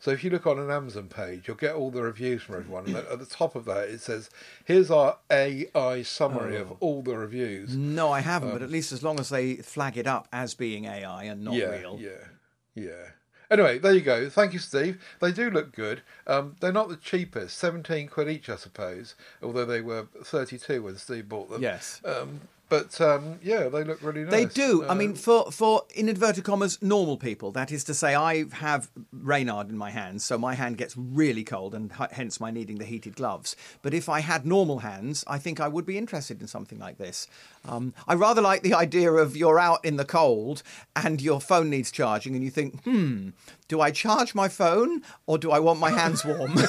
So 0.00 0.10
if 0.12 0.22
you 0.22 0.30
look 0.30 0.46
on 0.46 0.58
an 0.58 0.70
Amazon 0.70 1.08
page, 1.08 1.48
you'll 1.48 1.56
get 1.56 1.74
all 1.74 1.90
the 1.90 2.02
reviews 2.02 2.42
from 2.42 2.56
everyone. 2.56 2.86
And 2.86 2.96
at 2.96 3.18
the 3.18 3.26
top 3.26 3.56
of 3.56 3.64
that, 3.64 3.88
it 3.88 4.00
says, 4.00 4.30
"Here's 4.64 4.90
our 4.90 5.18
AI 5.30 6.02
summary 6.02 6.56
of 6.56 6.72
all 6.80 7.02
the 7.02 7.16
reviews." 7.16 7.76
No, 7.76 8.12
I 8.12 8.20
haven't, 8.20 8.52
but 8.52 8.62
at 8.62 8.70
least 8.70 8.92
as 8.92 9.02
long 9.02 9.18
as 9.18 9.28
they 9.28 9.56
flag 9.56 9.96
it 9.96 10.06
up 10.06 10.28
as 10.32 10.54
being 10.54 10.84
AI 10.84 11.24
and 11.24 11.44
not 11.44 11.54
yeah, 11.54 11.70
real. 11.70 11.98
Yeah, 12.00 12.28
yeah. 12.74 13.10
Anyway, 13.50 13.78
there 13.78 13.94
you 13.94 14.02
go. 14.02 14.28
Thank 14.28 14.52
you, 14.52 14.58
Steve. 14.58 15.02
They 15.20 15.32
do 15.32 15.50
look 15.50 15.74
good. 15.74 16.02
Um, 16.26 16.56
they're 16.60 16.70
not 16.70 16.90
the 16.90 16.96
cheapest, 16.96 17.56
seventeen 17.56 18.06
quid 18.06 18.28
each, 18.28 18.48
I 18.48 18.56
suppose. 18.56 19.14
Although 19.42 19.64
they 19.64 19.80
were 19.80 20.06
thirty-two 20.22 20.82
when 20.82 20.96
Steve 20.96 21.28
bought 21.28 21.50
them. 21.50 21.62
Yes. 21.62 22.00
Um, 22.04 22.42
but 22.68 23.00
um, 23.00 23.38
yeah, 23.42 23.68
they 23.68 23.84
look 23.84 24.02
really 24.02 24.22
nice. 24.24 24.30
They 24.30 24.44
do. 24.46 24.84
I 24.84 24.88
Uh, 24.88 24.94
mean, 24.94 25.14
for 25.14 25.50
for 25.50 25.82
in 25.94 26.08
inverted 26.08 26.44
commas, 26.44 26.78
normal 26.82 27.16
people. 27.16 27.50
That 27.52 27.70
is 27.72 27.84
to 27.84 27.94
say, 27.94 28.14
I 28.14 28.44
have 28.52 28.90
Reynard 29.12 29.68
in 29.70 29.76
my 29.78 29.90
hands, 29.90 30.24
so 30.24 30.36
my 30.38 30.54
hand 30.54 30.76
gets 30.78 30.94
really 30.96 31.44
cold, 31.44 31.74
and 31.74 31.92
hence 32.12 32.40
my 32.40 32.50
needing 32.50 32.78
the 32.78 32.84
heated 32.84 33.16
gloves. 33.16 33.56
But 33.82 33.94
if 33.94 34.08
I 34.08 34.20
had 34.20 34.44
normal 34.46 34.80
hands, 34.80 35.24
I 35.26 35.38
think 35.38 35.60
I 35.60 35.68
would 35.68 35.86
be 35.86 35.96
interested 35.98 36.40
in 36.40 36.46
something 36.46 36.78
like 36.78 36.98
this. 36.98 37.26
Um, 37.68 37.94
I 38.06 38.14
rather 38.14 38.40
like 38.42 38.62
the 38.62 38.74
idea 38.74 39.10
of 39.12 39.36
you're 39.36 39.58
out 39.58 39.84
in 39.84 39.96
the 39.96 40.04
cold 40.04 40.62
and 40.94 41.20
your 41.20 41.40
phone 41.40 41.70
needs 41.70 41.90
charging, 41.90 42.34
and 42.34 42.44
you 42.44 42.50
think, 42.50 42.82
hmm, 42.84 43.30
do 43.68 43.80
I 43.80 43.90
charge 43.90 44.34
my 44.34 44.48
phone 44.48 45.02
or 45.26 45.38
do 45.38 45.50
I 45.50 45.58
want 45.58 45.80
my 45.80 45.90
hands 45.90 46.24
warm? 46.24 46.54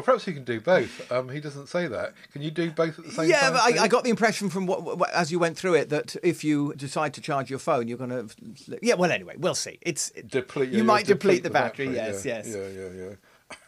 well, 0.00 0.04
perhaps 0.04 0.26
you 0.26 0.32
can 0.32 0.44
do 0.44 0.60
both. 0.60 1.12
Um, 1.12 1.28
he 1.28 1.40
doesn't 1.40 1.68
say 1.68 1.86
that. 1.86 2.14
Can 2.32 2.40
you 2.40 2.50
do 2.50 2.70
both 2.70 2.98
at 2.98 3.04
the 3.04 3.12
same 3.12 3.28
yeah, 3.28 3.40
time? 3.40 3.52
but 3.52 3.60
I, 3.60 3.84
I 3.84 3.88
got 3.88 4.02
the 4.02 4.10
impression 4.10 4.48
from 4.48 4.66
what, 4.66 4.82
what 4.82 5.10
as 5.12 5.30
you 5.30 5.38
went 5.38 5.58
through 5.58 5.74
it 5.74 5.90
that 5.90 6.16
if 6.22 6.42
you 6.42 6.72
decide 6.74 7.12
to 7.14 7.20
charge 7.20 7.50
your 7.50 7.58
phone, 7.58 7.86
you're 7.86 7.98
going 7.98 8.10
to. 8.10 8.78
Yeah, 8.80 8.94
well, 8.94 9.12
anyway, 9.12 9.34
we'll 9.36 9.54
see. 9.54 9.78
It's 9.82 10.10
deplete. 10.10 10.70
You 10.70 10.78
yeah, 10.78 10.84
might 10.84 11.06
deplete, 11.06 11.42
deplete 11.42 11.42
the, 11.42 11.50
battery. 11.50 11.94
Yes, 11.94 12.24
yeah, 12.24 12.36
yes. 12.36 12.48
Yeah, 12.48 12.68
yeah, 12.68 12.88
yeah. 13.08 13.14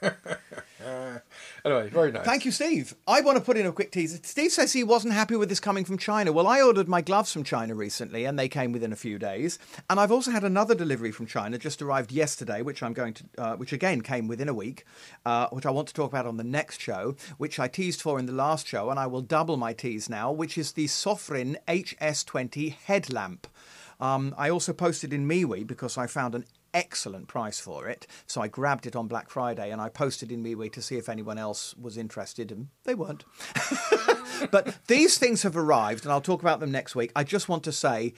anyway, 1.64 1.88
very 1.88 2.12
nice. 2.12 2.24
Thank 2.24 2.44
you, 2.44 2.50
Steve. 2.50 2.94
I 3.06 3.20
want 3.20 3.38
to 3.38 3.44
put 3.44 3.56
in 3.56 3.66
a 3.66 3.72
quick 3.72 3.92
teaser. 3.92 4.18
Steve 4.22 4.52
says 4.52 4.72
he 4.72 4.84
wasn't 4.84 5.14
happy 5.14 5.36
with 5.36 5.48
this 5.48 5.60
coming 5.60 5.84
from 5.84 5.98
China. 5.98 6.32
Well, 6.32 6.46
I 6.46 6.60
ordered 6.60 6.88
my 6.88 7.00
gloves 7.00 7.32
from 7.32 7.44
China 7.44 7.74
recently, 7.74 8.24
and 8.24 8.38
they 8.38 8.48
came 8.48 8.72
within 8.72 8.92
a 8.92 8.96
few 8.96 9.18
days. 9.18 9.58
And 9.88 10.00
I've 10.00 10.12
also 10.12 10.30
had 10.30 10.44
another 10.44 10.74
delivery 10.74 11.12
from 11.12 11.26
China, 11.26 11.58
just 11.58 11.82
arrived 11.82 12.12
yesterday, 12.12 12.62
which 12.62 12.82
I'm 12.82 12.92
going 12.92 13.14
to, 13.14 13.24
uh, 13.38 13.56
which 13.56 13.72
again 13.72 14.00
came 14.00 14.28
within 14.28 14.48
a 14.48 14.54
week, 14.54 14.84
uh, 15.24 15.48
which 15.48 15.66
I 15.66 15.70
want 15.70 15.88
to 15.88 15.94
talk 15.94 16.10
about 16.10 16.26
on 16.26 16.36
the 16.36 16.44
next 16.44 16.80
show, 16.80 17.16
which 17.38 17.58
I 17.58 17.68
teased 17.68 18.02
for 18.02 18.18
in 18.18 18.26
the 18.26 18.32
last 18.32 18.66
show, 18.66 18.90
and 18.90 18.98
I 18.98 19.06
will 19.06 19.22
double 19.22 19.56
my 19.56 19.72
tease 19.72 20.08
now, 20.08 20.32
which 20.32 20.58
is 20.58 20.72
the 20.72 20.86
Sofirn 20.86 21.56
HS20 21.68 22.74
headlamp. 22.74 23.46
Um, 24.00 24.34
I 24.36 24.50
also 24.50 24.72
posted 24.72 25.12
in 25.12 25.28
MeWe 25.28 25.64
because 25.64 25.96
I 25.96 26.08
found 26.08 26.34
an 26.34 26.44
excellent 26.74 27.28
price 27.28 27.60
for 27.60 27.88
it. 27.88 28.06
So 28.26 28.40
I 28.40 28.48
grabbed 28.48 28.86
it 28.86 28.96
on 28.96 29.08
Black 29.08 29.30
Friday 29.30 29.70
and 29.70 29.80
I 29.80 29.88
posted 29.88 30.32
in 30.32 30.42
MeWe 30.42 30.72
to 30.72 30.82
see 30.82 30.96
if 30.96 31.08
anyone 31.08 31.38
else 31.38 31.74
was 31.76 31.96
interested, 31.96 32.50
and 32.50 32.68
they 32.84 32.94
weren't. 32.94 33.24
but 34.50 34.78
these 34.86 35.18
things 35.18 35.42
have 35.42 35.56
arrived, 35.56 36.04
and 36.04 36.12
I'll 36.12 36.20
talk 36.20 36.42
about 36.42 36.60
them 36.60 36.70
next 36.70 36.94
week. 36.94 37.12
I 37.14 37.24
just 37.24 37.48
want 37.48 37.64
to 37.64 37.72
say 37.72 38.14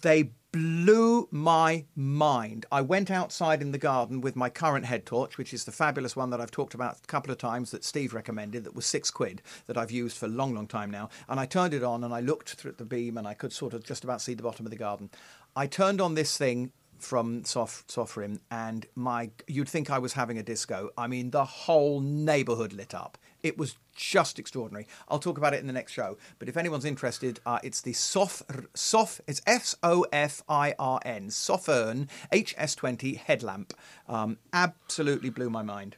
they 0.00 0.30
blew 0.52 1.28
my 1.30 1.84
mind. 1.96 2.66
I 2.70 2.82
went 2.82 3.10
outside 3.10 3.62
in 3.62 3.72
the 3.72 3.78
garden 3.78 4.20
with 4.20 4.36
my 4.36 4.50
current 4.50 4.84
head 4.84 5.06
torch, 5.06 5.38
which 5.38 5.54
is 5.54 5.64
the 5.64 5.72
fabulous 5.72 6.14
one 6.14 6.28
that 6.30 6.40
I've 6.40 6.50
talked 6.50 6.74
about 6.74 6.98
a 7.02 7.06
couple 7.06 7.32
of 7.32 7.38
times 7.38 7.70
that 7.70 7.84
Steve 7.84 8.12
recommended, 8.12 8.64
that 8.64 8.74
was 8.74 8.84
six 8.84 9.10
quid, 9.10 9.40
that 9.66 9.78
I've 9.78 9.90
used 9.90 10.18
for 10.18 10.26
a 10.26 10.30
long, 10.30 10.54
long 10.54 10.66
time 10.66 10.90
now. 10.90 11.08
And 11.28 11.40
I 11.40 11.46
turned 11.46 11.72
it 11.72 11.82
on 11.82 12.04
and 12.04 12.12
I 12.12 12.20
looked 12.20 12.54
through 12.54 12.72
the 12.72 12.84
beam 12.84 13.16
and 13.16 13.26
I 13.26 13.32
could 13.34 13.52
sort 13.52 13.72
of 13.72 13.82
just 13.82 14.04
about 14.04 14.20
see 14.20 14.34
the 14.34 14.42
bottom 14.42 14.66
of 14.66 14.70
the 14.70 14.76
garden. 14.76 15.10
I 15.56 15.66
turned 15.66 16.00
on 16.02 16.14
this 16.14 16.36
thing 16.36 16.72
from 17.02 17.44
Sof- 17.44 17.84
Sofirn, 17.88 18.40
and 18.50 18.86
my 18.94 19.30
you'd 19.46 19.68
think 19.68 19.90
I 19.90 19.98
was 19.98 20.14
having 20.14 20.38
a 20.38 20.42
disco. 20.42 20.90
I 20.96 21.06
mean, 21.06 21.30
the 21.30 21.44
whole 21.44 22.00
neighbourhood 22.00 22.72
lit 22.72 22.94
up. 22.94 23.18
It 23.42 23.58
was 23.58 23.76
just 23.94 24.38
extraordinary. 24.38 24.86
I'll 25.08 25.18
talk 25.18 25.36
about 25.36 25.52
it 25.52 25.60
in 25.60 25.66
the 25.66 25.72
next 25.72 25.92
show. 25.92 26.16
But 26.38 26.48
if 26.48 26.56
anyone's 26.56 26.84
interested, 26.84 27.40
uh, 27.44 27.58
it's 27.62 27.80
the 27.80 27.92
Sof 27.92 28.42
Sof. 28.74 29.20
It's 29.26 29.42
S 29.46 29.74
O 29.82 30.06
F 30.12 30.42
I 30.48 30.74
R 30.78 31.00
N 31.04 31.28
Sofirn 31.28 32.08
HS20 32.32 33.16
headlamp. 33.16 33.74
Um, 34.08 34.38
absolutely 34.52 35.30
blew 35.30 35.50
my 35.50 35.62
mind. 35.62 35.96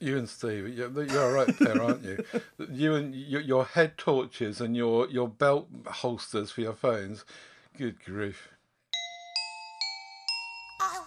You 0.00 0.16
and 0.16 0.28
Steve, 0.28 0.68
you're, 0.68 0.88
right 0.88 1.58
there, 1.58 1.82
aren't 1.82 2.04
you? 2.04 2.24
You 2.70 2.94
and 2.94 3.14
your, 3.16 3.40
your 3.40 3.64
head 3.64 3.98
torches 3.98 4.60
and 4.60 4.76
your, 4.76 5.08
your 5.08 5.26
belt 5.26 5.68
holsters 5.86 6.52
for 6.52 6.60
your 6.60 6.74
phones. 6.74 7.24
Good 7.76 8.04
grief. 8.04 8.48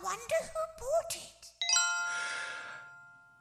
Wonder 0.04 0.36
who 0.42 0.80
bought 0.80 1.16
it. 1.16 1.52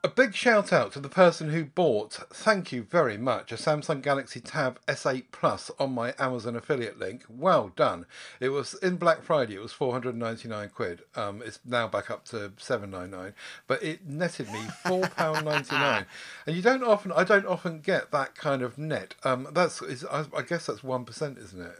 A 0.02 0.08
big 0.08 0.34
shout 0.34 0.72
out 0.72 0.92
to 0.92 1.00
the 1.00 1.08
person 1.08 1.50
who 1.50 1.64
bought, 1.64 2.14
thank 2.32 2.72
you 2.72 2.82
very 2.82 3.18
much, 3.18 3.52
a 3.52 3.56
Samsung 3.56 4.00
Galaxy 4.00 4.40
Tab 4.40 4.78
S8 4.86 5.24
Plus 5.30 5.70
on 5.78 5.92
my 5.92 6.14
Amazon 6.18 6.56
affiliate 6.56 6.98
link. 6.98 7.24
Well 7.28 7.70
done. 7.76 8.06
It 8.40 8.48
was 8.48 8.74
in 8.74 8.96
Black 8.96 9.22
Friday, 9.22 9.56
it 9.56 9.60
was 9.60 9.72
499 9.72 10.70
quid. 10.70 11.02
Um, 11.14 11.42
it's 11.44 11.60
now 11.66 11.86
back 11.86 12.10
up 12.10 12.24
to 12.26 12.52
799, 12.56 13.34
but 13.66 13.82
it 13.82 14.06
netted 14.06 14.50
me 14.50 14.60
£4.99. 14.84 16.06
and 16.46 16.56
you 16.56 16.62
don't 16.62 16.82
often, 16.82 17.12
I 17.12 17.24
don't 17.24 17.46
often 17.46 17.80
get 17.80 18.10
that 18.10 18.34
kind 18.34 18.62
of 18.62 18.78
net. 18.78 19.14
Um, 19.22 19.48
that's, 19.52 19.82
is, 19.82 20.04
I, 20.06 20.24
I 20.34 20.42
guess 20.42 20.66
that's 20.66 20.80
1%, 20.80 21.38
isn't 21.38 21.60
it? 21.60 21.78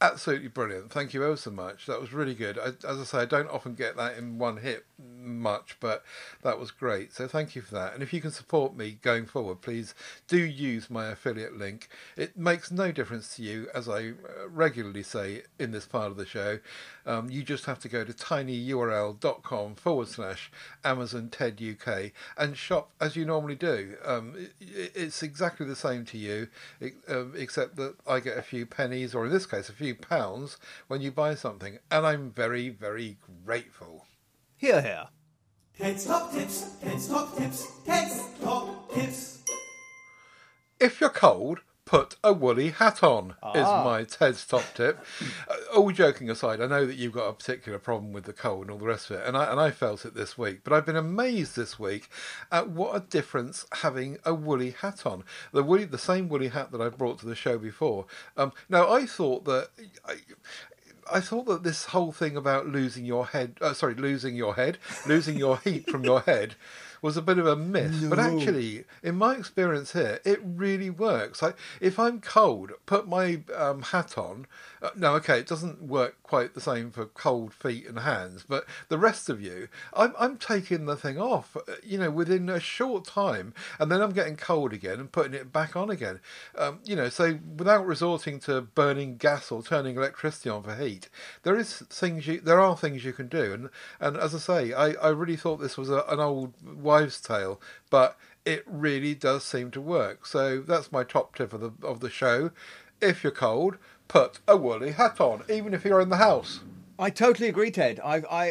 Absolutely 0.00 0.48
brilliant. 0.48 0.92
Thank 0.92 1.14
you 1.14 1.24
ever 1.24 1.36
so 1.36 1.50
much. 1.50 1.86
That 1.86 2.00
was 2.00 2.12
really 2.12 2.34
good. 2.34 2.58
I, 2.58 2.72
as 2.86 3.00
I 3.00 3.04
say, 3.04 3.18
I 3.20 3.24
don't 3.24 3.48
often 3.48 3.74
get 3.74 3.96
that 3.96 4.18
in 4.18 4.38
one 4.38 4.58
hit 4.58 4.84
much, 4.98 5.76
but 5.80 6.04
that 6.42 6.58
was 6.58 6.70
great. 6.72 7.12
So 7.14 7.26
thank 7.26 7.56
you 7.56 7.62
for 7.62 7.74
that. 7.76 7.94
And 7.94 8.02
if 8.02 8.12
you 8.12 8.20
can 8.20 8.30
support 8.32 8.76
me 8.76 8.98
going 9.00 9.24
forward, 9.24 9.62
please 9.62 9.94
do 10.28 10.36
use 10.36 10.90
my 10.90 11.06
affiliate 11.06 11.56
link. 11.56 11.88
It 12.16 12.36
makes 12.36 12.70
no 12.70 12.92
difference 12.92 13.36
to 13.36 13.42
you, 13.42 13.68
as 13.74 13.88
I 13.88 14.08
uh, 14.10 14.48
regularly 14.48 15.02
say 15.04 15.44
in 15.58 15.70
this 15.70 15.86
part 15.86 16.10
of 16.10 16.18
the 16.18 16.26
show. 16.26 16.58
Um, 17.06 17.30
you 17.30 17.42
just 17.42 17.66
have 17.66 17.78
to 17.80 17.88
go 17.88 18.04
to 18.04 18.12
tinyurl.com 18.12 19.74
forward 19.74 20.08
slash 20.08 20.50
Amazon 20.84 21.28
TED 21.28 21.60
UK 21.62 22.12
and 22.36 22.56
shop 22.56 22.90
as 23.00 23.16
you 23.16 23.24
normally 23.24 23.54
do. 23.54 23.96
Um, 24.04 24.34
it, 24.60 24.92
it's 24.94 25.22
exactly 25.22 25.66
the 25.66 25.76
same 25.76 26.04
to 26.06 26.18
you, 26.18 26.48
it, 26.80 26.94
um, 27.08 27.34
except 27.36 27.76
that 27.76 27.94
I 28.06 28.20
get 28.20 28.38
a 28.38 28.42
few 28.42 28.66
pennies, 28.66 29.14
or 29.14 29.26
in 29.26 29.32
this 29.32 29.46
case, 29.46 29.68
a 29.68 29.72
few 29.72 29.94
pounds 29.94 30.56
when 30.88 31.00
you 31.00 31.10
buy 31.10 31.34
something. 31.34 31.78
And 31.90 32.06
I'm 32.06 32.30
very, 32.30 32.68
very 32.70 33.18
grateful. 33.44 34.06
Here, 34.56 34.80
here. 34.80 35.08
Ted's 35.76 36.06
Top 36.06 36.32
Tips, 36.32 36.76
Ted's 36.80 37.08
Top 37.08 37.36
Tips, 37.36 37.66
Ted's 37.84 38.22
Top 38.40 38.94
Tips. 38.94 39.42
If 40.78 41.00
you're 41.00 41.10
cold, 41.10 41.60
put 41.94 42.16
a 42.24 42.32
woolly 42.32 42.70
hat 42.70 43.04
on, 43.04 43.36
is 43.54 43.62
my 43.84 44.02
Ted's 44.02 44.44
top 44.44 44.64
tip. 44.74 44.98
Uh, 45.48 45.54
all 45.76 45.92
joking 45.92 46.28
aside, 46.28 46.60
I 46.60 46.66
know 46.66 46.86
that 46.86 46.96
you've 46.96 47.12
got 47.12 47.28
a 47.28 47.32
particular 47.32 47.78
problem 47.78 48.12
with 48.12 48.24
the 48.24 48.32
cold 48.32 48.62
and 48.62 48.72
all 48.72 48.78
the 48.78 48.86
rest 48.86 49.10
of 49.10 49.20
it, 49.20 49.26
and 49.28 49.36
I, 49.36 49.48
and 49.52 49.60
I 49.60 49.70
felt 49.70 50.04
it 50.04 50.12
this 50.12 50.36
week, 50.36 50.62
but 50.64 50.72
I've 50.72 50.84
been 50.84 50.96
amazed 50.96 51.54
this 51.54 51.78
week 51.78 52.08
at 52.50 52.68
what 52.68 52.96
a 52.96 53.00
difference 53.00 53.64
having 53.74 54.18
a 54.24 54.34
woolly 54.34 54.72
hat 54.72 55.06
on. 55.06 55.22
The 55.52 55.62
woolly, 55.62 55.84
the 55.84 55.96
same 55.96 56.28
woolly 56.28 56.48
hat 56.48 56.72
that 56.72 56.80
I 56.80 56.88
brought 56.88 57.20
to 57.20 57.26
the 57.26 57.36
show 57.36 57.58
before. 57.58 58.06
Um, 58.36 58.52
now, 58.68 58.92
I 58.92 59.06
thought 59.06 59.44
that. 59.44 59.68
I, 60.04 60.16
I 61.12 61.20
thought 61.20 61.44
that 61.48 61.62
this 61.62 61.84
whole 61.84 62.12
thing 62.12 62.34
about 62.34 62.66
losing 62.66 63.04
your 63.04 63.26
head, 63.26 63.58
uh, 63.60 63.74
sorry, 63.74 63.94
losing 63.94 64.36
your 64.36 64.54
head, 64.54 64.78
losing 65.06 65.36
your 65.36 65.58
heat 65.58 65.90
from 65.90 66.02
your 66.02 66.20
head 66.22 66.54
was 67.04 67.18
a 67.18 67.22
bit 67.22 67.36
of 67.36 67.46
a 67.46 67.54
myth. 67.54 68.06
But 68.08 68.18
actually, 68.18 68.84
in 69.02 69.16
my 69.16 69.34
experience 69.34 69.92
here, 69.92 70.20
it 70.24 70.40
really 70.42 70.88
works. 70.88 71.42
Like, 71.42 71.54
if 71.78 71.98
I'm 71.98 72.18
cold, 72.18 72.72
put 72.86 73.06
my 73.06 73.42
um, 73.54 73.82
hat 73.82 74.16
on. 74.16 74.46
Uh, 74.80 74.88
no, 74.96 75.14
okay, 75.16 75.38
it 75.38 75.46
doesn't 75.46 75.82
work 75.82 76.16
quite 76.22 76.54
the 76.54 76.62
same 76.62 76.90
for 76.90 77.04
cold 77.04 77.52
feet 77.52 77.86
and 77.86 77.98
hands, 77.98 78.46
but 78.48 78.64
the 78.88 78.96
rest 78.96 79.28
of 79.28 79.42
you, 79.42 79.68
I'm, 79.92 80.14
I'm 80.18 80.38
taking 80.38 80.86
the 80.86 80.96
thing 80.96 81.18
off, 81.18 81.54
uh, 81.56 81.72
you 81.82 81.98
know, 81.98 82.10
within 82.10 82.48
a 82.48 82.58
short 82.58 83.04
time, 83.04 83.52
and 83.78 83.92
then 83.92 84.00
I'm 84.00 84.12
getting 84.12 84.36
cold 84.36 84.72
again 84.72 84.98
and 84.98 85.12
putting 85.12 85.34
it 85.34 85.52
back 85.52 85.76
on 85.76 85.90
again. 85.90 86.20
Um, 86.56 86.80
you 86.86 86.96
know, 86.96 87.10
so 87.10 87.38
without 87.54 87.86
resorting 87.86 88.40
to 88.40 88.62
burning 88.62 89.18
gas 89.18 89.52
or 89.52 89.62
turning 89.62 89.96
electricity 89.96 90.48
on 90.48 90.62
for 90.62 90.74
heat, 90.74 91.10
there 91.42 91.56
is 91.56 91.80
things 91.90 92.26
you, 92.26 92.40
there 92.40 92.60
are 92.60 92.78
things 92.78 93.04
you 93.04 93.12
can 93.12 93.28
do, 93.28 93.52
and 93.52 93.68
and 94.00 94.16
as 94.16 94.34
I 94.34 94.38
say, 94.38 94.72
I, 94.72 94.92
I 94.92 95.08
really 95.08 95.36
thought 95.36 95.58
this 95.58 95.76
was 95.76 95.90
a, 95.90 96.02
an 96.08 96.20
old 96.20 96.54
wives' 96.94 97.20
tale, 97.20 97.60
but 97.90 98.16
it 98.44 98.62
really 98.66 99.14
does 99.14 99.44
seem 99.44 99.70
to 99.72 99.80
work. 99.80 100.26
So 100.26 100.60
that's 100.60 100.92
my 100.92 101.04
top 101.04 101.34
tip 101.36 101.52
of 101.52 101.60
the 101.60 101.72
of 101.86 102.00
the 102.00 102.10
show. 102.10 102.50
If 103.00 103.22
you're 103.24 103.32
cold, 103.32 103.76
put 104.08 104.40
a 104.46 104.56
woolly 104.56 104.92
hat 104.92 105.20
on, 105.20 105.42
even 105.48 105.74
if 105.74 105.84
you're 105.84 106.00
in 106.00 106.08
the 106.10 106.16
house. 106.18 106.60
I 106.96 107.10
totally 107.10 107.48
agree, 107.48 107.72
Ted. 107.72 107.98
I, 108.04 108.18
I, 108.18 108.44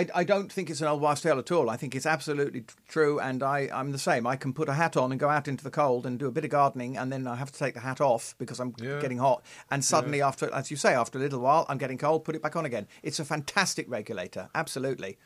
I, 0.00 0.06
I- 0.16 0.24
don't 0.24 0.52
think 0.52 0.68
it's 0.68 0.80
an 0.80 0.88
old 0.88 1.00
wives' 1.00 1.20
tale 1.20 1.38
at 1.38 1.52
all. 1.52 1.70
I 1.70 1.76
think 1.76 1.94
it's 1.94 2.06
absolutely 2.06 2.64
true, 2.88 3.20
and 3.20 3.40
I, 3.40 3.68
I'm 3.72 3.92
the 3.92 4.00
same. 4.00 4.26
I 4.26 4.34
can 4.34 4.52
put 4.52 4.68
a 4.68 4.72
hat 4.72 4.96
on 4.96 5.12
and 5.12 5.20
go 5.20 5.28
out 5.28 5.46
into 5.46 5.62
the 5.62 5.70
cold 5.70 6.04
and 6.04 6.18
do 6.18 6.26
a 6.26 6.32
bit 6.32 6.42
of 6.44 6.50
gardening, 6.50 6.96
and 6.96 7.12
then 7.12 7.28
I 7.28 7.36
have 7.36 7.52
to 7.52 7.58
take 7.58 7.74
the 7.74 7.80
hat 7.80 8.00
off 8.00 8.34
because 8.36 8.58
I'm 8.58 8.74
Yeah. 8.82 8.98
getting 9.00 9.18
hot. 9.18 9.44
And 9.70 9.84
suddenly, 9.84 10.20
after, 10.20 10.52
as 10.52 10.72
you 10.72 10.76
say, 10.76 10.92
after 10.92 11.18
a 11.18 11.20
little 11.20 11.38
while, 11.38 11.66
I'm 11.68 11.78
getting 11.78 11.96
cold. 11.96 12.24
Put 12.24 12.34
it 12.34 12.42
back 12.42 12.56
on 12.56 12.64
again. 12.64 12.88
It's 13.04 13.20
a 13.20 13.24
fantastic 13.24 13.88
regulator. 13.88 14.48
Absolutely. 14.56 15.16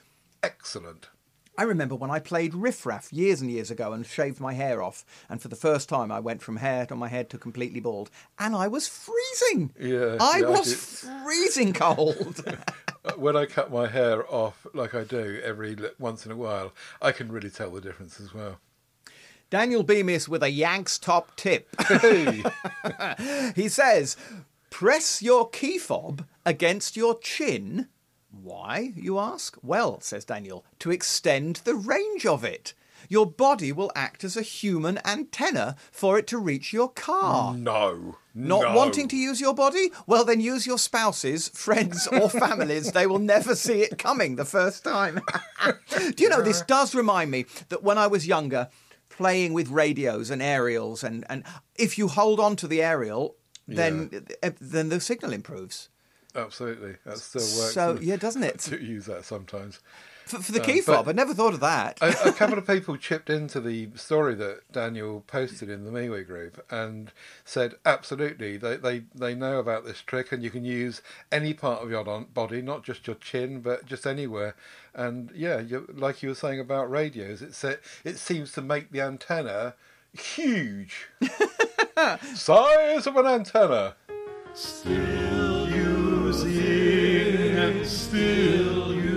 Excellent. 0.43 1.09
I 1.59 1.65
remember 1.65 1.97
when 1.97 2.13
I 2.13 2.21
played 2.21 2.55
Riff 2.55 2.87
Raff 2.87 3.13
years 3.13 3.41
and 3.41 3.51
years 3.51 3.69
ago 3.69 3.93
and 3.93 4.07
shaved 4.07 4.39
my 4.39 4.55
hair 4.55 4.81
off, 4.81 5.05
and 5.29 5.43
for 5.43 5.49
the 5.49 5.57
first 5.57 5.89
time 5.89 6.13
I 6.13 6.21
went 6.21 6.41
from 6.41 6.59
hair 6.59 6.87
on 6.89 6.99
my 6.99 7.09
head 7.09 7.29
to 7.31 7.39
completely 7.39 7.81
bald, 7.81 8.11
and 8.39 8.55
I 8.55 8.69
was 8.69 8.87
freezing. 8.87 9.73
Yeah, 9.77 10.19
I 10.21 10.39
yeah, 10.39 10.51
was 10.51 10.69
did. 10.69 10.79
freezing 10.79 11.73
cold. 11.73 12.45
When 13.17 13.37
I 13.37 13.47
cut 13.47 13.73
my 13.73 13.87
hair 13.87 14.31
off, 14.31 14.67
like 14.75 14.95
I 14.95 15.03
do 15.03 15.41
every 15.43 15.77
once 15.99 16.27
in 16.27 16.33
a 16.33 16.37
while, 16.37 16.75
I 17.01 17.11
can 17.11 17.33
really 17.33 17.49
tell 17.49 17.71
the 17.71 17.81
difference 17.81 18.21
as 18.21 18.35
well. 18.35 18.59
Daniel 19.49 19.83
Bemis 19.83 20.29
with 20.29 20.43
a 20.43 20.51
Yanks 20.51 20.99
top 20.99 21.35
tip. 21.37 21.69
Hey. 21.89 22.43
he 23.55 23.69
says, 23.69 24.17
press 24.69 25.23
your 25.23 25.49
key 25.49 25.79
fob 25.79 26.27
against 26.45 26.99
your 26.99 27.19
chin. 27.19 27.89
Why, 28.31 28.93
you 28.95 29.19
ask? 29.19 29.57
Well, 29.63 30.01
says 30.01 30.25
Daniel, 30.25 30.65
to 30.81 30.91
extend 30.91 31.57
the 31.65 31.75
range 31.75 32.27
of 32.27 32.45
it. 32.45 32.75
Your 33.09 33.27
body 33.27 33.73
will 33.73 33.93
act 33.95 34.25
as 34.25 34.37
a 34.37 34.43
human 34.43 34.99
antenna 35.05 35.77
for 35.91 36.19
it 36.19 36.27
to 36.29 36.39
reach 36.39 36.73
your 36.73 36.91
car. 36.91 37.55
no. 37.55 38.17
Not 38.35 38.63
no. 38.63 38.75
wanting 38.77 39.09
to 39.09 39.17
use 39.17 39.41
your 39.41 39.55
body? 39.55 39.91
Well, 40.07 40.25
then 40.25 40.41
use 40.41 40.65
your 40.65 40.79
spouses, 40.79 41.49
friends, 41.49 42.07
or 42.07 42.31
families. 42.31 42.93
they 42.93 43.05
will 43.07 43.19
never 43.19 43.57
see 43.57 43.83
it 43.83 43.99
coming 43.99 44.37
the 44.37 44.45
first 44.45 44.85
time. 44.85 45.21
Do 45.91 46.23
you 46.23 46.29
know, 46.29 46.41
this 46.41 46.63
does 46.63 46.95
remind 46.95 47.33
me 47.33 47.47
that 47.69 47.83
when 47.83 47.99
I 47.99 48.07
was 48.07 48.29
younger, 48.29 48.69
playing 49.09 49.55
with 49.55 49.71
radios 49.71 50.31
and 50.31 50.41
aerials, 50.41 51.03
and, 51.03 51.25
and 51.29 51.43
if 51.75 51.99
you 51.99 52.07
hold 52.07 52.39
on 52.39 52.55
to 52.57 52.69
the 52.69 52.81
aerial, 52.81 53.35
then, 53.67 54.25
eh, 54.41 54.51
then 54.61 54.89
the 54.89 55.01
signal 55.01 55.33
improves. 55.33 55.89
Absolutely. 56.37 56.97
That 57.05 57.19
still 57.19 57.41
works. 57.41 57.75
So, 57.75 57.99
yeah, 58.01 58.17
doesn't 58.17 58.43
I 58.45 58.49
it? 58.49 58.59
do 58.69 58.77
use 58.77 59.07
that 59.07 59.25
sometimes. 59.25 59.81
For, 60.27 60.41
for 60.43 60.53
the 60.53 60.61
Uh, 60.61 60.65
key 60.65 60.83
but- 60.85 60.95
fob, 60.97 61.09
I 61.09 61.13
never 61.13 61.33
thought 61.33 61.55
of 61.55 61.61
that. 61.61 61.99
a, 62.03 62.29
a 62.29 62.33
couple 62.35 62.59
of 62.59 62.67
people 62.67 62.97
chipped 62.99 63.31
into 63.31 63.61
the 63.61 63.89
story 63.95 64.35
that 64.35 64.71
Daniel 64.71 65.25
posted 65.27 65.71
in 65.71 65.85
the 65.85 65.91
MeWe 65.91 66.27
group 66.27 66.63
and 66.71 67.11
said 67.47 67.77
absolutely 67.87 68.59
they, 68.59 68.77
they, 68.77 69.05
they 69.15 69.35
know 69.35 69.59
about 69.59 69.87
this 69.87 70.03
trick 70.03 70.31
and 70.31 70.43
you 70.43 70.51
can 70.51 70.67
use 70.67 71.01
any 71.33 71.55
part 71.55 71.83
of 71.83 71.91
your 71.91 72.05
body, 72.05 72.61
not 72.61 72.85
just 72.85 73.07
your 73.07 73.17
chin, 73.17 73.61
but 73.61 73.87
just 73.87 74.07
anywhere. 74.07 74.55
And 74.95 75.31
yeah, 75.35 75.61
you, 75.61 75.87
like 75.97 76.23
you 76.23 76.29
were 76.29 76.35
saying 76.35 76.61
about 76.61 76.91
radios, 76.91 77.41
it 77.41 77.55
sa- 77.55 77.77
it 78.05 78.19
seems 78.19 78.53
to 78.53 78.61
make 78.61 78.93
the 78.93 79.01
antenna 79.01 79.75
huge, 80.13 81.07
size 82.35 83.07
of 83.07 83.17
an 83.17 83.27
antenna. 83.27 83.95
Still 84.55 85.58
using 86.45 87.57
and 87.57 87.87
still 87.87 88.95
using. 88.95 89.09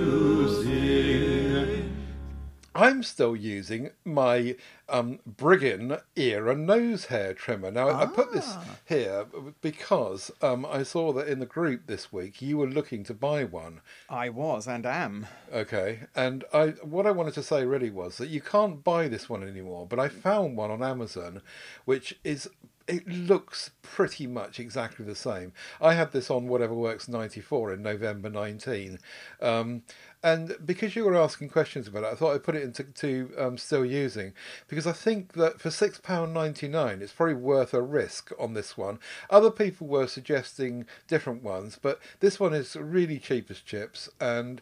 I'm 2.74 3.04
still 3.04 3.36
using 3.36 3.92
my 4.06 4.56
um, 4.90 5.20
Brigham 5.26 5.98
ear 6.16 6.50
and 6.50 6.66
nose 6.66 7.06
hair 7.06 7.34
trimmer. 7.34 7.70
Now, 7.70 7.90
I 7.90 8.06
put 8.06 8.32
this 8.32 8.56
here 8.86 9.26
because 9.62 10.32
um, 10.42 10.66
I 10.66 10.84
saw 10.84 11.12
that 11.14 11.28
in 11.28 11.40
the 11.40 11.46
group 11.46 11.86
this 11.86 12.12
week 12.12 12.42
you 12.42 12.58
were 12.58 12.68
looking 12.68 13.04
to 13.04 13.14
buy 13.14 13.44
one. 13.44 13.82
I 14.10 14.30
was 14.30 14.68
and 14.68 14.86
am. 14.86 15.28
Okay, 15.54 16.02
and 16.16 16.44
I 16.54 16.70
what 16.82 17.06
I 17.06 17.12
wanted 17.12 17.34
to 17.36 17.44
say 17.44 17.66
really 17.66 17.92
was 17.92 18.18
that 18.18 18.30
you 18.30 18.42
can't 18.42 18.84
buy 18.84 19.08
this 19.08 19.30
one 19.30 19.44
anymore, 19.44 19.86
but 19.86 20.00
I 20.00 20.08
found 20.08 20.58
one 20.58 20.72
on 20.72 20.82
Amazon, 20.82 21.42
which 21.86 22.18
is 22.24 22.50
it 22.92 23.08
looks 23.08 23.72
pretty 23.82 24.28
much 24.28 24.60
exactly 24.60 25.06
the 25.06 25.16
same. 25.16 25.54
I 25.80 25.94
had 25.94 26.12
this 26.12 26.30
on 26.30 26.50
Whatever 26.50 26.74
Works 26.74 27.08
'94 27.08 27.74
in 27.74 27.82
November 27.82 28.30
'19, 28.30 29.00
um, 29.42 29.84
and 30.22 30.58
because 30.66 30.96
you 30.96 31.06
were 31.06 31.16
asking 31.16 31.50
questions 31.50 31.88
about 31.88 32.04
it, 32.04 32.12
I 32.12 32.16
thought 32.16 32.36
I'd 32.36 32.44
put 32.44 32.56
it 32.56 32.64
into 32.64 32.84
to 32.84 33.32
um, 33.38 33.58
still 33.58 33.86
using 33.86 34.34
because 34.68 34.86
I 34.86 34.92
think 34.92 35.34
that 35.34 35.62
for 35.62 35.72
six 35.72 36.00
pound 36.00 36.34
ninety 36.34 36.68
nine, 36.68 37.02
it's 37.02 37.14
probably 37.14 37.36
worth 37.36 37.74
a 37.74 37.82
risk 37.82 38.32
on 38.38 38.54
this 38.54 38.78
one. 38.78 39.00
Other 39.30 39.52
people 39.52 39.88
were 39.88 40.08
suggesting 40.08 40.86
different 41.08 41.44
ones, 41.44 41.80
but 41.82 42.00
this 42.20 42.42
one 42.42 42.54
is 42.54 42.76
really 42.76 43.20
cheap 43.20 43.50
as 43.50 43.62
chips 43.62 44.10
and 44.20 44.62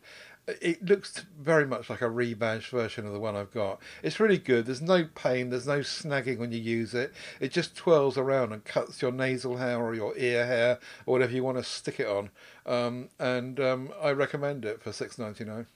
it 0.62 0.84
looks 0.84 1.26
very 1.39 1.66
much 1.66 1.89
like 1.89 2.02
a 2.02 2.10
rebadged 2.10 2.70
version 2.70 3.06
of 3.06 3.14
the 3.14 3.20
one 3.20 3.36
I've 3.36 3.52
got. 3.52 3.82
It's 4.04 4.20
really 4.20 4.38
good. 4.38 4.66
There's 4.66 4.82
no 4.82 5.06
pain. 5.16 5.50
There's 5.50 5.68
no 5.68 5.80
snagging 5.80 6.38
when 6.38 6.52
you 6.52 6.60
use 6.60 6.93
it. 6.93 7.14
It 7.39 7.52
just 7.52 7.76
twirls 7.76 8.18
around 8.18 8.54
and 8.54 8.64
cuts 8.64 9.02
your 9.02 9.12
nasal 9.12 9.58
hair 9.58 9.80
or 9.80 9.93
your 9.95 10.18
ear 10.18 10.45
hair 10.45 10.80
or 11.06 11.14
whatever 11.14 11.34
you 11.34 11.43
want 11.43 11.58
to 11.58 11.64
stick 11.64 12.00
it 12.00 12.08
on. 12.08 12.30
Um, 12.66 13.10
and 13.20 13.60
um, 13.60 13.93
I 14.02 14.12
recommend 14.12 14.66
it 14.66 14.82
for 14.82 14.91
six 14.91 15.18
ninety 15.18 15.45
nine. 15.45 15.68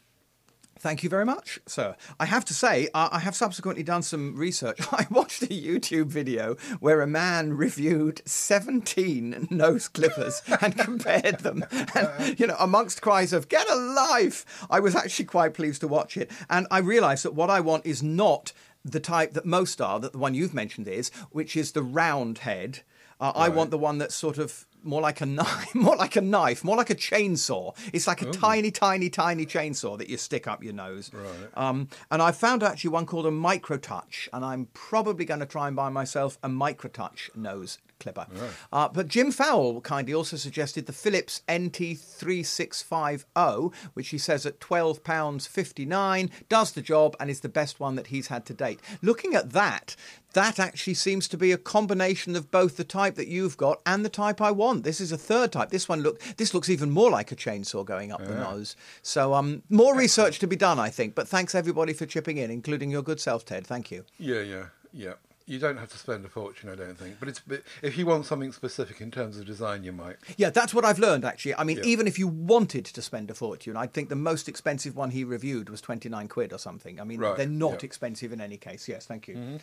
Thank 0.80 1.02
you 1.04 1.10
very 1.10 1.24
much, 1.24 1.60
sir. 1.66 1.96
I 2.20 2.26
have 2.26 2.44
to 2.46 2.54
say, 2.54 2.90
I 2.94 3.20
have 3.20 3.36
subsequently 3.36 3.84
done 3.84 4.02
some 4.02 4.36
research. 4.36 4.80
I 4.92 5.08
watched 5.10 5.44
a 5.44 5.48
YouTube 5.48 6.08
video 6.08 6.56
where 6.80 7.02
a 7.02 7.08
man 7.08 7.54
reviewed 7.54 8.22
17 8.26 9.48
nose 9.50 9.88
clippers 9.88 10.42
and 10.62 10.78
compared 10.78 11.40
them. 11.40 11.66
And, 11.96 12.40
you 12.40 12.48
know, 12.48 12.56
amongst 12.60 13.02
cries 13.02 13.34
of, 13.34 13.50
get 13.50 13.70
a 13.70 13.76
life, 13.76 14.66
I 14.70 14.80
was 14.80 14.96
actually 14.96 15.26
quite 15.26 15.54
pleased 15.54 15.82
to 15.82 15.88
watch 15.88 16.18
it. 16.18 16.32
And 16.50 16.66
I 16.72 16.80
realised 16.80 17.24
that 17.24 17.36
what 17.36 17.50
I 17.50 17.60
want 17.60 17.86
is 17.86 18.02
not 18.02 18.52
the 18.84 19.00
type 19.00 19.34
that 19.34 19.46
most 19.46 19.80
are, 19.80 20.00
that 20.00 20.12
the 20.12 20.18
one 20.18 20.34
you've 20.34 20.54
mentioned 20.54 20.88
is, 20.88 21.12
which 21.32 21.56
is 21.56 21.72
the 21.72 21.84
round 21.84 22.40
head. 22.40 22.80
Uh, 23.20 23.32
I 23.36 23.50
want 23.50 23.72
the 23.72 23.78
one 23.78 24.00
that's 24.00 24.16
sort 24.16 24.38
of 24.38 24.66
more 24.84 25.02
like 25.02 25.22
a 25.22 25.26
knife, 25.26 25.74
more 25.76 25.96
like 25.96 26.16
a 26.16 26.22
knife, 26.22 26.64
more 26.64 26.78
like 26.78 26.90
a 26.90 26.96
chainsaw. 26.96 27.76
It's 27.92 28.08
like 28.08 28.22
a 28.22 28.32
tiny, 28.32 28.72
tiny, 28.72 29.10
tiny 29.10 29.46
chainsaw 29.46 29.98
that 29.98 30.10
you 30.10 30.18
stick 30.18 30.48
up 30.48 30.64
your 30.64 30.74
nose. 30.74 31.12
Right. 31.14 31.50
Um, 31.56 31.90
and 32.12 32.22
I 32.22 32.32
found 32.32 32.64
actually 32.64 32.92
one 32.92 33.06
called 33.06 33.26
a 33.26 33.32
Microtouch, 33.32 34.28
and 34.34 34.44
I'm 34.44 34.68
probably 34.74 35.26
going 35.26 35.40
to 35.40 35.46
try 35.46 35.68
and 35.68 35.76
buy 35.76 35.90
myself 35.90 36.38
a 36.44 36.50
Microtouch 36.50 37.36
nose 37.36 37.80
clipper. 38.04 38.28
Uh, 38.72 38.90
but 38.90 39.08
Jim 39.08 39.32
Fowle 39.32 39.82
kindly 39.82 40.14
also 40.14 40.38
suggested 40.38 40.86
the 40.86 40.94
Philips 40.94 41.42
NT3650, 41.48 43.26
oh, 43.36 43.72
which 43.94 44.10
he 44.10 44.18
says 44.18 44.46
at 44.46 44.60
£12.59 44.60 46.30
does 46.50 46.72
the 46.74 46.82
job 46.82 47.16
and 47.20 47.30
is 47.30 47.40
the 47.40 47.50
best 47.50 47.80
one 47.80 47.96
that 47.96 48.08
he's 48.08 48.28
had 48.28 48.46
to 48.46 48.54
date. 48.54 48.80
Looking 49.02 49.36
at 49.36 49.52
that, 49.52 49.96
that 50.34 50.60
actually 50.60 50.94
seems 50.96 51.28
to 51.30 51.38
be 51.38 51.52
a 51.52 51.58
combination 51.58 52.36
of 52.36 52.52
both 52.52 52.78
the 52.78 52.84
type 52.84 53.16
that 53.16 53.28
you've 53.28 53.58
got 53.58 53.82
and 53.86 54.04
the 54.04 54.10
type 54.10 54.42
I 54.42 54.52
want. 54.52 54.84
This 54.84 55.00
is 55.02 55.12
a 55.12 55.18
third 55.18 55.52
type. 55.52 55.70
This 55.70 55.88
one 55.90 56.02
look 56.02 56.20
this 56.38 56.54
looks 56.54 56.70
even 56.70 56.90
more 56.92 57.10
like 57.12 57.32
a 57.32 57.36
chainsaw 57.36 57.86
going 57.86 58.12
up 58.12 58.24
the 58.26 58.36
nose. 58.36 58.76
So 59.02 59.34
um 59.34 59.64
more 59.70 59.96
research 59.96 60.40
to 60.40 60.48
be 60.48 60.56
done, 60.56 60.80
I 60.80 60.90
think. 60.90 61.16
But 61.16 61.28
thanks 61.28 61.56
everybody 61.56 61.94
for 61.94 62.06
chipping 62.06 62.38
in, 62.38 62.52
including 62.52 62.92
your 62.92 63.02
good 63.02 63.20
self, 63.20 63.46
Ted. 63.46 63.66
Thank 63.66 63.92
you. 63.92 64.06
Yeah, 64.18 64.42
yeah, 64.42 64.66
yeah. 64.92 65.14
You 65.46 65.60
don't 65.60 65.76
have 65.76 65.90
to 65.92 65.98
spend 65.98 66.24
a 66.24 66.30
fortune, 66.30 66.70
I 66.70 66.76
don't 66.76 66.98
think. 66.98 67.18
But 67.20 67.28
it's 67.28 67.42
but 67.46 67.64
if 67.82 67.98
you 67.98 68.06
want 68.06 68.26
something 68.26 68.54
specific 68.54 69.02
in 69.02 69.12
terms 69.12 69.38
of 69.38 69.46
design, 69.46 69.84
you 69.84 69.92
might. 69.92 70.16
Yeah, 70.38 70.50
that's 70.52 70.74
what 70.74 70.86
I've 70.86 71.00
learned 71.00 71.26
actually. 71.26 71.56
I 71.56 71.66
mean, 71.66 71.78
Yeah. 71.80 71.84
even 71.94 72.08
if 72.08 72.18
you 72.18 72.30
wanted 72.30 72.86
to 72.86 73.02
spend 73.02 73.30
a 73.30 73.34
fortune, 73.34 73.76
I 73.76 73.88
think 73.88 74.08
the 74.08 74.16
most 74.16 74.48
expensive 74.48 74.96
one 74.96 75.12
he 75.12 75.26
reviewed 75.26 75.70
was 75.70 75.82
29 75.82 76.30
quid 76.30 76.54
or 76.54 76.58
something. 76.60 77.00
I 77.00 77.04
mean, 77.04 77.20
Right, 77.20 77.36
they're 77.36 77.46
not 77.46 77.72
yeah. 77.72 77.76
Mm-hmm. 77.76 77.86
expensive 77.86 78.32
in 78.32 78.40
any 78.40 78.56
case. 78.58 78.88
Yes, 78.88 79.06
thank 79.06 79.28
you. 79.28 79.60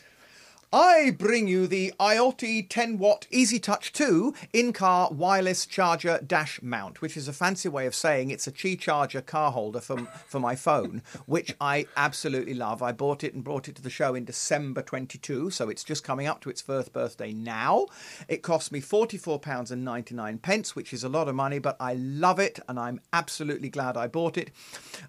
I 0.72 1.10
bring 1.10 1.48
you 1.48 1.66
the 1.66 1.92
iOttie 1.98 2.64
10 2.68 2.98
watt 2.98 3.26
Easy 3.28 3.58
Touch 3.58 3.92
2 3.92 4.32
in 4.52 4.72
car 4.72 5.08
wireless 5.10 5.66
charger 5.66 6.20
dash 6.24 6.62
mount, 6.62 7.02
which 7.02 7.16
is 7.16 7.26
a 7.26 7.32
fancy 7.32 7.68
way 7.68 7.88
of 7.88 7.94
saying 7.94 8.30
it's 8.30 8.46
a 8.46 8.52
Qi 8.52 8.78
charger 8.78 9.20
car 9.20 9.50
holder 9.50 9.80
for, 9.80 9.98
for 10.28 10.38
my 10.38 10.54
phone, 10.54 11.02
which 11.26 11.56
I 11.60 11.86
absolutely 11.96 12.54
love. 12.54 12.84
I 12.84 12.92
bought 12.92 13.24
it 13.24 13.34
and 13.34 13.42
brought 13.42 13.66
it 13.66 13.74
to 13.76 13.82
the 13.82 13.90
show 13.90 14.14
in 14.14 14.24
December 14.24 14.80
22, 14.80 15.50
so 15.50 15.68
it's 15.68 15.82
just 15.82 16.04
coming 16.04 16.28
up 16.28 16.40
to 16.42 16.50
its 16.50 16.62
first 16.62 16.92
birthday 16.92 17.32
now. 17.32 17.86
It 18.28 18.42
cost 18.42 18.70
me 18.70 18.80
£44.99, 18.80 20.40
pence, 20.40 20.76
which 20.76 20.92
is 20.92 21.02
a 21.02 21.08
lot 21.08 21.26
of 21.26 21.34
money, 21.34 21.58
but 21.58 21.76
I 21.80 21.94
love 21.94 22.38
it 22.38 22.60
and 22.68 22.78
I'm 22.78 23.00
absolutely 23.12 23.70
glad 23.70 23.96
I 23.96 24.06
bought 24.06 24.38
it. 24.38 24.52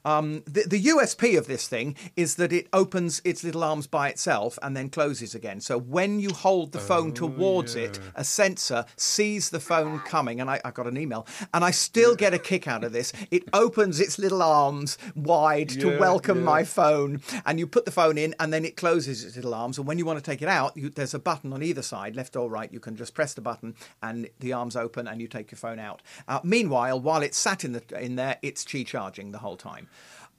Um, 0.06 0.42
the, 0.48 0.64
the 0.68 0.84
USP 0.86 1.38
of 1.38 1.46
this 1.46 1.68
thing 1.68 1.98
is 2.16 2.38
that 2.38 2.52
it 2.52 2.68
opens 2.74 3.22
its 3.24 3.44
little 3.44 3.64
arms 3.64 3.86
by 3.86 4.10
itself 4.10 4.58
and 4.64 4.76
then 4.76 4.90
closes 4.90 5.36
again. 5.36 5.51
So 5.60 5.78
when 5.78 6.20
you 6.20 6.30
hold 6.30 6.72
the 6.72 6.80
phone 6.80 7.14
towards 7.14 7.76
it, 7.76 8.00
a 8.16 8.24
sensor 8.24 8.86
sees 8.96 9.50
the 9.50 9.60
phone 9.60 10.00
coming. 10.00 10.40
And 10.40 10.50
I, 10.50 10.62
I 10.64 10.72
got 10.72 10.88
an 10.88 10.98
email, 10.98 11.28
and 11.54 11.66
I 11.66 11.72
still 11.72 12.16
get 12.16 12.34
a 12.34 12.40
kick 12.40 12.68
out 12.68 12.84
of 12.84 12.94
this. 12.94 13.12
It 13.32 13.44
opens 13.54 14.00
its 14.00 14.18
little 14.18 14.42
arms 14.42 14.98
wide 15.16 15.70
to 15.70 15.98
welcome 16.00 16.40
yeah. 16.40 16.44
my 16.44 16.64
phone, 16.64 17.22
and 17.46 17.60
you 17.60 17.68
put 17.68 17.86
the 17.86 17.92
phone 17.92 18.18
in, 18.18 18.36
and 18.40 18.54
then 18.54 18.66
it 18.66 18.78
closes 18.78 19.24
its 19.24 19.36
little 19.36 19.54
arms. 19.54 19.78
And 19.78 19.88
when 19.88 19.98
you 19.98 20.06
want 20.06 20.20
to 20.20 20.24
take 20.24 20.42
it 20.42 20.48
out, 20.48 20.76
you, 20.78 20.90
there's 20.90 21.14
a 21.14 21.20
button 21.20 21.52
on 21.54 21.64
either 21.64 21.82
side, 21.82 22.16
left 22.16 22.36
or 22.36 22.50
right. 22.50 22.72
You 22.72 22.80
can 22.80 22.96
just 22.96 23.14
press 23.14 23.34
the 23.34 23.42
button, 23.42 23.76
and 24.02 24.30
the 24.40 24.54
arms 24.54 24.76
open, 24.76 25.08
and 25.08 25.20
you 25.22 25.28
take 25.28 25.52
your 25.52 25.58
phone 25.58 25.80
out. 25.80 26.02
Uh, 26.28 26.40
meanwhile, 26.44 27.00
while 27.00 27.22
it's 27.22 27.38
sat 27.38 27.64
in 27.64 27.74
the 27.74 27.84
in 28.00 28.16
there, 28.16 28.38
it's 28.42 28.64
Qi 28.64 28.86
charging 28.86 29.32
the 29.32 29.40
whole 29.40 29.58
time. 29.58 29.88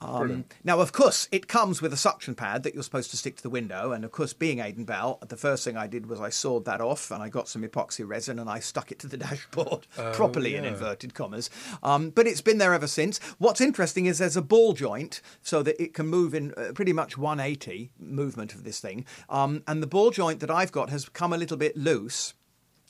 Um, 0.03 0.45
now, 0.63 0.79
of 0.79 0.91
course, 0.91 1.27
it 1.31 1.47
comes 1.47 1.81
with 1.81 1.93
a 1.93 1.97
suction 1.97 2.35
pad 2.35 2.63
that 2.63 2.73
you're 2.73 2.83
supposed 2.83 3.11
to 3.11 3.17
stick 3.17 3.37
to 3.37 3.43
the 3.43 3.49
window. 3.49 3.91
And 3.91 4.03
of 4.03 4.11
course, 4.11 4.33
being 4.33 4.59
Aidan 4.59 4.85
Bell, 4.85 5.19
the 5.27 5.37
first 5.37 5.63
thing 5.63 5.77
I 5.77 5.87
did 5.87 6.07
was 6.07 6.19
I 6.19 6.29
sawed 6.29 6.65
that 6.65 6.81
off 6.81 7.11
and 7.11 7.23
I 7.23 7.29
got 7.29 7.47
some 7.47 7.63
epoxy 7.63 8.07
resin 8.07 8.39
and 8.39 8.49
I 8.49 8.59
stuck 8.59 8.91
it 8.91 8.99
to 8.99 9.07
the 9.07 9.17
dashboard 9.23 9.87
properly 10.13 10.55
in 10.55 10.65
inverted 10.65 11.13
commas. 11.13 11.49
Um, 11.81 12.09
but 12.09 12.27
it's 12.27 12.41
been 12.41 12.57
there 12.57 12.73
ever 12.73 12.87
since. 12.87 13.19
What's 13.37 13.61
interesting 13.61 14.05
is 14.05 14.17
there's 14.17 14.37
a 14.37 14.41
ball 14.41 14.73
joint 14.73 15.21
so 15.41 15.63
that 15.63 15.81
it 15.81 15.93
can 15.93 16.07
move 16.07 16.33
in 16.33 16.53
uh, 16.55 16.73
pretty 16.73 16.93
much 16.93 17.17
180 17.17 17.91
movement 17.99 18.53
of 18.53 18.63
this 18.63 18.79
thing. 18.79 19.05
Um, 19.29 19.63
and 19.67 19.81
the 19.81 19.87
ball 19.87 20.11
joint 20.11 20.39
that 20.41 20.51
I've 20.51 20.71
got 20.71 20.89
has 20.89 21.09
come 21.09 21.33
a 21.33 21.37
little 21.37 21.57
bit 21.57 21.77
loose. 21.77 22.33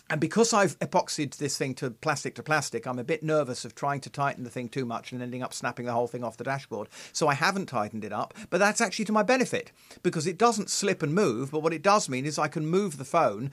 And 0.09 0.19
because 0.19 0.53
I've 0.53 0.77
epoxied 0.79 1.37
this 1.37 1.57
thing 1.57 1.73
to 1.75 1.91
plastic 1.91 2.35
to 2.35 2.43
plastic, 2.43 2.85
I'm 2.85 2.99
a 2.99 3.03
bit 3.03 3.23
nervous 3.23 3.65
of 3.65 3.73
trying 3.73 4.01
to 4.01 4.09
tighten 4.09 4.43
the 4.43 4.49
thing 4.49 4.69
too 4.69 4.85
much 4.85 5.11
and 5.11 5.21
ending 5.21 5.41
up 5.41 5.53
snapping 5.53 5.85
the 5.85 5.93
whole 5.93 6.07
thing 6.07 6.23
off 6.23 6.37
the 6.37 6.43
dashboard. 6.43 6.89
So 7.13 7.27
I 7.27 7.33
haven't 7.33 7.67
tightened 7.67 8.03
it 8.03 8.13
up, 8.13 8.33
but 8.49 8.59
that's 8.59 8.81
actually 8.81 9.05
to 9.05 9.11
my 9.11 9.23
benefit 9.23 9.71
because 10.03 10.27
it 10.27 10.37
doesn't 10.37 10.69
slip 10.69 11.01
and 11.01 11.13
move. 11.13 11.51
But 11.51 11.61
what 11.63 11.73
it 11.73 11.81
does 11.81 12.09
mean 12.09 12.25
is 12.25 12.37
I 12.37 12.47
can 12.47 12.65
move 12.65 12.97
the 12.97 13.05
phone 13.05 13.51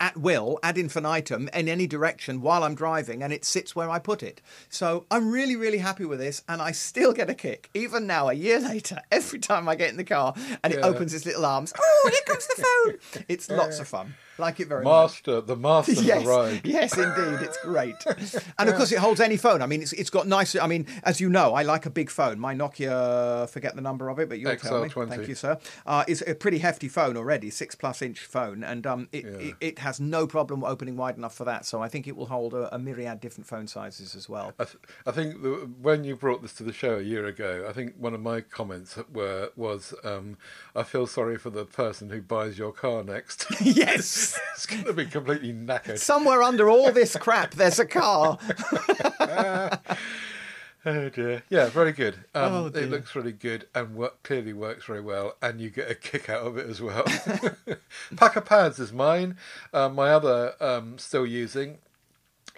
at 0.00 0.16
will, 0.16 0.58
ad 0.62 0.76
infinitum, 0.76 1.48
in 1.54 1.68
any 1.68 1.86
direction 1.86 2.40
while 2.40 2.64
I'm 2.64 2.74
driving, 2.74 3.22
and 3.22 3.32
it 3.32 3.44
sits 3.44 3.76
where 3.76 3.90
I 3.90 3.98
put 3.98 4.22
it. 4.22 4.40
So 4.68 5.06
I'm 5.10 5.30
really, 5.30 5.56
really 5.56 5.78
happy 5.78 6.04
with 6.04 6.18
this, 6.18 6.42
and 6.48 6.60
I 6.60 6.72
still 6.72 7.12
get 7.12 7.30
a 7.30 7.34
kick, 7.34 7.70
even 7.74 8.06
now, 8.06 8.28
a 8.28 8.32
year 8.32 8.58
later, 8.60 9.00
every 9.10 9.38
time 9.38 9.68
I 9.68 9.76
get 9.76 9.90
in 9.90 9.96
the 9.96 10.04
car 10.04 10.34
and 10.62 10.72
it 10.72 10.84
opens 10.84 11.14
its 11.14 11.26
little 11.26 11.46
arms. 11.46 11.72
Oh, 11.78 12.10
here 12.12 12.22
comes 12.26 12.46
the 12.46 12.62
phone! 12.62 13.24
It's 13.28 13.50
lots 13.50 13.78
of 13.78 13.88
fun. 13.88 14.14
Like 14.38 14.60
it 14.60 14.68
very 14.68 14.84
much. 14.84 14.92
Master, 15.12 15.40
the 15.40 15.56
master 15.56 15.92
Yes, 15.92 16.26
arrived. 16.26 16.66
yes, 16.66 16.96
indeed, 16.96 17.42
it's 17.42 17.58
great, 17.62 17.96
and 18.58 18.68
of 18.68 18.76
course 18.76 18.92
it 18.92 18.98
holds 18.98 19.20
any 19.20 19.36
phone. 19.36 19.62
I 19.62 19.66
mean, 19.66 19.82
it's 19.82 19.92
it's 19.94 20.10
got 20.10 20.26
nice. 20.28 20.54
I 20.56 20.66
mean, 20.66 20.86
as 21.02 21.20
you 21.20 21.28
know, 21.28 21.54
I 21.54 21.62
like 21.62 21.86
a 21.86 21.90
big 21.90 22.08
phone. 22.10 22.38
My 22.38 22.54
Nokia, 22.54 23.48
forget 23.50 23.74
the 23.74 23.80
number 23.82 24.08
of 24.08 24.18
it, 24.18 24.28
but 24.28 24.38
you'll 24.38 24.54
tell 24.56 24.82
me. 24.82 24.88
XL20. 24.88 25.08
Thank 25.08 25.28
you, 25.28 25.34
sir. 25.34 25.58
Uh, 25.86 26.04
is 26.06 26.22
a 26.26 26.34
pretty 26.34 26.58
hefty 26.58 26.88
phone 26.88 27.16
already, 27.16 27.50
six 27.50 27.74
plus 27.74 28.00
inch 28.02 28.20
phone, 28.20 28.62
and 28.62 28.86
um, 28.86 29.08
it, 29.12 29.24
it 29.26 29.54
it 29.60 29.78
has 29.80 29.98
no 30.00 30.26
problem 30.26 30.62
opening 30.64 30.96
wide 30.96 31.16
enough 31.16 31.34
for 31.34 31.44
that. 31.44 31.66
So 31.66 31.82
I 31.82 31.88
think 31.88 32.06
it 32.06 32.16
will 32.16 32.26
hold 32.26 32.54
a, 32.54 32.72
a 32.74 32.78
myriad 32.78 33.20
different 33.20 33.46
phone 33.46 33.66
sizes 33.66 34.14
as 34.14 34.28
well. 34.28 34.52
I, 34.58 34.64
th- 34.64 34.76
I 35.06 35.10
think 35.10 35.42
the, 35.42 35.68
when 35.80 36.04
you 36.04 36.14
brought 36.16 36.42
this 36.42 36.52
to 36.54 36.62
the 36.62 36.72
show 36.72 36.96
a 36.98 37.02
year 37.02 37.26
ago, 37.26 37.66
I 37.68 37.72
think 37.72 37.94
one 37.98 38.14
of 38.14 38.20
my 38.20 38.40
comments 38.40 38.98
were 39.12 39.50
was, 39.56 39.94
um, 40.04 40.36
"I 40.76 40.82
feel 40.84 41.06
sorry 41.06 41.38
for 41.38 41.50
the 41.50 41.64
person 41.64 42.10
who 42.10 42.20
buys 42.22 42.58
your 42.58 42.72
car 42.72 43.02
next. 43.02 43.46
yes. 43.60 44.27
it's 44.54 44.66
going 44.66 44.84
to 44.84 44.92
be 44.92 45.06
completely 45.06 45.52
knackered." 45.52 45.98
Somewhere 45.98 46.42
under 46.42 46.68
all 46.68 46.90
this 46.92 47.16
crap, 47.16 47.54
there's 47.54 47.78
a 47.78 47.86
car. 47.86 48.38
Oh 50.86 51.08
dear. 51.08 51.42
Yeah, 51.50 51.66
very 51.66 51.92
good. 51.92 52.14
Um, 52.34 52.52
Oh, 52.52 52.66
it 52.66 52.88
looks 52.88 53.14
really 53.16 53.32
good 53.32 53.66
and 53.74 53.94
work, 53.96 54.22
clearly 54.22 54.52
works 54.52 54.86
very 54.86 55.00
well, 55.00 55.34
and 55.42 55.60
you 55.60 55.70
get 55.70 55.90
a 55.90 55.94
kick 55.94 56.30
out 56.30 56.46
of 56.46 56.56
it 56.56 56.66
as 56.68 56.80
well. 56.80 57.02
Pukka 58.14 58.44
Pads 58.44 58.78
is 58.78 58.92
mine. 58.92 59.36
Um, 59.74 59.96
my 59.96 60.10
other 60.10 60.54
um, 60.60 60.96
still 60.96 61.26
using. 61.26 61.78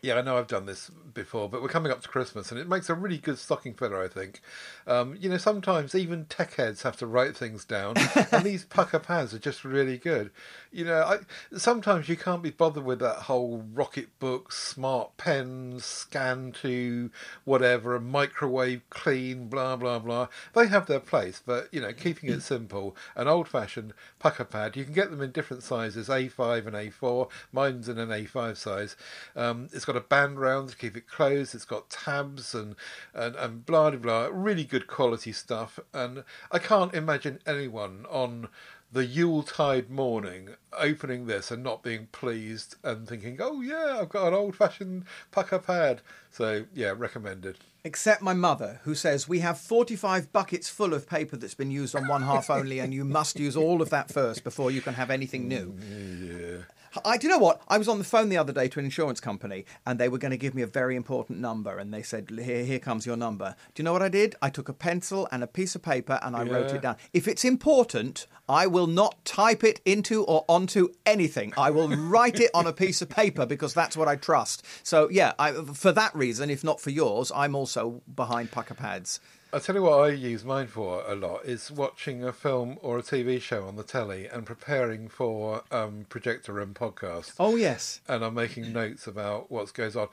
Yeah, 0.02 0.16
I 0.16 0.22
know 0.22 0.38
I've 0.38 0.46
done 0.46 0.64
this 0.64 0.90
before, 1.12 1.48
but 1.50 1.60
we're 1.60 1.68
coming 1.68 1.92
up 1.92 2.00
to 2.02 2.08
Christmas, 2.08 2.50
and 2.50 2.58
it 2.58 2.68
makes 2.68 2.88
a 2.88 2.94
really 2.94 3.18
good 3.18 3.38
stocking 3.38 3.74
filler. 3.74 4.02
I 4.02 4.08
think. 4.08 4.40
Um, 4.86 5.16
you 5.20 5.28
know, 5.28 5.36
sometimes 5.36 5.94
even 5.94 6.24
tech 6.24 6.54
heads 6.54 6.82
have 6.82 6.96
to 6.98 7.06
write 7.06 7.36
things 7.36 7.66
down, 7.66 7.96
and 8.32 8.44
these 8.44 8.64
Pukka 8.64 9.02
Pads 9.02 9.34
are 9.34 9.38
just 9.38 9.62
really 9.62 9.98
good. 9.98 10.30
You 10.72 10.86
know, 10.86 11.02
I, 11.02 11.18
sometimes 11.58 12.08
you 12.08 12.16
can't 12.16 12.42
be 12.42 12.50
bothered 12.50 12.84
with 12.84 13.00
that 13.00 13.16
whole 13.16 13.62
Rocketbook, 13.74 14.52
smart 14.52 15.16
pens, 15.18 15.84
scan 15.84 16.52
to 16.62 17.10
whatever, 17.44 17.94
a 17.94 18.00
microwave 18.00 18.88
clean, 18.88 19.48
blah 19.48 19.76
blah 19.76 19.98
blah. 19.98 20.28
They 20.54 20.68
have 20.68 20.86
their 20.86 21.00
place, 21.00 21.42
but 21.44 21.68
you 21.72 21.80
know, 21.82 21.92
keeping 21.92 22.30
it 22.30 22.40
simple, 22.42 22.96
an 23.16 23.28
old-fashioned 23.28 23.92
Pukka 24.22 24.48
Pad. 24.48 24.76
You 24.76 24.84
can 24.84 24.94
get 24.94 25.10
them 25.10 25.20
in 25.20 25.30
different 25.32 25.62
sizes, 25.62 26.08
A5 26.08 26.66
and 26.66 26.76
A4. 26.76 27.28
Mine's 27.52 27.88
in 27.88 27.98
an 27.98 28.08
A5 28.08 28.56
size. 28.56 28.96
Um, 29.36 29.68
it's 29.72 29.84
got 29.92 29.96
a 29.96 30.06
band 30.06 30.38
round 30.38 30.68
to 30.68 30.76
keep 30.76 30.96
it 30.96 31.08
closed. 31.08 31.52
It's 31.52 31.64
got 31.64 31.90
tabs 31.90 32.54
and 32.54 32.76
and, 33.12 33.34
and 33.34 33.66
blah 33.66 33.90
blah 33.90 33.98
blah. 33.98 34.28
Really 34.30 34.62
good 34.62 34.86
quality 34.86 35.32
stuff. 35.32 35.80
And 35.92 36.22
I 36.52 36.60
can't 36.60 36.94
imagine 36.94 37.40
anyone 37.44 38.06
on 38.08 38.48
the 38.92 39.04
Yuletide 39.04 39.90
morning 39.90 40.50
opening 40.78 41.26
this 41.26 41.50
and 41.50 41.64
not 41.64 41.82
being 41.82 42.06
pleased 42.12 42.76
and 42.84 43.08
thinking, 43.08 43.38
"Oh 43.40 43.60
yeah, 43.62 43.98
I've 44.00 44.10
got 44.10 44.28
an 44.28 44.34
old-fashioned 44.34 45.06
Pukka 45.32 45.64
Pad." 45.64 46.02
So 46.30 46.66
yeah, 46.72 46.94
recommended. 46.96 47.58
Except 47.82 48.22
my 48.22 48.34
mother, 48.34 48.80
who 48.84 48.94
says 48.94 49.28
we 49.28 49.40
have 49.40 49.58
45 49.58 50.32
buckets 50.32 50.68
full 50.68 50.94
of 50.94 51.08
paper 51.08 51.36
that's 51.36 51.54
been 51.54 51.70
used 51.72 51.96
on 51.96 52.06
one 52.06 52.22
half 52.22 52.48
only, 52.48 52.78
and 52.78 52.94
you 52.94 53.04
must 53.04 53.40
use 53.40 53.56
all 53.56 53.82
of 53.82 53.90
that 53.90 54.12
first 54.12 54.44
before 54.44 54.70
you 54.70 54.82
can 54.82 54.94
have 54.94 55.10
anything 55.10 55.48
new. 55.48 55.72
Mm, 55.72 56.64
I 57.04 57.16
do 57.16 57.26
you 57.26 57.32
know 57.32 57.38
what? 57.38 57.62
I 57.68 57.78
was 57.78 57.88
on 57.88 57.98
the 57.98 58.04
phone 58.04 58.28
the 58.28 58.36
other 58.36 58.52
day 58.52 58.68
to 58.68 58.78
an 58.78 58.84
insurance 58.84 59.20
company, 59.20 59.64
and 59.86 59.98
they 59.98 60.08
were 60.08 60.18
going 60.18 60.32
to 60.32 60.36
give 60.36 60.54
me 60.54 60.62
a 60.62 60.66
very 60.66 60.96
important 60.96 61.38
number, 61.38 61.78
and 61.78 61.94
they 61.94 62.02
said, 62.02 62.30
"Here, 62.30 62.64
here 62.64 62.78
comes 62.78 63.06
your 63.06 63.16
number." 63.16 63.54
Do 63.74 63.80
you 63.80 63.84
know 63.84 63.92
what 63.92 64.02
I 64.02 64.08
did? 64.08 64.34
I 64.42 64.50
took 64.50 64.68
a 64.68 64.72
pencil 64.72 65.28
and 65.30 65.42
a 65.42 65.46
piece 65.46 65.74
of 65.74 65.82
paper, 65.82 66.18
and 66.22 66.36
I 66.36 66.42
wrote 66.42 66.72
it 66.72 66.82
down. 66.82 66.96
If 67.12 67.28
it's 67.28 67.44
important, 67.44 68.26
I 68.48 68.66
will 68.66 68.88
not 68.88 69.24
type 69.24 69.62
it 69.62 69.80
into 69.84 70.24
or 70.24 70.44
onto 70.48 70.88
anything. 71.06 71.52
I 71.56 71.70
will 71.70 71.88
write 71.88 72.40
it 72.40 72.50
on 72.54 72.66
a 72.66 72.72
piece 72.72 73.00
of 73.00 73.08
paper 73.08 73.46
because 73.46 73.74
that's 73.74 73.96
what 73.96 74.08
I 74.08 74.16
trust. 74.16 74.64
So 74.82 75.08
yeah, 75.10 75.32
I, 75.38 75.52
for 75.52 75.92
that 75.92 76.14
reason, 76.14 76.50
if 76.50 76.64
not 76.64 76.80
for 76.80 76.90
yours, 76.90 77.30
I'm 77.34 77.54
also 77.54 78.02
behind 78.14 78.50
Pukka 78.50 78.76
Pads. 78.76 79.20
I 79.52 79.58
tell 79.58 79.74
you 79.74 79.82
what 79.82 79.98
I 79.98 80.10
use 80.10 80.44
mine 80.44 80.68
for 80.68 81.02
a 81.08 81.16
lot 81.16 81.44
is 81.44 81.72
watching 81.72 82.22
a 82.22 82.32
film 82.32 82.78
or 82.82 82.98
a 82.98 83.02
TV 83.02 83.42
show 83.42 83.64
on 83.64 83.74
the 83.74 83.82
telly 83.82 84.28
and 84.28 84.46
preparing 84.46 85.08
for 85.08 85.64
um, 85.72 86.06
projector 86.08 86.52
room 86.52 86.72
podcast. 86.72 87.32
Oh 87.40 87.56
yes. 87.56 88.00
and 88.06 88.24
I'm 88.24 88.34
making 88.34 88.72
notes 88.72 89.08
about 89.08 89.50
what 89.50 89.74
goes 89.74 89.96
on. 89.96 90.06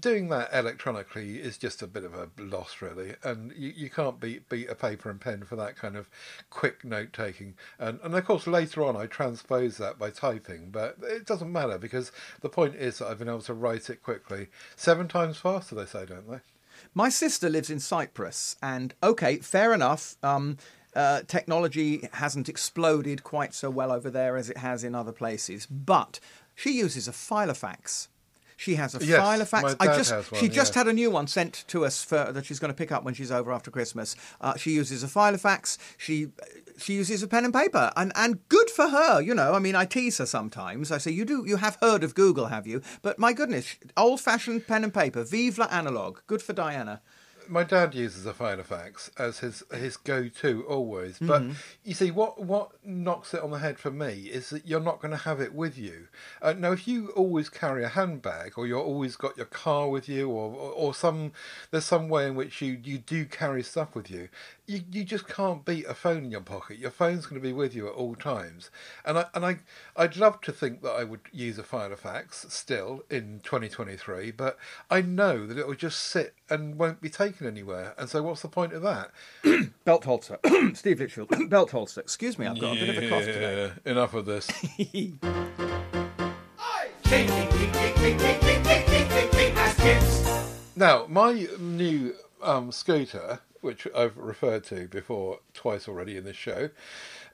Doing 0.00 0.30
that 0.30 0.50
electronically 0.52 1.36
is 1.36 1.58
just 1.58 1.80
a 1.80 1.86
bit 1.86 2.02
of 2.02 2.12
a 2.12 2.28
loss, 2.38 2.82
really, 2.82 3.14
and 3.22 3.52
you, 3.56 3.72
you 3.76 3.88
can't 3.88 4.18
beat 4.18 4.48
beat 4.48 4.68
a 4.68 4.74
paper 4.74 5.10
and 5.10 5.20
pen 5.20 5.44
for 5.44 5.54
that 5.54 5.76
kind 5.76 5.96
of 5.96 6.10
quick 6.50 6.84
note 6.84 7.12
taking. 7.12 7.54
And 7.78 8.00
and 8.02 8.12
of 8.12 8.24
course 8.24 8.48
later 8.48 8.82
on 8.82 8.96
I 8.96 9.06
transpose 9.06 9.76
that 9.76 9.96
by 9.96 10.10
typing, 10.10 10.70
but 10.70 10.96
it 11.02 11.24
doesn't 11.24 11.52
matter 11.52 11.78
because 11.78 12.10
the 12.40 12.48
point 12.48 12.74
is 12.74 12.98
that 12.98 13.06
I've 13.06 13.20
been 13.20 13.28
able 13.28 13.42
to 13.42 13.54
write 13.54 13.88
it 13.90 14.02
quickly, 14.02 14.48
seven 14.74 15.06
times 15.06 15.36
faster. 15.36 15.76
They 15.76 15.86
say, 15.86 16.04
don't 16.04 16.28
they? 16.28 16.40
My 16.94 17.08
sister 17.08 17.48
lives 17.48 17.70
in 17.70 17.78
Cyprus, 17.78 18.56
and 18.60 18.94
okay, 19.02 19.36
fair 19.38 19.72
enough. 19.72 20.16
Um, 20.22 20.56
uh, 20.94 21.22
technology 21.28 22.08
hasn't 22.14 22.48
exploded 22.48 23.22
quite 23.22 23.54
so 23.54 23.70
well 23.70 23.92
over 23.92 24.10
there 24.10 24.36
as 24.36 24.50
it 24.50 24.56
has 24.56 24.82
in 24.82 24.94
other 24.94 25.12
places, 25.12 25.66
but 25.66 26.18
she 26.56 26.72
uses 26.72 27.06
a 27.06 27.12
filofax. 27.12 28.08
She 28.60 28.74
has 28.74 28.94
a 28.94 29.02
Yes, 29.02 29.20
filofax. 29.20 29.62
my 29.62 29.74
I 29.80 29.96
just 29.96 30.12
one, 30.12 30.38
she 30.38 30.46
just 30.50 30.74
had 30.74 30.86
a 30.86 30.92
new 30.92 31.10
one 31.10 31.26
sent 31.26 31.64
to 31.68 31.86
us 31.86 32.04
for 32.04 32.30
that 32.30 32.44
she's 32.44 32.58
going 32.58 32.68
to 32.68 32.76
pick 32.76 32.92
up 32.92 33.04
when 33.04 33.14
she's 33.14 33.30
over 33.30 33.52
after 33.52 33.70
Christmas. 33.70 34.14
Uh, 34.38 34.54
she 34.58 34.72
uses 34.72 35.02
a 35.02 35.08
file 35.08 35.32
filofax. 35.32 35.78
She 35.96 36.28
she 36.76 36.92
uses 36.92 37.22
a 37.22 37.26
pen 37.26 37.46
and 37.46 37.54
paper, 37.54 37.90
and 37.96 38.12
and 38.14 38.46
good 38.50 38.68
for 38.68 38.88
her. 38.88 39.22
You 39.22 39.34
know, 39.34 39.54
I 39.54 39.60
mean, 39.60 39.74
I 39.74 39.86
tease 39.86 40.18
her 40.18 40.26
sometimes. 40.26 40.92
I 40.92 40.98
say, 40.98 41.10
you 41.10 41.24
do 41.24 41.42
you 41.46 41.56
have 41.56 41.78
heard 41.80 42.04
of 42.04 42.14
Google, 42.14 42.48
have 42.48 42.66
you? 42.66 42.82
But 43.00 43.18
my 43.18 43.32
goodness, 43.32 43.76
old 43.96 44.20
fashioned 44.20 44.66
pen 44.66 44.84
and 44.84 44.92
paper, 44.92 45.24
vive 45.24 45.56
la 45.56 45.66
analog. 45.70 46.18
Good 46.26 46.42
for 46.42 46.52
Diana. 46.52 47.00
My 47.50 47.64
dad 47.64 47.94
uses 47.94 48.24
a 48.26 48.32
Filofax 48.32 49.10
as 49.18 49.40
his 49.40 49.64
his 49.72 49.96
go 49.96 50.28
to 50.28 50.64
always. 50.66 51.18
But 51.18 51.42
you 51.84 51.94
see, 51.94 52.10
what 52.10 52.42
what 52.42 52.70
knocks 52.84 53.34
it 53.34 53.42
on 53.42 53.50
the 53.50 53.58
head 53.58 53.78
for 53.78 53.90
me 53.90 54.30
is 54.32 54.50
that 54.50 54.66
you're 54.66 54.80
not 54.80 55.00
going 55.00 55.10
to 55.10 55.24
have 55.24 55.40
it 55.40 55.52
with 55.52 55.76
you. 55.76 56.08
Uh, 56.40 56.52
now, 56.52 56.72
if 56.72 56.86
you 56.86 57.08
always 57.10 57.48
carry 57.48 57.82
a 57.84 57.88
handbag, 57.88 58.52
or 58.56 58.66
you're 58.66 58.80
always 58.80 59.16
got 59.16 59.36
your 59.36 59.46
car 59.46 59.88
with 59.88 60.08
you, 60.08 60.28
or, 60.28 60.52
or 60.52 60.72
or 60.72 60.94
some 60.94 61.32
there's 61.70 61.84
some 61.84 62.08
way 62.08 62.26
in 62.26 62.36
which 62.36 62.62
you 62.62 62.80
you 62.82 62.98
do 62.98 63.24
carry 63.24 63.62
stuff 63.62 63.94
with 63.94 64.10
you. 64.10 64.28
You, 64.66 64.82
you 64.92 65.02
just 65.02 65.26
can't 65.26 65.64
beat 65.64 65.86
a 65.86 65.94
phone 65.94 66.24
in 66.24 66.30
your 66.30 66.42
pocket. 66.42 66.78
Your 66.78 66.92
phone's 66.92 67.26
going 67.26 67.42
to 67.42 67.46
be 67.46 67.52
with 67.52 67.74
you 67.74 67.88
at 67.88 67.94
all 67.94 68.14
times, 68.14 68.70
and 69.04 69.18
I 69.18 69.26
and 69.34 69.44
I 69.44 69.58
I'd 69.96 70.16
love 70.16 70.40
to 70.42 70.52
think 70.52 70.82
that 70.82 70.92
I 70.92 71.04
would 71.04 71.22
use 71.32 71.58
a 71.58 71.64
Filofax 71.64 72.50
still 72.50 73.02
in 73.10 73.40
2023, 73.42 74.30
but 74.30 74.56
I 74.88 75.02
know 75.02 75.46
that 75.46 75.58
it 75.58 75.66
will 75.66 75.74
just 75.74 76.00
sit 76.00 76.34
and 76.50 76.76
won't 76.76 77.00
be 77.00 77.08
taken 77.08 77.46
anywhere. 77.46 77.94
And 77.96 78.08
so, 78.08 78.22
what's 78.22 78.42
the 78.42 78.48
point 78.48 78.72
of 78.72 78.82
that? 78.82 79.10
belt 79.84 80.04
holster. 80.04 80.38
Steve 80.74 81.00
Litchfield. 81.00 81.28
belt 81.50 81.70
holster. 81.70 82.00
Excuse 82.00 82.38
me, 82.38 82.46
I've 82.46 82.60
got 82.60 82.76
yeah, 82.76 82.82
a 82.82 82.86
bit 82.86 82.98
of 82.98 83.04
a 83.04 83.08
cough 83.08 83.24
today. 83.24 83.72
Enough 83.84 84.14
of 84.14 84.26
this. 84.26 84.50
now, 90.76 91.06
my 91.08 91.46
new 91.58 92.14
um, 92.42 92.72
scooter, 92.72 93.40
which 93.60 93.86
I've 93.96 94.16
referred 94.16 94.64
to 94.64 94.88
before 94.88 95.38
twice 95.54 95.88
already 95.88 96.16
in 96.16 96.24
this 96.24 96.36
show, 96.36 96.70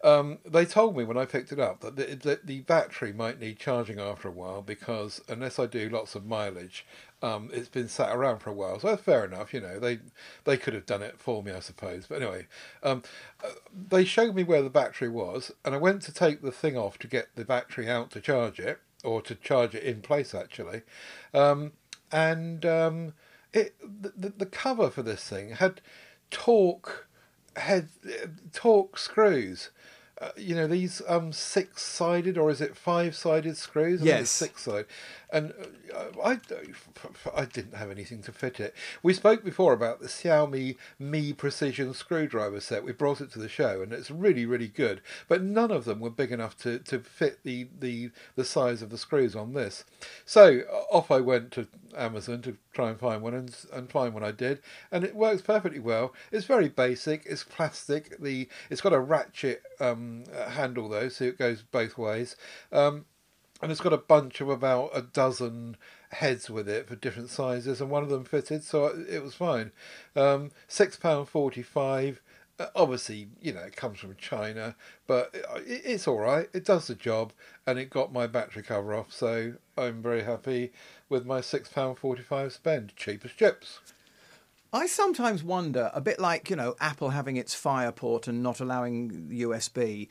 um, 0.06 0.38
they 0.44 0.64
told 0.64 0.96
me 0.96 1.02
when 1.02 1.18
I 1.18 1.24
picked 1.24 1.50
it 1.50 1.58
up 1.58 1.80
that 1.80 1.96
the, 1.96 2.14
that 2.22 2.46
the 2.46 2.60
battery 2.60 3.12
might 3.12 3.40
need 3.40 3.58
charging 3.58 3.98
after 3.98 4.28
a 4.28 4.30
while 4.30 4.62
because 4.62 5.20
unless 5.28 5.58
I 5.58 5.66
do 5.66 5.88
lots 5.88 6.14
of 6.14 6.24
mileage, 6.24 6.86
um, 7.22 7.50
it's 7.52 7.68
been 7.68 7.88
sat 7.88 8.14
around 8.14 8.38
for 8.38 8.50
a 8.50 8.52
while. 8.52 8.78
So 8.78 8.96
fair 8.96 9.24
enough, 9.24 9.52
you 9.52 9.60
know. 9.60 9.80
They 9.80 9.98
they 10.44 10.58
could 10.58 10.74
have 10.74 10.86
done 10.86 11.02
it 11.02 11.18
for 11.18 11.42
me, 11.42 11.50
I 11.50 11.58
suppose. 11.58 12.06
But 12.06 12.22
anyway, 12.22 12.46
um, 12.84 13.02
uh, 13.42 13.48
they 13.88 14.04
showed 14.04 14.36
me 14.36 14.44
where 14.44 14.62
the 14.62 14.70
battery 14.70 15.08
was, 15.08 15.50
and 15.64 15.74
I 15.74 15.78
went 15.78 16.02
to 16.02 16.14
take 16.14 16.40
the 16.40 16.52
thing 16.52 16.76
off 16.76 16.98
to 16.98 17.08
get 17.08 17.34
the 17.34 17.44
battery 17.44 17.90
out 17.90 18.12
to 18.12 18.20
charge 18.20 18.60
it, 18.60 18.78
or 19.02 19.20
to 19.22 19.34
charge 19.34 19.74
it 19.74 19.82
in 19.82 20.02
place 20.02 20.36
actually, 20.36 20.82
um, 21.34 21.72
and 22.12 22.64
um, 22.64 23.14
it 23.52 23.74
the, 23.80 24.12
the, 24.16 24.28
the 24.28 24.46
cover 24.46 24.88
for 24.88 25.02
this 25.02 25.28
thing 25.28 25.50
had 25.50 25.80
Torx 26.30 26.90
head 27.56 27.88
Torx 28.52 28.98
screws 28.98 29.70
uh, 30.20 30.30
you 30.36 30.54
know 30.54 30.66
these 30.66 31.02
um 31.08 31.32
six-sided 31.32 32.38
or 32.38 32.50
is 32.50 32.60
it 32.60 32.76
five-sided 32.76 33.56
screws? 33.56 34.00
I 34.00 34.04
think 34.04 34.18
Yes. 34.20 34.30
six-sided, 34.30 34.86
and 35.30 35.52
uh, 35.94 36.20
I 36.22 36.38
I 37.34 37.44
didn't 37.44 37.74
have 37.74 37.90
anything 37.90 38.22
to 38.22 38.32
fit 38.32 38.60
it. 38.60 38.74
We 39.02 39.14
spoke 39.14 39.44
before 39.44 39.72
about 39.72 40.00
the 40.00 40.06
Xiaomi 40.06 40.76
Mi 40.98 41.32
Precision 41.32 41.94
screwdriver 41.94 42.60
set. 42.60 42.84
We 42.84 42.92
brought 42.92 43.20
it 43.20 43.32
to 43.32 43.38
the 43.38 43.48
show, 43.48 43.82
and 43.82 43.92
it's 43.92 44.10
really 44.10 44.46
really 44.46 44.68
good. 44.68 45.00
But 45.28 45.42
none 45.42 45.70
of 45.70 45.84
them 45.84 46.00
were 46.00 46.10
big 46.10 46.32
enough 46.32 46.56
to, 46.58 46.78
to 46.80 47.00
fit 47.00 47.40
the, 47.42 47.68
the 47.78 48.10
the 48.36 48.44
size 48.44 48.82
of 48.82 48.90
the 48.90 48.98
screws 48.98 49.34
on 49.34 49.54
this. 49.54 49.84
So 50.24 50.60
uh, 50.70 50.96
off 50.96 51.10
I 51.10 51.20
went 51.20 51.50
to 51.52 51.66
Amazon 51.96 52.42
to 52.42 52.56
try 52.72 52.90
and 52.90 52.98
find 52.98 53.22
one, 53.22 53.34
and 53.34 53.54
and 53.72 53.90
find 53.90 54.14
one 54.14 54.24
I 54.24 54.32
did, 54.32 54.60
and 54.92 55.04
it 55.04 55.14
works 55.14 55.42
perfectly 55.42 55.80
well. 55.80 56.14
It's 56.30 56.46
very 56.46 56.68
basic. 56.68 57.24
It's 57.26 57.44
plastic. 57.44 58.20
The 58.20 58.48
it's 58.70 58.80
got 58.80 58.92
a 58.92 59.00
ratchet 59.00 59.62
um, 59.80 60.24
uh, 60.36 60.50
handle 60.50 60.88
though, 60.88 61.08
so 61.08 61.24
it 61.24 61.38
goes 61.38 61.62
both 61.62 61.98
ways. 61.98 62.36
Um, 62.72 63.06
and 63.62 63.70
it's 63.72 63.80
got 63.80 63.92
a 63.92 63.98
bunch 63.98 64.40
of 64.40 64.48
about 64.48 64.90
a 64.94 65.02
dozen 65.02 65.76
heads 66.10 66.48
with 66.50 66.68
it 66.68 66.88
for 66.88 66.96
different 66.96 67.30
sizes, 67.30 67.80
and 67.80 67.90
one 67.90 68.02
of 68.02 68.08
them 68.08 68.24
fitted, 68.24 68.62
so 68.62 68.86
it 68.86 69.22
was 69.22 69.34
fine. 69.34 69.72
Um, 70.14 70.50
Six 70.68 70.96
pound 70.96 71.28
forty 71.28 71.62
five. 71.62 72.20
Uh, 72.58 72.68
obviously, 72.74 73.28
you 73.42 73.52
know, 73.52 73.60
it 73.60 73.76
comes 73.76 73.98
from 73.98 74.16
China, 74.16 74.74
but 75.06 75.30
it, 75.34 75.82
it's 75.84 76.08
all 76.08 76.18
right. 76.18 76.48
It 76.54 76.64
does 76.64 76.86
the 76.86 76.94
job, 76.94 77.32
and 77.66 77.78
it 77.78 77.90
got 77.90 78.12
my 78.12 78.26
battery 78.26 78.62
cover 78.62 78.94
off, 78.94 79.12
so 79.12 79.54
I'm 79.76 80.00
very 80.00 80.22
happy 80.22 80.72
with 81.08 81.26
my 81.26 81.40
six 81.40 81.68
pound 81.68 81.98
forty 81.98 82.22
five 82.22 82.52
spend. 82.52 82.96
Cheapest 82.96 83.36
chips. 83.36 83.80
I 84.76 84.84
sometimes 84.84 85.42
wonder, 85.42 85.90
a 85.94 86.02
bit 86.02 86.20
like, 86.20 86.50
you 86.50 86.56
know, 86.56 86.74
Apple 86.80 87.08
having 87.08 87.38
its 87.38 87.54
Fire 87.54 87.90
port 87.92 88.28
and 88.28 88.42
not 88.42 88.60
allowing 88.60 89.30
USB. 89.32 90.08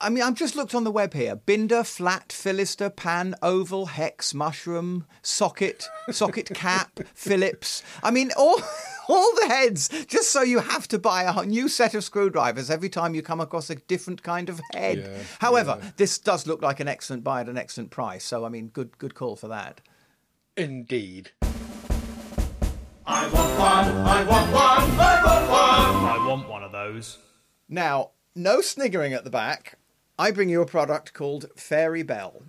I- 0.00 0.08
mean, 0.08 0.22
I've 0.22 0.36
just 0.36 0.54
looked 0.54 0.72
on 0.72 0.84
the 0.84 0.92
web 0.92 1.14
here. 1.14 1.34
Binder, 1.34 1.82
flat, 1.82 2.28
Fillister, 2.28 2.94
pan, 2.94 3.34
oval, 3.42 3.86
hex, 3.86 4.34
mushroom, 4.34 5.04
socket, 5.20 5.88
socket 6.12 6.50
cap, 6.54 7.00
Phillips. 7.12 7.82
I 8.04 8.12
mean, 8.12 8.30
all, 8.36 8.60
all 9.08 9.34
the 9.40 9.48
heads, 9.48 9.88
just 10.06 10.30
so 10.30 10.42
you 10.42 10.60
have 10.60 10.86
to 10.88 10.98
buy 11.00 11.24
a 11.24 11.44
new 11.44 11.66
set 11.66 11.94
of 11.94 12.04
screwdrivers 12.04 12.70
every 12.70 12.88
time 12.88 13.16
you 13.16 13.22
come 13.22 13.40
across 13.40 13.68
a 13.68 13.74
different 13.74 14.22
kind 14.22 14.48
of 14.48 14.60
head. 14.72 14.98
Yeah, 14.98 15.22
However, 15.40 15.80
yeah. 15.82 15.90
this 15.96 16.18
does 16.18 16.46
look 16.46 16.62
like 16.62 16.78
an 16.78 16.86
excellent 16.86 17.24
buy 17.24 17.40
at 17.40 17.48
an 17.48 17.58
excellent 17.58 17.90
price. 17.90 18.22
So, 18.24 18.44
I 18.44 18.48
mean, 18.48 18.68
good, 18.68 18.96
good 18.98 19.16
call 19.16 19.34
for 19.34 19.48
that. 19.48 19.80
Indeed. 20.56 21.32
I 23.22 23.28
want 23.28 23.58
one, 23.60 23.96
I 24.04 24.24
want 24.24 24.52
one, 24.52 25.00
I 25.00 25.24
want 25.24 25.50
one. 25.50 26.10
I 26.10 26.26
want 26.26 26.48
one 26.48 26.64
of 26.64 26.72
those. 26.72 27.18
Now, 27.68 28.10
no 28.34 28.60
sniggering 28.60 29.12
at 29.12 29.22
the 29.22 29.30
back. 29.30 29.78
I 30.18 30.32
bring 30.32 30.48
you 30.48 30.60
a 30.60 30.66
product 30.66 31.14
called 31.14 31.46
Fairy 31.54 32.02
Bell. 32.02 32.42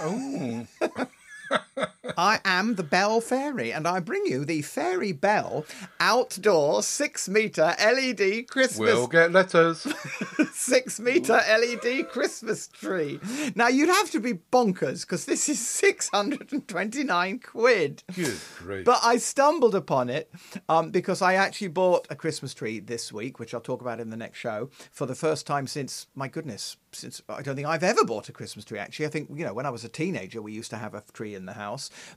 Oh, 0.00 0.66
I 2.16 2.40
am 2.44 2.74
the 2.74 2.82
Bell 2.82 3.20
Fairy, 3.20 3.72
and 3.72 3.86
I 3.86 4.00
bring 4.00 4.22
you 4.26 4.44
the 4.44 4.62
Fairy 4.62 5.12
Bell 5.12 5.64
outdoor 6.00 6.82
six 6.82 7.28
meter 7.28 7.74
LED 7.78 8.48
Christmas 8.48 8.78
we'll 8.78 9.06
get 9.06 9.32
letters. 9.32 9.86
six 10.52 11.00
meter 11.00 11.40
LED 11.48 12.08
Christmas 12.10 12.68
tree. 12.68 13.18
Now 13.54 13.68
you'd 13.68 13.88
have 13.88 14.10
to 14.10 14.20
be 14.20 14.34
bonkers 14.34 15.02
because 15.02 15.24
this 15.24 15.48
is 15.48 15.66
six 15.66 16.08
hundred 16.08 16.52
and 16.52 16.66
twenty 16.68 17.04
nine 17.04 17.38
quid. 17.38 18.02
Good 18.14 18.38
grief. 18.58 18.84
But 18.84 19.00
I 19.02 19.16
stumbled 19.16 19.74
upon 19.74 20.10
it 20.10 20.30
um, 20.68 20.90
because 20.90 21.22
I 21.22 21.34
actually 21.34 21.68
bought 21.68 22.06
a 22.10 22.16
Christmas 22.16 22.52
tree 22.54 22.80
this 22.80 23.12
week, 23.12 23.38
which 23.38 23.54
I'll 23.54 23.60
talk 23.60 23.80
about 23.80 24.00
in 24.00 24.10
the 24.10 24.16
next 24.16 24.38
show, 24.38 24.70
for 24.90 25.06
the 25.06 25.14
first 25.14 25.46
time 25.46 25.66
since, 25.66 26.06
my 26.14 26.28
goodness, 26.28 26.76
since 26.92 27.22
I 27.28 27.42
don't 27.42 27.56
think 27.56 27.66
I've 27.66 27.82
ever 27.82 28.04
bought 28.04 28.28
a 28.28 28.32
Christmas 28.32 28.64
tree. 28.64 28.78
Actually, 28.78 29.06
I 29.06 29.10
think 29.10 29.30
you 29.34 29.44
know 29.44 29.54
when 29.54 29.66
I 29.66 29.70
was 29.70 29.84
a 29.84 29.88
teenager, 29.88 30.42
we 30.42 30.52
used 30.52 30.70
to 30.70 30.76
have 30.76 30.94
a 30.94 31.02
tree 31.12 31.34
in 31.34 31.46
the 31.46 31.52
house. 31.54 31.61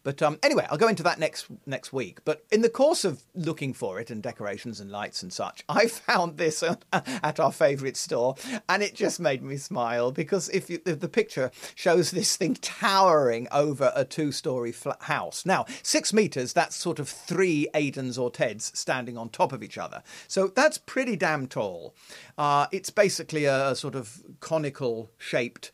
But 0.03 0.21
um, 0.21 0.39
anyway, 0.43 0.67
I'll 0.69 0.77
go 0.77 0.87
into 0.87 1.03
that 1.03 1.19
next 1.19 1.47
next 1.65 1.93
week. 1.93 2.19
But 2.25 2.43
in 2.51 2.61
the 2.61 2.69
course 2.69 3.05
of 3.05 3.23
looking 3.33 3.73
for 3.73 3.99
it 3.99 4.09
and 4.09 4.21
decorations 4.21 4.79
and 4.79 4.91
lights 4.91 5.23
and 5.23 5.31
such, 5.31 5.63
I 5.69 5.87
found 5.87 6.37
this 6.37 6.63
at 6.91 7.39
our 7.39 7.51
favourite 7.51 7.97
store, 7.97 8.35
and 8.69 8.83
it 8.83 8.95
just 8.95 9.19
made 9.19 9.43
me 9.43 9.57
smile 9.57 10.11
because 10.11 10.49
if, 10.49 10.69
you, 10.69 10.79
if 10.85 10.99
the 10.99 11.09
picture 11.09 11.51
shows 11.75 12.11
this 12.11 12.35
thing 12.35 12.55
towering 12.55 13.47
over 13.51 13.91
a 13.95 14.05
two-story 14.05 14.73
house. 15.01 15.45
Now, 15.45 15.65
six 15.83 16.13
meters, 16.13 16.53
that's 16.53 16.75
sort 16.75 16.99
of 16.99 17.09
three 17.09 17.67
Aidans 17.73 18.19
or 18.19 18.31
Teds 18.31 18.75
standing 18.75 19.17
on 19.17 19.29
top 19.29 19.51
of 19.51 19.63
each 19.63 19.77
other. 19.77 20.03
So 20.27 20.47
that's 20.47 20.77
pretty 20.77 21.15
damn 21.15 21.47
tall. 21.47 21.95
Uh, 22.37 22.67
it's 22.71 22.89
basically 22.89 23.45
a 23.45 23.75
sort 23.75 23.95
of 23.95 24.23
conical 24.39 25.11
shaped 25.17 25.71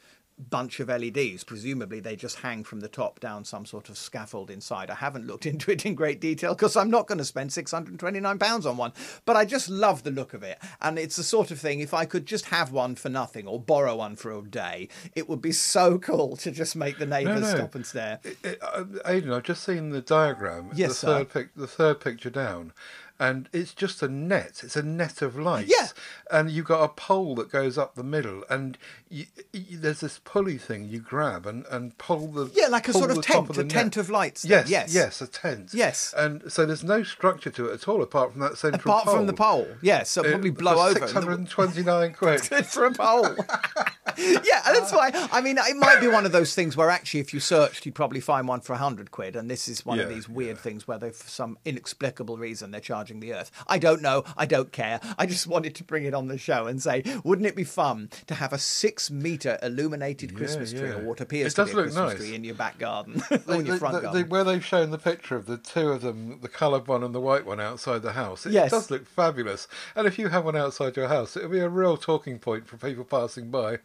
bunch 0.49 0.79
of 0.79 0.89
LEDs. 0.89 1.43
Presumably, 1.43 1.99
they 1.99 2.15
just 2.15 2.39
hang 2.39 2.63
from 2.63 2.79
the 2.79 2.87
top 2.87 3.19
down 3.19 3.45
some 3.45 3.65
sort 3.65 3.89
of 3.89 3.97
scaffold 3.97 4.49
inside. 4.49 4.89
I 4.89 4.95
haven't 4.95 5.27
looked 5.27 5.45
into 5.51 5.71
it 5.71 5.85
in 5.85 5.95
great 5.95 6.19
detail 6.19 6.53
because 6.55 6.75
I'm 6.75 6.89
not 6.89 7.07
going 7.07 7.17
to 7.19 7.25
spend 7.25 7.51
£629 7.51 8.65
on 8.65 8.77
one. 8.77 8.93
But 9.25 9.35
I 9.35 9.45
just 9.45 9.69
love 9.69 10.03
the 10.03 10.11
look 10.11 10.33
of 10.33 10.43
it. 10.43 10.57
And 10.81 10.97
it's 10.97 11.15
the 11.15 11.23
sort 11.23 11.51
of 11.51 11.59
thing, 11.59 11.79
if 11.79 11.93
I 11.93 12.05
could 12.05 12.25
just 12.25 12.45
have 12.45 12.71
one 12.71 12.95
for 12.95 13.09
nothing 13.09 13.47
or 13.47 13.59
borrow 13.59 13.95
one 13.97 14.15
for 14.15 14.31
a 14.31 14.41
day, 14.41 14.89
it 15.15 15.29
would 15.29 15.41
be 15.41 15.51
so 15.51 15.97
cool 15.99 16.35
to 16.37 16.51
just 16.51 16.75
make 16.75 16.97
the 16.97 17.05
neighbours 17.05 17.41
no. 17.41 17.55
stop 17.55 17.75
and 17.75 17.85
stare. 17.85 18.19
It- 18.43 18.59
uh, 18.61 18.85
Aidan, 19.05 19.33
I've 19.33 19.43
just 19.43 19.63
seen 19.63 19.89
the 19.89 20.01
diagram. 20.01 20.71
Yes, 20.73 20.89
the 20.89 20.95
sir. 20.95 21.07
third 21.07 21.29
pic- 21.29 21.55
the 21.55 21.67
third 21.67 21.99
picture 21.99 22.29
down, 22.29 22.73
and 23.21 23.47
it's 23.53 23.75
just 23.75 24.01
a 24.01 24.07
net. 24.07 24.61
It's 24.63 24.75
a 24.75 24.81
net 24.81 25.21
of 25.21 25.37
lights. 25.37 25.71
Yeah. 25.71 25.89
And 26.31 26.49
you've 26.49 26.65
got 26.65 26.83
a 26.83 26.87
pole 26.87 27.35
that 27.35 27.51
goes 27.51 27.77
up 27.77 27.93
the 27.93 28.03
middle, 28.03 28.43
and 28.49 28.79
you, 29.09 29.27
you, 29.53 29.77
there's 29.77 29.99
this 29.99 30.19
pulley 30.23 30.57
thing 30.57 30.89
you 30.89 30.99
grab 30.99 31.45
and, 31.45 31.63
and 31.69 31.95
pull 31.99 32.31
the 32.31 32.49
Yeah, 32.55 32.65
like 32.67 32.87
a 32.87 32.93
sort 32.93 33.11
of 33.11 33.21
tent, 33.21 33.53
the 33.53 33.61
a 33.61 33.63
tent 33.63 33.95
of 33.95 34.09
lights. 34.09 34.43
Yes, 34.43 34.67
yes, 34.71 34.91
yes, 34.91 35.21
a 35.21 35.27
tent. 35.27 35.69
Yes. 35.71 36.15
And 36.17 36.51
so 36.51 36.65
there's 36.65 36.83
no 36.83 37.03
structure 37.03 37.51
to 37.51 37.67
it 37.67 37.73
at 37.73 37.87
all 37.87 38.01
apart 38.01 38.31
from 38.31 38.41
that 38.41 38.57
central 38.57 38.81
Apart 38.91 39.05
pole. 39.05 39.15
from 39.17 39.27
the 39.27 39.33
pole, 39.33 39.67
yes, 39.83 40.09
so 40.09 40.21
it'll 40.21 40.31
probably 40.31 40.49
blow 40.49 40.87
over. 40.87 41.01
Six 41.01 41.11
hundred 41.11 41.37
and 41.37 41.47
twenty-nine 41.47 42.13
quid. 42.13 42.41
for 42.65 42.85
a 42.85 42.91
pole. 42.91 43.35
yeah, 44.17 44.61
that's 44.65 44.91
why. 44.91 45.11
I 45.31 45.41
mean, 45.41 45.57
it 45.57 45.75
might 45.77 45.99
be 45.99 46.07
one 46.07 46.25
of 46.25 46.31
those 46.31 46.53
things 46.55 46.75
where 46.77 46.89
actually, 46.89 47.19
if 47.21 47.33
you 47.33 47.39
searched, 47.39 47.85
you'd 47.85 47.95
probably 47.95 48.19
find 48.19 48.47
one 48.47 48.61
for 48.61 48.73
a 48.73 48.77
hundred 48.77 49.11
quid. 49.11 49.35
And 49.35 49.49
this 49.49 49.67
is 49.67 49.85
one 49.85 49.99
of 49.99 50.09
these 50.09 50.27
weird 50.29 50.57
things 50.57 50.87
where 50.87 50.97
they, 50.97 51.11
for 51.11 51.27
some 51.29 51.57
inexplicable 51.65 52.37
reason, 52.37 52.71
they're 52.71 52.81
charging 52.81 53.19
the 53.19 53.33
earth. 53.33 53.51
I 53.67 53.77
don't 53.77 54.01
know. 54.01 54.23
I 54.37 54.45
don't 54.45 54.71
care. 54.71 54.99
I 55.17 55.25
just 55.25 55.47
wanted 55.47 55.75
to 55.75 55.83
bring 55.83 56.05
it 56.05 56.13
on 56.13 56.27
the 56.27 56.37
show 56.37 56.67
and 56.67 56.81
say, 56.81 57.03
wouldn't 57.23 57.47
it 57.47 57.55
be 57.55 57.63
fun 57.63 58.09
to 58.27 58.35
have 58.35 58.53
a 58.53 58.57
six-meter 58.57 59.57
illuminated 59.61 60.35
Christmas 60.35 60.71
tree 60.71 60.89
yeah. 60.89 60.95
or 60.95 61.03
what 61.05 61.21
appears 61.21 61.53
It 61.53 61.55
to 61.55 61.65
be 61.65 61.71
a 61.71 61.73
Christmas 61.73 61.95
nice. 61.95 62.17
tree 62.17 62.35
in 62.35 62.43
your 62.43 62.55
back 62.55 62.77
garden 62.77 63.21
or 63.47 63.55
in 63.55 63.65
your 63.65 63.77
front 63.77 64.01
garden? 64.01 64.29
where 64.29 64.43
they've 64.43 64.63
shown 64.65 64.91
the 64.91 64.97
picture 64.97 65.35
of 65.35 65.45
the 65.45 65.57
two 65.57 65.89
of 65.89 66.01
them, 66.01 66.39
the 66.41 66.47
coloured 66.49 66.87
one 66.87 67.03
and 67.03 67.13
the 67.15 67.19
white 67.21 67.45
one 67.45 67.59
outside 67.59 68.01
the 68.01 68.13
house, 68.13 68.45
it 68.45 68.51
Yes. 68.51 68.71
does 68.71 68.91
look 68.91 69.05
fabulous. 69.07 69.67
And 69.95 70.07
if 70.07 70.19
you 70.19 70.27
have 70.29 70.45
one 70.45 70.55
outside 70.55 70.95
your 70.97 71.07
house, 71.07 71.35
it'll 71.37 71.49
be 71.49 71.59
a 71.59 71.69
real 71.69 71.97
talking 71.97 72.39
point 72.39 72.67
for 72.67 72.77
people 72.77 73.03
passing 73.03 73.49
by. 73.49 73.79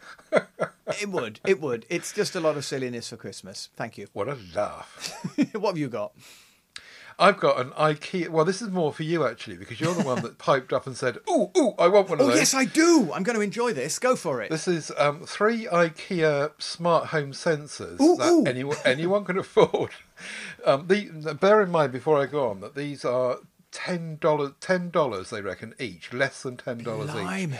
It 1.00 1.10
would. 1.10 1.40
It 1.46 1.60
would. 1.60 1.84
It's 1.88 2.12
just 2.12 2.36
a 2.36 2.40
lot 2.40 2.56
of 2.56 2.64
silliness 2.64 3.08
for 3.10 3.16
Christmas. 3.16 3.70
Thank 3.76 3.98
you. 3.98 4.06
What 4.12 4.28
a 4.28 4.38
laugh! 4.54 5.12
what 5.52 5.70
have 5.70 5.78
you 5.78 5.88
got? 5.88 6.12
I've 7.18 7.40
got 7.40 7.58
an 7.58 7.70
IKEA. 7.70 8.28
Well, 8.28 8.44
this 8.44 8.60
is 8.60 8.70
more 8.70 8.92
for 8.92 9.02
you 9.02 9.26
actually, 9.26 9.56
because 9.56 9.80
you're 9.80 9.94
the 9.94 10.04
one 10.04 10.22
that 10.22 10.36
piped 10.38 10.72
up 10.72 10.86
and 10.86 10.96
said, 10.96 11.18
"Ooh, 11.28 11.50
ooh, 11.56 11.74
I 11.78 11.88
want 11.88 12.10
one 12.10 12.20
of 12.20 12.26
Oh 12.26 12.28
those." 12.28 12.36
yes, 12.38 12.54
I 12.54 12.66
do. 12.66 13.10
I'm 13.12 13.22
going 13.22 13.36
to 13.36 13.42
enjoy 13.42 13.72
this. 13.72 13.98
Go 13.98 14.16
for 14.16 14.42
it. 14.42 14.50
This 14.50 14.68
is 14.68 14.92
um, 14.98 15.24
three 15.26 15.66
IKEA 15.66 16.52
smart 16.58 17.06
home 17.06 17.32
sensors 17.32 18.00
Ooh, 18.00 18.16
that 18.16 18.30
ooh. 18.30 18.44
anyone 18.46 18.76
anyone 18.84 19.24
can 19.24 19.38
afford. 19.38 19.90
Um, 20.64 20.86
the, 20.88 21.36
bear 21.38 21.60
in 21.60 21.70
mind 21.70 21.92
before 21.92 22.18
I 22.20 22.24
go 22.24 22.48
on 22.48 22.60
that 22.60 22.74
these 22.74 23.04
are 23.04 23.36
ten 23.70 24.16
dollars. 24.18 24.52
Ten 24.60 24.88
dollars 24.90 25.28
they 25.28 25.42
reckon 25.42 25.74
each, 25.78 26.12
less 26.12 26.42
than 26.42 26.56
ten 26.56 26.78
dollars 26.78 27.10
each. 27.10 27.50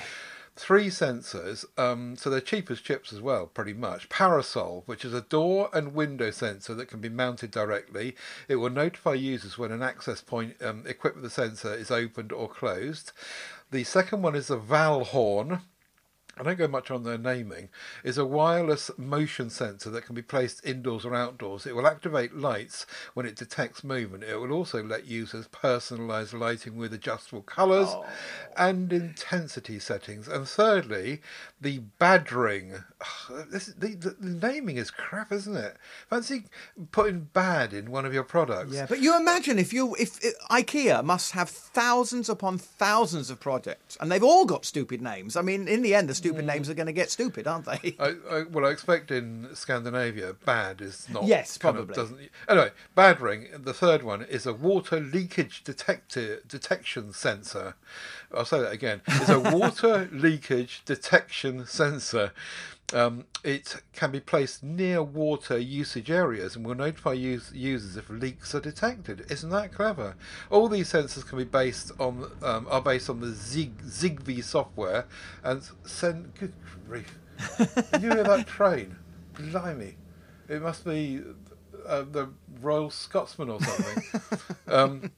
Three 0.59 0.87
sensors, 0.87 1.67
um, 1.79 2.17
so 2.17 2.31
they're 2.31 2.41
cheap 2.41 2.71
as 2.71 2.81
chips 2.81 3.13
as 3.13 3.21
well, 3.21 3.47
pretty 3.47 3.75
much. 3.75 4.09
Parasoll, 4.09 4.85
which 4.87 5.05
is 5.05 5.13
a 5.13 5.21
door 5.21 5.69
and 5.75 5.93
window 5.93 6.31
sensor 6.31 6.73
that 6.75 6.89
can 6.89 6.99
be 6.99 7.11
mounted 7.11 7.51
directly. 7.51 8.17
It 8.49 8.57
will 8.57 8.71
notify 8.71 9.15
users 9.15 9.59
when 9.59 9.71
an 9.71 9.83
access 9.83 10.23
point 10.23 10.57
um, 10.63 10.85
equipped 10.87 11.17
with 11.17 11.25
the 11.25 11.31
sensor 11.31 11.75
is 11.75 11.91
opened 11.91 12.33
or 12.33 12.49
closed. 12.49 13.13
The 13.71 13.85
second 13.85 14.23
one 14.23 14.35
is 14.35 14.51
a 14.51 14.57
Vallhorn. 14.57 15.61
I 16.39 16.43
don't 16.43 16.59
go 16.59 16.69
much 16.69 16.91
on 16.91 17.05
their 17.05 17.17
naming, 17.17 17.71
is 18.05 18.19
a 18.19 18.25
wireless 18.27 18.91
motion 18.99 19.49
sensor 19.49 19.89
that 19.91 20.05
can 20.05 20.15
be 20.15 20.21
placed 20.21 20.65
indoors 20.67 21.07
or 21.07 21.15
outdoors. 21.15 21.65
It 21.65 21.75
will 21.75 21.87
activate 21.87 22.37
lights 22.37 22.85
when 23.15 23.25
it 23.25 23.37
detects 23.37 23.83
movement. 23.83 24.23
It 24.23 24.37
will 24.37 24.53
also 24.53 24.83
let 24.83 25.07
users 25.07 25.49
personalize 25.49 26.39
lighting 26.39 26.77
with 26.77 26.93
adjustable 26.93 27.41
colors 27.41 27.89
oh. 27.91 28.05
and 28.55 28.93
intensity 28.93 29.79
settings. 29.79 30.29
And 30.29 30.47
thirdly, 30.47 31.23
the 31.59 31.81
Badring. 31.99 32.85
Ugh, 33.01 33.47
This, 33.51 33.67
the, 33.67 33.95
the, 33.95 34.11
the 34.21 34.47
naming 34.47 34.77
is 34.77 34.91
crap, 34.91 35.33
isn't 35.33 35.57
it? 35.57 35.77
Fancy 36.11 36.45
putting 36.91 37.31
bad 37.33 37.73
in 37.73 37.91
one 37.91 38.05
of 38.05 38.13
your 38.13 38.25
products. 38.25 38.75
Yeah, 38.75 38.85
but 38.87 39.01
you 39.01 39.17
imagine 39.19 39.59
if 39.59 39.73
you 39.73 39.95
if, 39.99 40.23
if 40.23 40.35
IKEA 40.51 41.03
must 41.03 41.33
have 41.33 41.49
thousands 41.49 42.29
upon 42.29 42.59
thousands 42.59 43.31
of 43.31 43.41
projects, 43.41 43.97
and 44.01 44.13
they've 44.13 44.23
all 44.23 44.45
got 44.45 44.67
stupid 44.67 45.01
names. 45.01 45.35
I 45.35 45.43
mean, 45.43 45.67
in 45.67 45.81
the 45.81 45.95
end, 45.95 46.11
the 46.11 46.26
stupid 46.27 46.43
hmm. 46.43 46.49
names 46.49 46.71
are 46.71 46.75
going 46.75 46.87
to 46.87 46.93
get 46.93 47.11
stupid, 47.11 47.47
aren't 47.47 47.67
they? 47.67 47.97
I, 48.01 48.15
I, 48.31 48.43
well, 48.51 48.67
I 48.67 48.71
expect 48.71 49.11
in 49.11 49.49
Scandinavia, 49.55 50.35
bad 50.45 50.81
is 50.81 51.09
not. 51.09 51.25
Yes, 51.25 51.59
probably. 51.59 51.95
doesn't 51.95 52.19
anyway? 52.49 52.71
Bad 52.95 53.21
ring. 53.21 53.49
The 53.55 53.75
third 53.75 54.03
one 54.03 54.23
is 54.23 54.47
a 54.47 54.53
water 54.53 55.01
leakage 55.01 55.63
detector 55.65 56.41
detection 56.47 57.13
sensor. 57.13 57.75
I'll 58.35 58.45
say 58.45 58.61
that 58.61 58.73
again. 58.73 59.03
It's 59.07 59.29
a 59.29 59.41
water 59.57 60.09
leakage 60.13 60.83
detection 60.85 61.67
sensor. 61.67 62.33
Um, 62.93 63.25
it 63.43 63.83
can 63.93 64.13
be 64.13 64.21
placed 64.21 64.63
near 64.63 65.03
water 65.03 65.59
usage 65.59 66.11
areas 66.11 66.55
and 66.55 66.65
will 66.65 66.77
notify 66.77 67.15
use, 67.15 67.51
users 67.53 67.97
if 67.97 68.09
leaks 68.09 68.55
are 68.55 68.61
detected. 68.61 69.27
Isn't 69.29 69.51
that 69.51 69.73
clever? 69.73 70.15
All 70.51 70.69
these 70.69 70.93
sensors 70.93 71.27
can 71.27 71.39
be 71.39 71.45
based 71.45 71.91
on 71.99 72.31
um, 72.43 72.67
are 72.71 72.81
based 72.81 73.11
on 73.11 73.21
the 73.21 73.33
Zig, 73.33 73.77
Zigbee 73.83 74.43
software 74.43 75.07
and 75.43 75.63
send. 75.85 76.35
Good 76.35 76.53
grief! 76.87 77.19
you 78.01 78.11
hear 78.11 78.23
that 78.23 78.47
train? 78.47 78.97
Blimey! 79.35 79.97
It 80.49 80.63
must 80.63 80.85
be 80.85 81.23
uh, 81.87 82.03
the 82.03 82.29
Royal 82.61 82.91
Scotsman 82.91 83.51
or 83.51 83.61
something. 83.61 84.21
um, 84.69 85.11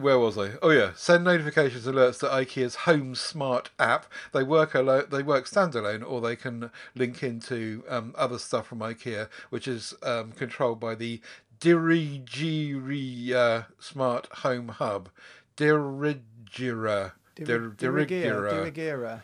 where 0.00 0.18
was 0.18 0.36
I? 0.38 0.52
Oh 0.62 0.70
yeah, 0.70 0.92
send 0.96 1.24
notifications 1.24 1.86
alerts 1.86 2.18
to 2.20 2.26
IKEA's 2.26 2.74
Home 2.86 3.14
Smart 3.14 3.70
app. 3.78 4.06
They 4.32 4.42
work 4.42 4.74
alo- 4.74 5.06
They 5.06 5.22
work 5.22 5.46
standalone, 5.46 6.04
or 6.08 6.20
they 6.20 6.36
can 6.36 6.70
link 6.94 7.22
into 7.22 7.84
um, 7.88 8.14
other 8.16 8.38
stuff 8.38 8.66
from 8.66 8.80
IKEA, 8.80 9.28
which 9.50 9.68
is 9.68 9.94
um, 10.02 10.32
controlled 10.32 10.80
by 10.80 10.94
the 10.94 11.20
Dirigera 11.60 13.32
uh, 13.32 13.62
Smart 13.78 14.26
Home 14.38 14.68
Hub. 14.68 15.08
Dirigera. 15.56 17.12
Dir- 17.34 17.70
Dirigera. 17.70 17.76
Dirigera. 17.76 18.72
Dirigera. 18.74 19.22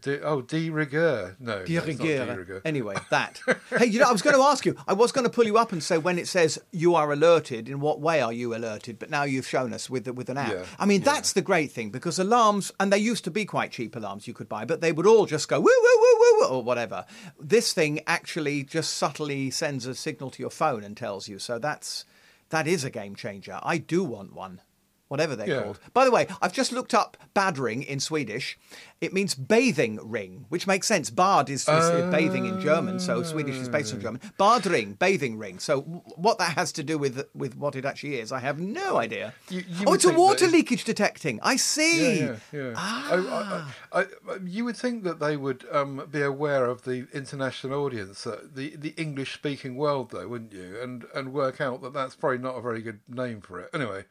Di- 0.00 0.20
oh, 0.20 0.42
de 0.42 0.70
rigueur. 0.70 1.36
No, 1.38 1.56
no, 1.56 1.60
it's 1.62 1.70
not 1.70 1.98
de 1.98 2.36
rigueur. 2.36 2.62
Anyway, 2.64 2.96
that. 3.10 3.40
hey, 3.70 3.86
you 3.86 4.00
know, 4.00 4.08
I 4.08 4.12
was 4.12 4.22
going 4.22 4.36
to 4.36 4.42
ask 4.42 4.64
you. 4.64 4.76
I 4.86 4.92
was 4.92 5.12
going 5.12 5.24
to 5.24 5.30
pull 5.30 5.44
you 5.44 5.58
up 5.58 5.72
and 5.72 5.82
say 5.82 5.98
when 5.98 6.18
it 6.18 6.28
says 6.28 6.58
you 6.72 6.94
are 6.94 7.12
alerted, 7.12 7.68
in 7.68 7.80
what 7.80 8.00
way 8.00 8.20
are 8.20 8.32
you 8.32 8.54
alerted? 8.54 8.98
But 8.98 9.10
now 9.10 9.24
you've 9.24 9.46
shown 9.46 9.72
us 9.72 9.88
with 9.90 10.08
with 10.08 10.28
an 10.28 10.38
app. 10.38 10.52
Yeah, 10.52 10.64
I 10.78 10.86
mean, 10.86 11.02
that's 11.02 11.32
the 11.32 11.42
great 11.42 11.72
thing 11.72 11.90
because 11.90 12.18
alarms, 12.18 12.72
and 12.78 12.92
they 12.92 12.98
used 12.98 13.24
to 13.24 13.30
be 13.30 13.44
quite 13.44 13.70
cheap 13.70 13.96
alarms 13.96 14.26
you 14.26 14.34
could 14.34 14.48
buy, 14.48 14.64
but 14.64 14.80
they 14.80 14.92
would 14.92 15.06
all 15.06 15.26
just 15.26 15.48
go 15.48 15.60
woo 15.60 15.64
woo 15.64 16.00
woo 16.00 16.18
woo 16.18 16.40
woo 16.40 16.56
or 16.56 16.62
whatever. 16.62 17.04
This 17.40 17.72
thing 17.72 18.00
actually 18.06 18.64
just 18.64 18.94
subtly 18.94 19.50
sends 19.50 19.86
a 19.86 19.94
signal 19.94 20.30
to 20.30 20.42
your 20.42 20.50
phone 20.50 20.84
and 20.84 20.96
tells 20.96 21.28
you. 21.28 21.38
So 21.38 21.58
that's 21.58 22.04
that 22.50 22.66
is 22.66 22.84
a 22.84 22.90
game 22.90 23.16
changer. 23.16 23.58
I 23.62 23.78
do 23.78 24.04
want 24.04 24.32
one. 24.34 24.60
Whatever 25.08 25.36
they're 25.36 25.48
Yeah. 25.48 25.62
called. 25.62 25.78
By 25.94 26.04
the 26.04 26.10
way, 26.10 26.26
I've 26.42 26.52
just 26.52 26.72
looked 26.72 26.92
up 26.92 27.16
badring 27.34 27.84
in 27.86 28.00
Swedish. 28.00 28.58
It 29.00 29.12
means 29.12 29.34
bathing 29.36 30.00
ring, 30.02 30.46
which 30.48 30.66
makes 30.66 30.86
sense. 30.88 31.10
Bad 31.10 31.48
is, 31.48 31.68
is 31.68 32.10
bathing 32.10 32.44
in 32.46 32.60
German, 32.60 32.98
so 32.98 33.22
Swedish 33.22 33.54
is 33.56 33.68
based 33.68 33.92
on 33.94 34.00
German. 34.00 34.20
Badring, 34.38 34.98
bathing 34.98 35.38
ring. 35.38 35.58
So 35.60 35.82
w- 35.82 36.00
what 36.16 36.38
that 36.38 36.54
has 36.56 36.72
to 36.72 36.82
do 36.82 36.98
with 36.98 37.24
with 37.34 37.56
what 37.56 37.76
it 37.76 37.84
actually 37.84 38.16
is, 38.18 38.32
I 38.32 38.40
have 38.40 38.58
no 38.58 38.96
idea. 38.96 39.34
You- 39.48 39.64
you 39.68 39.84
oh, 39.86 39.92
it's 39.94 40.04
a 40.04 40.12
water 40.12 40.46
leakage 40.48 40.84
detecting. 40.84 41.38
I 41.42 41.56
see. 41.56 42.20
Yeah, 42.20 42.36
yeah, 42.52 42.60
yeah. 42.60 42.74
I, 42.76 43.66
I, 43.92 44.00
I, 44.00 44.06
you 44.44 44.64
would 44.64 44.76
think 44.76 45.04
that 45.04 45.20
they 45.20 45.36
would 45.36 45.66
um, 45.70 46.06
be 46.10 46.22
aware 46.22 46.64
of 46.66 46.82
the 46.82 47.06
international 47.12 47.74
audience, 47.84 48.26
uh, 48.26 48.40
the 48.52 48.74
the 48.76 48.94
English 48.96 49.34
speaking 49.34 49.76
world, 49.76 50.10
though, 50.10 50.26
wouldn't 50.26 50.52
you? 50.52 50.80
And 50.82 51.04
and 51.14 51.32
work 51.32 51.60
out 51.60 51.80
that 51.82 51.92
that's 51.92 52.16
probably 52.16 52.38
not 52.38 52.56
a 52.56 52.60
very 52.60 52.82
good 52.82 53.00
name 53.08 53.40
for 53.40 53.60
it. 53.60 53.68
Anyway, 53.74 54.04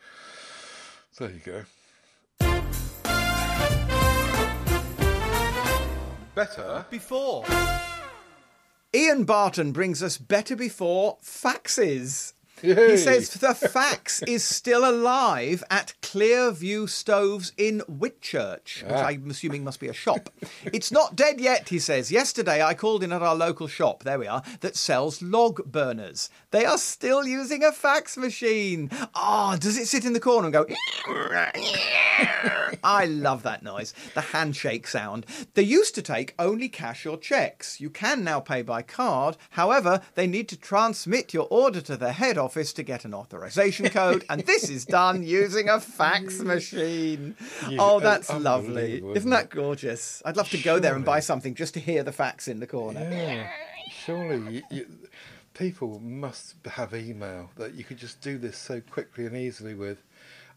there 1.17 1.31
you 1.31 1.39
go. 1.45 1.63
Better. 6.33 6.85
Before. 6.89 7.45
Ian 8.93 9.23
Barton 9.23 9.71
brings 9.71 10.03
us 10.03 10.17
better 10.17 10.55
before 10.55 11.17
faxes. 11.23 12.33
He 12.61 12.97
says 12.97 13.29
the 13.29 13.53
fax 13.53 14.21
is 14.23 14.43
still 14.43 14.89
alive 14.89 15.63
at 15.69 15.93
Clearview 16.01 16.87
Stoves 16.89 17.51
in 17.57 17.81
Whitchurch, 17.89 18.83
which 18.83 18.91
Ah. 18.91 19.05
I'm 19.07 19.29
assuming 19.29 19.63
must 19.63 19.79
be 19.79 19.87
a 19.89 19.93
shop. 19.93 20.29
it's 20.63 20.91
not 20.91 21.15
dead 21.15 21.39
yet, 21.41 21.69
he 21.69 21.79
says. 21.79 22.11
Yesterday 22.11 22.63
I 22.63 22.73
called 22.73 23.03
in 23.03 23.11
at 23.11 23.21
our 23.21 23.35
local 23.35 23.67
shop, 23.67 24.03
there 24.03 24.17
we 24.17 24.27
are, 24.27 24.41
that 24.61 24.75
sells 24.77 25.21
log 25.21 25.65
burners. 25.71 26.29
They 26.51 26.65
are 26.65 26.77
still 26.77 27.25
using 27.27 27.63
a 27.63 27.71
fax 27.73 28.15
machine. 28.17 28.89
Ah, 29.13 29.57
does 29.59 29.77
it 29.77 29.87
sit 29.87 30.05
in 30.05 30.13
the 30.13 30.19
corner 30.19 30.45
and 30.47 30.53
go? 30.53 30.65
I 32.83 33.05
love 33.05 33.43
that 33.43 33.63
noise, 33.63 33.93
the 34.13 34.21
handshake 34.21 34.87
sound. 34.87 35.25
They 35.55 35.63
used 35.63 35.93
to 35.95 36.01
take 36.01 36.33
only 36.39 36.69
cash 36.69 37.05
or 37.05 37.17
checks. 37.17 37.81
You 37.81 37.89
can 37.89 38.23
now 38.23 38.39
pay 38.39 38.61
by 38.61 38.81
card. 38.81 39.35
However, 39.51 40.01
they 40.15 40.27
need 40.27 40.47
to 40.49 40.57
transmit 40.57 41.33
your 41.33 41.47
order 41.49 41.81
to 41.81 41.97
the 41.97 42.13
head 42.13 42.37
office 42.37 42.44
to 42.49 42.83
get 42.83 43.05
an 43.05 43.13
authorization 43.13 43.89
code, 43.89 44.25
and 44.29 44.41
this 44.41 44.69
is 44.69 44.85
done 44.85 45.23
using 45.23 45.69
a 45.69 45.79
fax 45.79 46.39
machine. 46.39 47.35
You- 47.69 47.77
oh, 47.79 47.99
that's 47.99 48.29
uh, 48.29 48.39
lovely. 48.39 48.97
Isn't 48.97 49.17
isn't 49.17 49.29
that 49.31 49.49
gorgeous? 49.49 50.21
I'd 50.25 50.37
love 50.37 50.49
to 50.49 50.57
go 50.57 50.79
there 50.79 50.95
and 50.95 51.03
buy 51.05 51.19
something 51.19 51.55
just 51.55 51.73
to 51.75 51.79
hear 51.79 52.03
the 52.03 52.11
fax 52.11 52.47
in 52.47 52.59
the 52.59 52.67
corner. 52.67 53.01
Yeah, 53.01 53.49
surely 53.89 54.55
you, 54.55 54.63
you, 54.69 54.85
people 55.53 55.99
must 55.99 56.55
have 56.65 56.93
email 56.93 57.49
that 57.57 57.73
you 57.73 57.83
could 57.83 57.97
just 57.97 58.21
do 58.21 58.37
this 58.37 58.57
so 58.57 58.81
quickly 58.81 59.25
and 59.25 59.35
easily 59.35 59.73
with. 59.73 60.01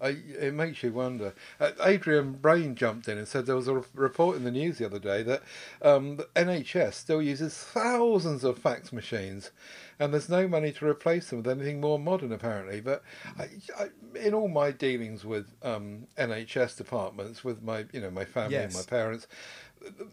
I, 0.00 0.16
it 0.38 0.54
makes 0.54 0.82
you 0.82 0.92
wonder. 0.92 1.34
Uh, 1.58 1.72
Adrian 1.82 2.32
Brain 2.32 2.74
jumped 2.74 3.08
in 3.08 3.18
and 3.18 3.26
said 3.26 3.46
there 3.46 3.56
was 3.56 3.68
a 3.68 3.74
re- 3.74 3.82
report 3.94 4.36
in 4.36 4.44
the 4.44 4.50
news 4.50 4.78
the 4.78 4.86
other 4.86 4.98
day 4.98 5.22
that 5.24 5.42
um, 5.82 6.16
the 6.16 6.24
NHS 6.36 6.94
still 6.94 7.20
uses 7.20 7.54
thousands 7.54 8.44
of 8.44 8.58
fax 8.58 8.92
machines, 8.92 9.50
and 9.98 10.12
there's 10.12 10.28
no 10.28 10.46
money 10.46 10.72
to 10.72 10.86
replace 10.86 11.30
them 11.30 11.42
with 11.42 11.48
anything 11.48 11.80
more 11.80 11.98
modern, 11.98 12.32
apparently. 12.32 12.80
But 12.80 13.02
I, 13.38 13.48
I, 13.78 13.88
in 14.18 14.34
all 14.34 14.48
my 14.48 14.70
dealings 14.70 15.24
with 15.24 15.46
um, 15.62 16.06
NHS 16.16 16.76
departments, 16.76 17.42
with 17.42 17.62
my 17.62 17.86
you 17.92 18.00
know 18.00 18.10
my 18.10 18.24
family 18.24 18.56
and 18.56 18.74
my 18.74 18.82
parents, 18.82 19.26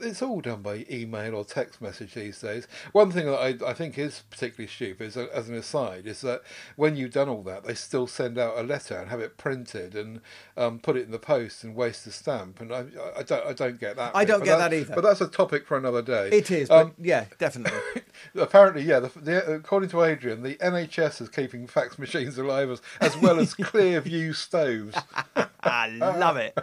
it's 0.02 0.22
all 0.22 0.42
done 0.42 0.62
by 0.62 0.86
email 0.90 1.36
or 1.36 1.44
text 1.46 1.82
message 1.82 2.14
these 2.14 2.40
days. 2.40 2.68
One 2.92 3.12
thing 3.12 3.26
that 3.26 3.38
I, 3.38 3.70
I 3.70 3.74
think 3.74 3.98
is 3.98 4.24
particularly 4.30 4.68
stupid, 4.68 5.08
is, 5.08 5.18
as 5.18 5.50
an 5.50 5.56
aside, 5.56 6.08
is 6.08 6.22
that 6.22 6.42
when 6.76 6.96
you've 6.96 7.12
done 7.14 7.30
all 7.30 7.44
that, 7.44 7.64
they 7.66 7.74
still 7.76 8.08
send 8.08 8.38
out 8.38 8.58
a 8.58 8.64
letter 8.64 8.98
and 8.98 9.10
have 9.10 9.20
it 9.20 9.38
printed 9.38 9.96
and 9.96 10.22
um, 10.58 10.80
put 10.80 10.96
it 10.98 11.06
in 11.06 11.12
the 11.12 11.20
post 11.20 11.64
and 11.64 11.76
waste 11.76 12.06
the 12.06 12.12
stamp. 12.12 12.62
And 12.62 12.72
I, 12.74 12.86
I 13.18 13.24
don't, 13.24 13.46
I 13.46 13.54
don't 13.54 13.80
get 13.80 13.96
that. 13.96 14.16
I 14.16 14.24
bit, 14.24 14.28
don't 14.32 14.40
but 14.40 14.46
get 14.46 14.58
that- 14.58 14.70
that 14.72 14.76
either. 14.78 14.96
But 14.96 15.04
that's 15.04 15.22
a 15.22 15.28
topic 15.28 15.66
for 15.66 15.78
another 15.78 16.02
day. 16.02 16.30
It 16.32 16.52
is, 16.52 16.70
but 16.70 16.86
Um, 16.88 16.94
yeah, 17.02 17.26
definitely. 17.40 17.80
apparently, 18.36 18.84
yeah. 18.84 19.00
The, 19.00 19.12
the, 19.20 19.54
according 19.56 19.90
to 19.90 20.04
Adrian, 20.04 20.44
the 20.44 20.56
NHS 20.56 21.22
is 21.22 21.30
keeping 21.30 21.68
fax 21.68 21.98
machines 22.00 22.38
alive 22.38 22.70
as, 22.70 22.82
as 23.02 23.18
well 23.18 23.40
as 23.40 23.54
Clearview 23.56 24.36
stoves. 24.36 24.96
I 25.64 25.88
love 25.90 26.38
it. 26.38 26.58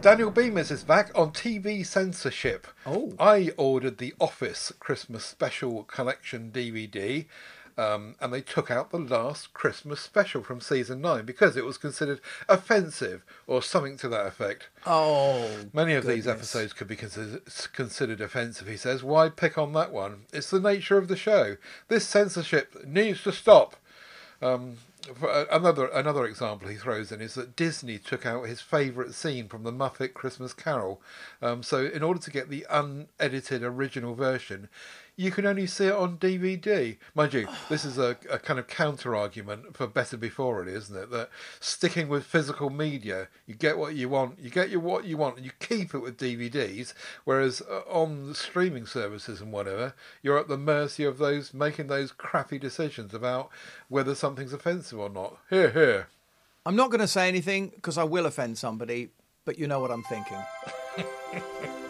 Daniel 0.00 0.30
Bemis 0.30 0.70
is 0.70 0.84
back 0.84 1.10
on 1.14 1.32
TV 1.32 1.84
censorship. 1.84 2.66
Oh. 2.86 3.12
I 3.18 3.50
ordered 3.56 3.98
the 3.98 4.14
Office 4.20 4.72
Christmas 4.78 5.24
Special 5.24 5.82
Collection 5.82 6.50
DVD, 6.54 7.26
um, 7.76 8.14
and 8.20 8.32
they 8.32 8.40
took 8.40 8.70
out 8.70 8.90
the 8.90 8.98
last 8.98 9.52
Christmas 9.54 10.00
special 10.00 10.42
from 10.42 10.60
season 10.60 11.00
nine 11.00 11.24
because 11.24 11.56
it 11.56 11.64
was 11.64 11.78
considered 11.78 12.20
offensive 12.48 13.24
or 13.46 13.60
something 13.60 13.96
to 13.98 14.08
that 14.08 14.26
effect. 14.26 14.68
Oh, 14.86 15.50
Many 15.72 15.94
of 15.94 16.06
these 16.06 16.26
episodes 16.26 16.72
could 16.72 16.88
be 16.88 16.96
considered, 16.96 17.42
considered 17.72 18.20
offensive, 18.20 18.68
he 18.68 18.76
says. 18.76 19.02
Why 19.02 19.28
pick 19.28 19.58
on 19.58 19.72
that 19.74 19.92
one? 19.92 20.22
It's 20.32 20.50
the 20.50 20.60
nature 20.60 20.96
of 20.96 21.08
the 21.08 21.16
show. 21.16 21.56
This 21.88 22.06
censorship 22.06 22.84
needs 22.86 23.22
to 23.24 23.32
stop. 23.32 23.76
Um, 24.40 24.76
for 25.14 25.46
another 25.50 25.86
another 25.86 26.26
example 26.26 26.68
he 26.68 26.76
throws 26.76 27.10
in 27.12 27.20
is 27.20 27.34
that 27.34 27.56
Disney 27.56 27.98
took 27.98 28.26
out 28.26 28.46
his 28.46 28.60
favourite 28.60 29.14
scene 29.14 29.48
from 29.48 29.62
the 29.62 29.72
Muppet 29.72 30.12
Christmas 30.12 30.52
Carol. 30.52 31.00
Um, 31.40 31.62
so 31.62 31.86
in 31.86 32.02
order 32.02 32.20
to 32.20 32.30
get 32.30 32.50
the 32.50 32.66
unedited 32.70 33.62
original 33.62 34.14
version, 34.14 34.68
you 35.18 35.32
can 35.32 35.44
only 35.46 35.66
see 35.66 35.86
it 35.86 35.94
on 35.94 36.16
DVD. 36.16 36.96
Mind 37.12 37.34
you, 37.34 37.48
this 37.68 37.84
is 37.84 37.98
a, 37.98 38.16
a 38.30 38.38
kind 38.38 38.60
of 38.60 38.68
counter 38.68 39.16
argument 39.16 39.76
for 39.76 39.88
Better 39.88 40.16
Before, 40.16 40.60
really, 40.60 40.74
isn't 40.74 40.96
it? 40.96 41.10
That 41.10 41.28
sticking 41.58 42.08
with 42.08 42.24
physical 42.24 42.70
media, 42.70 43.26
you 43.44 43.56
get 43.56 43.78
what 43.78 43.96
you 43.96 44.08
want, 44.08 44.38
you 44.38 44.48
get 44.48 44.70
your 44.70 44.78
what 44.78 45.06
you 45.06 45.16
want, 45.16 45.36
and 45.36 45.44
you 45.44 45.50
keep 45.58 45.92
it 45.92 45.98
with 45.98 46.18
DVDs. 46.18 46.94
Whereas 47.24 47.60
uh, 47.68 47.80
on 47.90 48.28
the 48.28 48.34
streaming 48.36 48.86
services 48.86 49.40
and 49.40 49.52
whatever, 49.52 49.92
you're 50.22 50.38
at 50.38 50.46
the 50.46 50.56
mercy 50.56 51.02
of 51.02 51.18
those 51.18 51.52
making 51.52 51.88
those 51.88 52.12
crappy 52.12 52.60
decisions 52.60 53.12
about 53.12 53.50
whether 53.88 54.14
something's 54.14 54.52
offensive 54.52 55.00
or 55.00 55.10
not. 55.10 55.38
Here, 55.50 55.70
here. 55.70 56.06
I'm 56.64 56.76
not 56.76 56.90
going 56.90 57.00
to 57.00 57.08
say 57.08 57.26
anything 57.26 57.72
because 57.74 57.98
I 57.98 58.04
will 58.04 58.26
offend 58.26 58.56
somebody, 58.56 59.10
but 59.44 59.58
you 59.58 59.66
know 59.66 59.80
what 59.80 59.90
I'm 59.90 60.04
thinking. 60.04 60.38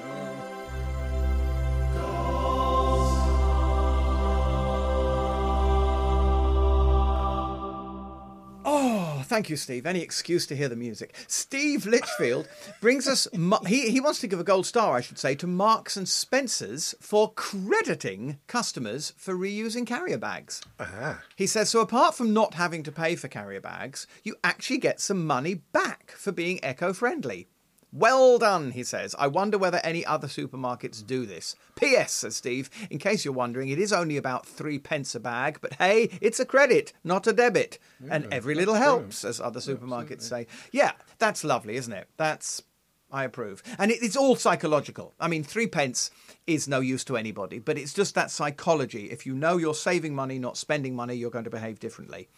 thank 9.29 9.49
you, 9.51 9.57
Steve. 9.57 9.87
Any 9.87 10.01
excuse 10.01 10.47
to 10.47 10.57
hear 10.57 10.69
the 10.69 10.77
music. 10.77 11.15
Steve 11.27 11.87
Litchfield 11.87 12.49
brings 12.81 13.07
us. 13.07 13.29
Ma- 13.37 13.63
he 13.65 13.91
he 13.91 14.01
wants 14.01 14.21
to 14.21 14.27
give 14.27 14.41
a 14.41 14.45
gold 14.45 14.67
star, 14.67 14.97
I 14.97 15.01
should 15.01 15.19
say, 15.19 15.35
to 15.37 15.47
Marks 15.47 15.97
and 15.97 16.09
Spencers 16.09 16.95
for 17.01 17.33
crediting 17.35 18.39
customers 18.47 19.13
for 19.17 19.35
reusing 19.35 19.87
carrier 19.87 20.19
bags. 20.19 20.63
Ah. 20.81 21.23
He 21.37 21.47
says 21.47 21.71
so. 21.71 21.81
Apart 21.81 22.15
from 22.15 22.33
not 22.33 22.55
having 22.55 22.83
to 22.83 22.93
pay 22.93 23.17
for 23.17 23.29
carrier 23.29 23.61
bags, 23.61 24.07
you 24.25 24.37
actually 24.43 24.79
get 24.79 25.01
some 25.01 25.27
money 25.27 25.55
back 25.55 26.13
for 26.13 26.33
being 26.33 26.59
eco-friendly. 26.63 27.49
Well 27.93 28.39
done, 28.39 28.73
he 28.73 28.85
says. 28.85 29.15
I 29.19 29.29
wonder 29.29 29.57
whether 29.57 29.81
any 29.83 30.05
other 30.05 30.29
supermarkets 30.29 31.07
do 31.07 31.25
this. 31.25 31.57
P.S. 31.77 32.13
says 32.13 32.37
Steve. 32.37 32.69
In 32.91 32.99
case 32.99 33.25
you're 33.25 33.33
wondering, 33.33 33.71
it 33.71 33.79
is 33.79 33.93
only 33.93 34.17
about 34.17 34.47
three 34.47 34.79
pence 34.79 35.15
a 35.15 35.21
bag, 35.21 35.59
but 35.61 35.75
hey, 35.75 36.11
it's 36.21 36.39
a 36.39 36.45
credit, 36.45 36.93
not 37.03 37.27
a 37.27 37.33
debit, 37.33 37.79
and 38.11 38.27
every 38.33 38.55
little 38.55 38.75
helps, 38.75 39.25
as 39.25 39.41
other 39.41 39.61
supermarkets 39.61 40.23
say. 40.23 40.47
Yeah, 40.71 40.93
that's 41.19 41.45
lovely, 41.45 41.77
isn't 41.77 41.93
it? 41.93 42.09
That's 42.19 42.63
I 43.11 43.25
approve. 43.25 43.63
And 43.79 43.91
it, 43.91 44.03
it's 44.03 44.17
all 44.17 44.37
psychological. 44.37 45.15
I 45.19 45.29
mean, 45.29 45.43
three 45.43 45.67
pence 45.67 46.11
is 46.47 46.69
no 46.69 46.81
use 46.81 47.05
to 47.05 47.17
anybody, 47.17 47.59
but 47.59 47.79
it's 47.79 47.95
just 47.95 48.15
that 48.15 48.31
psychology. 48.31 49.11
If 49.11 49.25
you 49.25 49.35
know 49.35 49.57
you're 49.57 49.75
saving 49.75 50.15
money, 50.15 50.39
not 50.39 50.57
spending 50.57 50.95
money, 50.95 51.15
you're 51.15 51.31
going 51.31 51.45
to 51.45 51.51
behave 51.51 51.81
differently. 51.81 52.29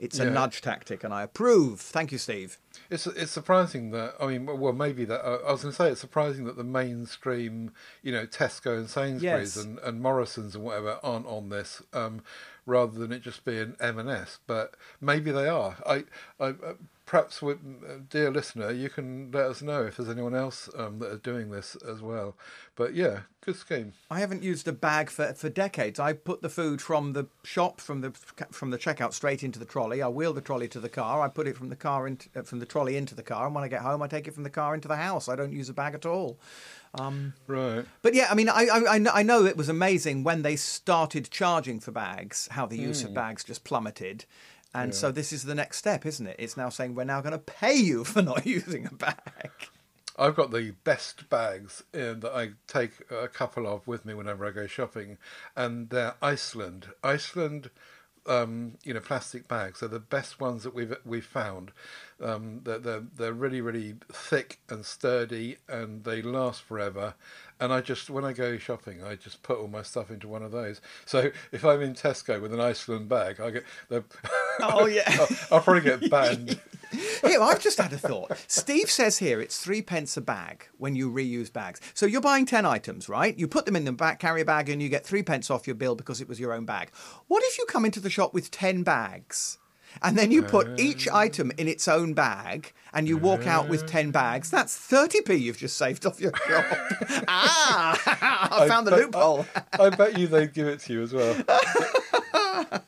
It's 0.00 0.18
a 0.18 0.24
nudge 0.30 0.62
tactic, 0.62 1.04
and 1.04 1.12
I 1.12 1.22
approve. 1.22 1.78
Thank 1.80 2.10
you, 2.10 2.18
Steve. 2.18 2.58
It's 2.88 3.06
it's 3.06 3.30
surprising 3.30 3.90
that 3.90 4.14
I 4.20 4.26
mean 4.26 4.46
well 4.46 4.72
maybe 4.72 5.04
that 5.04 5.24
uh, 5.24 5.38
I 5.46 5.52
was 5.52 5.62
going 5.62 5.72
to 5.72 5.76
say 5.76 5.90
it's 5.90 6.00
surprising 6.00 6.44
that 6.44 6.56
the 6.56 6.64
mainstream 6.64 7.72
you 8.02 8.10
know 8.12 8.26
Tesco 8.26 8.78
and 8.78 8.88
Sainsbury's 8.88 9.56
Yes. 9.56 9.64
and, 9.64 9.78
and 9.80 10.00
Morrison's 10.00 10.54
and 10.54 10.64
whatever 10.64 10.98
aren't 11.02 11.26
on 11.26 11.50
this 11.50 11.82
um, 11.92 12.22
rather 12.66 12.98
than 12.98 13.12
it 13.12 13.22
just 13.22 13.44
being 13.44 13.76
M&S 13.80 14.38
but 14.46 14.74
maybe 15.00 15.30
they 15.30 15.48
are 15.48 15.76
I 15.86 16.04
I 16.40 16.46
uh, 16.48 16.72
perhaps 17.10 17.42
with, 17.42 17.58
uh, 17.84 17.94
dear 18.08 18.30
listener 18.30 18.70
you 18.70 18.88
can 18.88 19.32
let 19.32 19.46
us 19.46 19.60
know 19.60 19.82
if 19.84 19.96
there's 19.96 20.08
anyone 20.08 20.32
else 20.34 20.70
um, 20.76 21.00
that 21.00 21.10
are 21.10 21.16
doing 21.18 21.50
this 21.50 21.76
as 21.88 22.00
well 22.00 22.36
but 22.76 22.94
yeah 22.94 23.20
good 23.44 23.56
scheme 23.56 23.92
I 24.08 24.20
haven't 24.20 24.44
used 24.44 24.68
a 24.68 24.72
bag 24.72 25.10
for, 25.10 25.32
for 25.34 25.48
decades. 25.48 25.98
I 25.98 26.12
put 26.12 26.40
the 26.42 26.48
food 26.48 26.80
from 26.82 27.12
the 27.14 27.26
shop, 27.42 27.80
from 27.80 28.00
the 28.00 28.10
from 28.50 28.70
the 28.70 28.78
checkout, 28.78 29.12
straight 29.12 29.42
into 29.42 29.58
the 29.58 29.64
trolley. 29.64 30.02
I 30.02 30.08
wheel 30.08 30.32
the 30.32 30.40
trolley 30.40 30.68
to 30.68 30.80
the 30.80 30.88
car. 30.88 31.22
I 31.22 31.28
put 31.28 31.46
it 31.46 31.56
from 31.56 31.68
the 31.68 31.76
car 31.76 32.06
into, 32.06 32.28
uh, 32.36 32.42
from 32.42 32.58
the 32.58 32.66
trolley 32.66 32.96
into 32.96 33.14
the 33.14 33.22
car, 33.22 33.46
and 33.46 33.54
when 33.54 33.64
I 33.64 33.68
get 33.68 33.80
home, 33.82 34.02
I 34.02 34.08
take 34.08 34.26
it 34.28 34.34
from 34.34 34.42
the 34.42 34.50
car 34.50 34.74
into 34.74 34.88
the 34.88 34.96
house. 34.96 35.28
I 35.28 35.36
don't 35.36 35.52
use 35.52 35.68
a 35.68 35.72
bag 35.72 35.94
at 35.94 36.04
all. 36.04 36.38
right 37.46 37.84
But 38.02 38.14
yeah, 38.14 38.26
I 38.30 38.34
mean, 38.34 38.48
I, 38.48 38.66
I, 38.66 38.94
I 38.94 38.98
know- 38.98 39.12
I 39.14 39.22
know 39.22 39.44
it 39.46 39.56
was 39.56 39.68
amazing 39.68 40.24
when 40.24 40.42
they 40.42 40.56
started 40.56 41.30
charging 41.30 41.80
for 41.80 41.92
bags, 41.92 42.48
how 42.50 42.66
the 42.66 42.76
use 42.78 43.04
of 43.04 43.14
bags 43.14 43.44
just 43.44 43.64
plummeted. 43.64 44.24
And 44.72 44.94
so 44.94 45.10
this 45.10 45.32
is 45.32 45.44
the 45.44 45.54
next 45.54 45.78
step, 45.78 46.06
isn't 46.06 46.26
it? 46.26 46.36
It's 46.38 46.56
now 46.56 46.68
saying 46.68 46.94
we're 46.94 47.04
now 47.04 47.20
going 47.20 47.32
to 47.32 47.38
pay 47.38 47.74
you 47.74 48.04
for 48.04 48.22
not 48.22 48.46
using 48.46 48.86
a 48.86 48.94
bag. 48.94 49.50
I've 50.18 50.36
got 50.36 50.50
the 50.50 50.72
best 50.84 51.30
bags 51.30 51.82
uh, 51.94 52.12
that 52.14 52.32
I 52.34 52.50
take 52.66 52.90
a 53.10 53.26
couple 53.28 53.66
of 53.66 53.86
with 53.86 54.04
me 54.04 54.12
whenever 54.12 54.46
I 54.46 54.50
go 54.50 54.66
shopping, 54.66 55.16
and 55.56 55.88
they're 55.88 56.14
Iceland. 56.20 56.88
Iceland, 57.02 57.70
um, 58.26 58.76
you 58.84 58.92
know, 58.92 59.00
plastic 59.00 59.48
bags. 59.48 59.80
They're 59.80 59.88
the 59.88 59.98
best 59.98 60.38
ones 60.38 60.62
that 60.64 60.74
we've 60.74 60.94
we've 61.06 61.24
found. 61.24 61.72
Um, 62.22 62.60
they're, 62.64 62.78
they're 62.78 63.04
they're 63.16 63.32
really 63.32 63.62
really 63.62 63.94
thick 64.12 64.60
and 64.68 64.84
sturdy, 64.84 65.56
and 65.68 66.04
they 66.04 66.20
last 66.20 66.62
forever. 66.62 67.14
And 67.58 67.72
I 67.72 67.80
just 67.80 68.10
when 68.10 68.24
I 68.24 68.34
go 68.34 68.58
shopping, 68.58 69.02
I 69.02 69.14
just 69.14 69.42
put 69.42 69.58
all 69.58 69.68
my 69.68 69.82
stuff 69.82 70.10
into 70.10 70.28
one 70.28 70.42
of 70.42 70.52
those. 70.52 70.82
So 71.06 71.30
if 71.52 71.64
I'm 71.64 71.80
in 71.80 71.94
Tesco 71.94 72.42
with 72.42 72.52
an 72.52 72.60
Iceland 72.60 73.08
bag, 73.08 73.40
I 73.40 73.50
get 73.50 73.64
the. 73.88 74.04
Oh, 74.62 74.86
yeah. 74.86 75.04
I'll, 75.50 75.60
probably 75.60 75.82
get 75.82 76.10
banned. 76.10 76.60
Here, 77.24 77.40
I've 77.40 77.60
just 77.60 77.78
had 77.78 77.92
a 77.92 77.98
thought. 77.98 78.32
Steve 78.48 78.90
says 78.90 79.18
here 79.18 79.40
it's 79.40 79.58
three 79.58 79.80
pence 79.80 80.16
a 80.16 80.20
bag 80.20 80.66
when 80.76 80.96
you 80.96 81.08
reuse 81.10 81.52
bags. 81.52 81.80
So 81.94 82.04
you're 82.04 82.20
buying 82.20 82.46
10 82.46 82.66
items, 82.66 83.08
right? 83.08 83.38
You 83.38 83.46
put 83.46 83.64
them 83.64 83.76
in 83.76 83.84
the 83.84 83.92
back 83.92 84.18
carrier 84.18 84.44
bag 84.44 84.68
and 84.68 84.82
you 84.82 84.88
get 84.88 85.06
three 85.06 85.22
pence 85.22 85.50
off 85.50 85.68
your 85.68 85.76
bill 85.76 85.94
because 85.94 86.20
it 86.20 86.28
was 86.28 86.40
your 86.40 86.52
own 86.52 86.64
bag. 86.64 86.90
What 87.28 87.44
if 87.44 87.58
you 87.58 87.66
come 87.66 87.84
into 87.84 88.00
the 88.00 88.10
shop 88.10 88.34
with 88.34 88.50
10 88.50 88.82
bags? 88.82 89.58
And 90.02 90.16
then 90.16 90.30
you 90.30 90.42
put 90.42 90.78
each 90.78 91.08
item 91.08 91.50
in 91.58 91.68
its 91.68 91.88
own 91.88 92.14
bag 92.14 92.72
and 92.92 93.08
you 93.08 93.16
walk 93.16 93.46
out 93.46 93.68
with 93.68 93.86
10 93.86 94.10
bags. 94.10 94.50
That's 94.50 94.76
30p 94.76 95.40
you've 95.40 95.58
just 95.58 95.76
saved 95.76 96.06
off 96.06 96.20
your 96.20 96.32
shop. 96.46 96.64
ah, 97.28 98.50
I 98.52 98.68
found 98.68 98.86
the 98.86 98.92
bet- 98.92 99.00
loophole. 99.00 99.46
I 99.78 99.90
bet 99.90 100.18
you 100.18 100.26
they'd 100.26 100.52
give 100.52 100.68
it 100.68 100.80
to 100.80 100.92
you 100.92 101.02
as 101.02 101.12
well. 101.12 101.34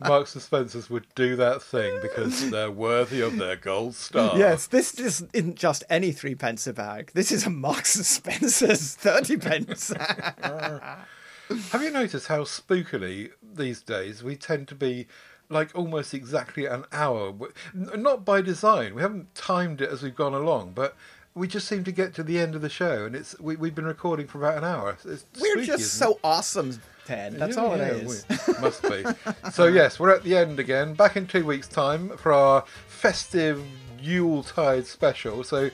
Marks 0.09 0.35
and 0.35 0.43
Spencers 0.43 0.89
would 0.91 1.07
do 1.15 1.37
that 1.37 1.63
thing 1.63 1.99
because 2.03 2.51
they're 2.51 2.71
worthy 2.71 3.21
of 3.21 3.37
their 3.37 3.57
gold 3.57 3.95
star. 3.95 4.37
Yes, 4.39 4.67
this 4.67 4.95
isn't 4.95 5.57
just 5.57 5.85
any 5.91 6.13
three 6.13 6.35
pence 6.35 6.67
a 6.67 6.73
bag. 6.73 7.11
This 7.15 7.33
is 7.33 7.47
a 7.47 7.51
Marks 7.51 7.97
and 7.97 8.07
Spencer's 8.07 8.95
30 8.97 9.37
pence. 9.39 9.93
Have 10.41 11.83
you 11.83 11.91
noticed 11.91 12.29
how 12.29 12.43
spookily 12.45 13.31
these 13.43 13.83
days 13.83 14.23
we 14.23 14.37
tend 14.37 14.69
to 14.69 14.75
be 14.75 15.07
like 15.49 15.71
almost 15.75 16.15
exactly 16.15 16.67
an 16.67 16.85
hour? 16.93 17.35
Not 17.75 18.25
by 18.25 18.41
design. 18.41 18.95
We 18.95 19.03
haven't 19.03 19.35
timed 19.35 19.81
it 19.83 19.91
as 19.91 20.03
we've 20.03 20.15
gone 20.15 20.35
along, 20.35 20.73
but 20.75 20.97
we 21.35 21.49
just 21.49 21.67
seem 21.67 21.85
to 21.85 21.93
get 21.93 22.15
to 22.15 22.23
the 22.23 22.39
end 22.39 22.55
of 22.55 22.63
the 22.63 22.69
show, 22.69 23.05
and 23.05 23.17
it's 23.17 23.39
we, 23.41 23.57
we've 23.57 23.75
been 23.75 23.87
recording 23.87 24.27
for 24.27 24.39
about 24.39 24.59
an 24.59 24.65
hour. 24.65 24.91
It's 25.05 25.25
We're 25.41 25.53
spooky, 25.53 25.67
just 25.67 25.83
it? 25.85 25.89
so 25.89 26.19
awesome, 26.23 26.81
Ted. 27.07 27.35
That's 27.35 27.57
Yeah, 27.57 27.63
all 27.63 27.77
yeah, 27.77 27.87
it 27.89 28.03
is. 28.05 28.25
we- 28.29 28.55
must 28.61 28.83
be. 28.83 29.05
so 29.53 29.67
yes, 29.67 29.99
we're 29.99 30.11
at 30.11 30.23
the 30.23 30.37
end 30.37 30.59
again. 30.61 30.95
Back 30.95 31.17
in 31.17 31.27
two 31.27 31.45
weeks' 31.45 31.69
time 31.69 32.17
for 32.17 32.33
our 32.33 32.65
festive 32.87 33.63
Yuletide 34.03 34.87
special. 34.87 35.45
So 35.45 35.71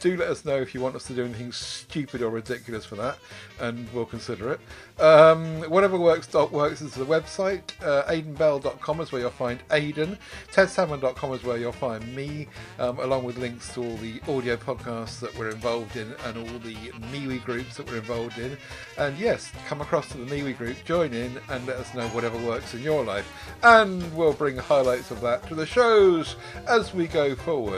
do 0.00 0.16
let 0.16 0.28
us 0.28 0.44
know 0.44 0.56
if 0.56 0.74
you 0.74 0.80
want 0.80 0.96
us 0.96 1.04
to 1.04 1.14
do 1.14 1.24
anything 1.24 1.52
stupid 1.52 2.22
or 2.22 2.30
ridiculous 2.30 2.84
for 2.84 2.96
that, 2.96 3.18
and 3.58 3.88
we'll 3.92 4.06
consider 4.06 4.52
it. 4.52 4.60
Um, 5.00 5.62
whatever 5.70 5.98
works 5.98 6.32
works 6.34 6.82
is 6.82 6.94
the 6.94 7.06
website. 7.06 7.62
Uh, 7.82 8.04
AidanBell.com 8.12 9.00
is 9.00 9.12
where 9.12 9.22
you'll 9.22 9.30
find 9.30 9.60
Aidan. 9.70 10.18
TedSalmon.com 10.52 11.32
is 11.32 11.42
where 11.42 11.56
you'll 11.56 11.72
find 11.72 12.14
me, 12.14 12.48
um, 12.78 12.98
along 12.98 13.24
with 13.24 13.38
links 13.38 13.72
to 13.74 13.82
all 13.82 13.96
the 13.96 14.20
audio 14.28 14.56
podcasts 14.56 15.18
that 15.20 15.36
we're 15.38 15.50
involved 15.50 15.96
in 15.96 16.14
and 16.26 16.36
all 16.36 16.58
the 16.58 16.74
MeWe 17.12 17.42
groups 17.44 17.76
that 17.76 17.86
we're 17.86 17.98
involved 17.98 18.38
in. 18.38 18.56
And 18.98 19.16
yes, 19.18 19.52
come 19.66 19.80
across 19.80 20.08
to 20.10 20.18
the 20.18 20.26
MeWe 20.26 20.56
group, 20.58 20.76
join 20.84 21.14
in, 21.14 21.38
and 21.48 21.66
let 21.66 21.76
us 21.76 21.94
know 21.94 22.06
whatever 22.08 22.36
works 22.38 22.74
in 22.74 22.82
your 22.82 23.02
life. 23.02 23.30
And 23.62 24.14
we'll 24.14 24.34
bring 24.34 24.56
highlights 24.56 25.10
of 25.10 25.20
that 25.22 25.46
to 25.48 25.54
the 25.54 25.66
shows 25.66 26.36
as 26.68 26.92
we 26.92 27.06
go 27.06 27.34
forward. 27.34 27.69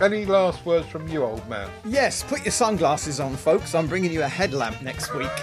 Any 0.00 0.26
last 0.26 0.66
words 0.66 0.88
from 0.88 1.06
you, 1.06 1.22
old 1.22 1.48
man? 1.48 1.70
Yes, 1.84 2.24
put 2.24 2.44
your 2.44 2.50
sunglasses 2.52 3.20
on, 3.20 3.36
folks. 3.36 3.74
I'm 3.74 3.86
bringing 3.86 4.10
you 4.10 4.22
a 4.22 4.28
headlamp 4.28 4.82
next 4.82 5.14
week. 5.14 5.30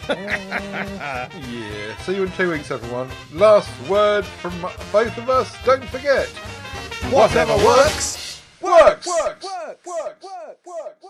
Yeah. 1.50 1.96
See 2.02 2.14
you 2.16 2.24
in 2.24 2.32
two 2.32 2.50
weeks, 2.50 2.70
everyone. 2.70 3.08
Last 3.32 3.68
word 3.88 4.24
from 4.24 4.58
both 4.92 5.16
of 5.18 5.28
us. 5.28 5.54
Don't 5.64 5.84
forget. 5.84 6.28
Whatever 7.12 7.56
works. 7.64 8.40
Works. 8.60 9.06
Works. 9.06 9.46
Works. 9.46 9.86
Works. 9.86 10.26
Works. 10.66 11.00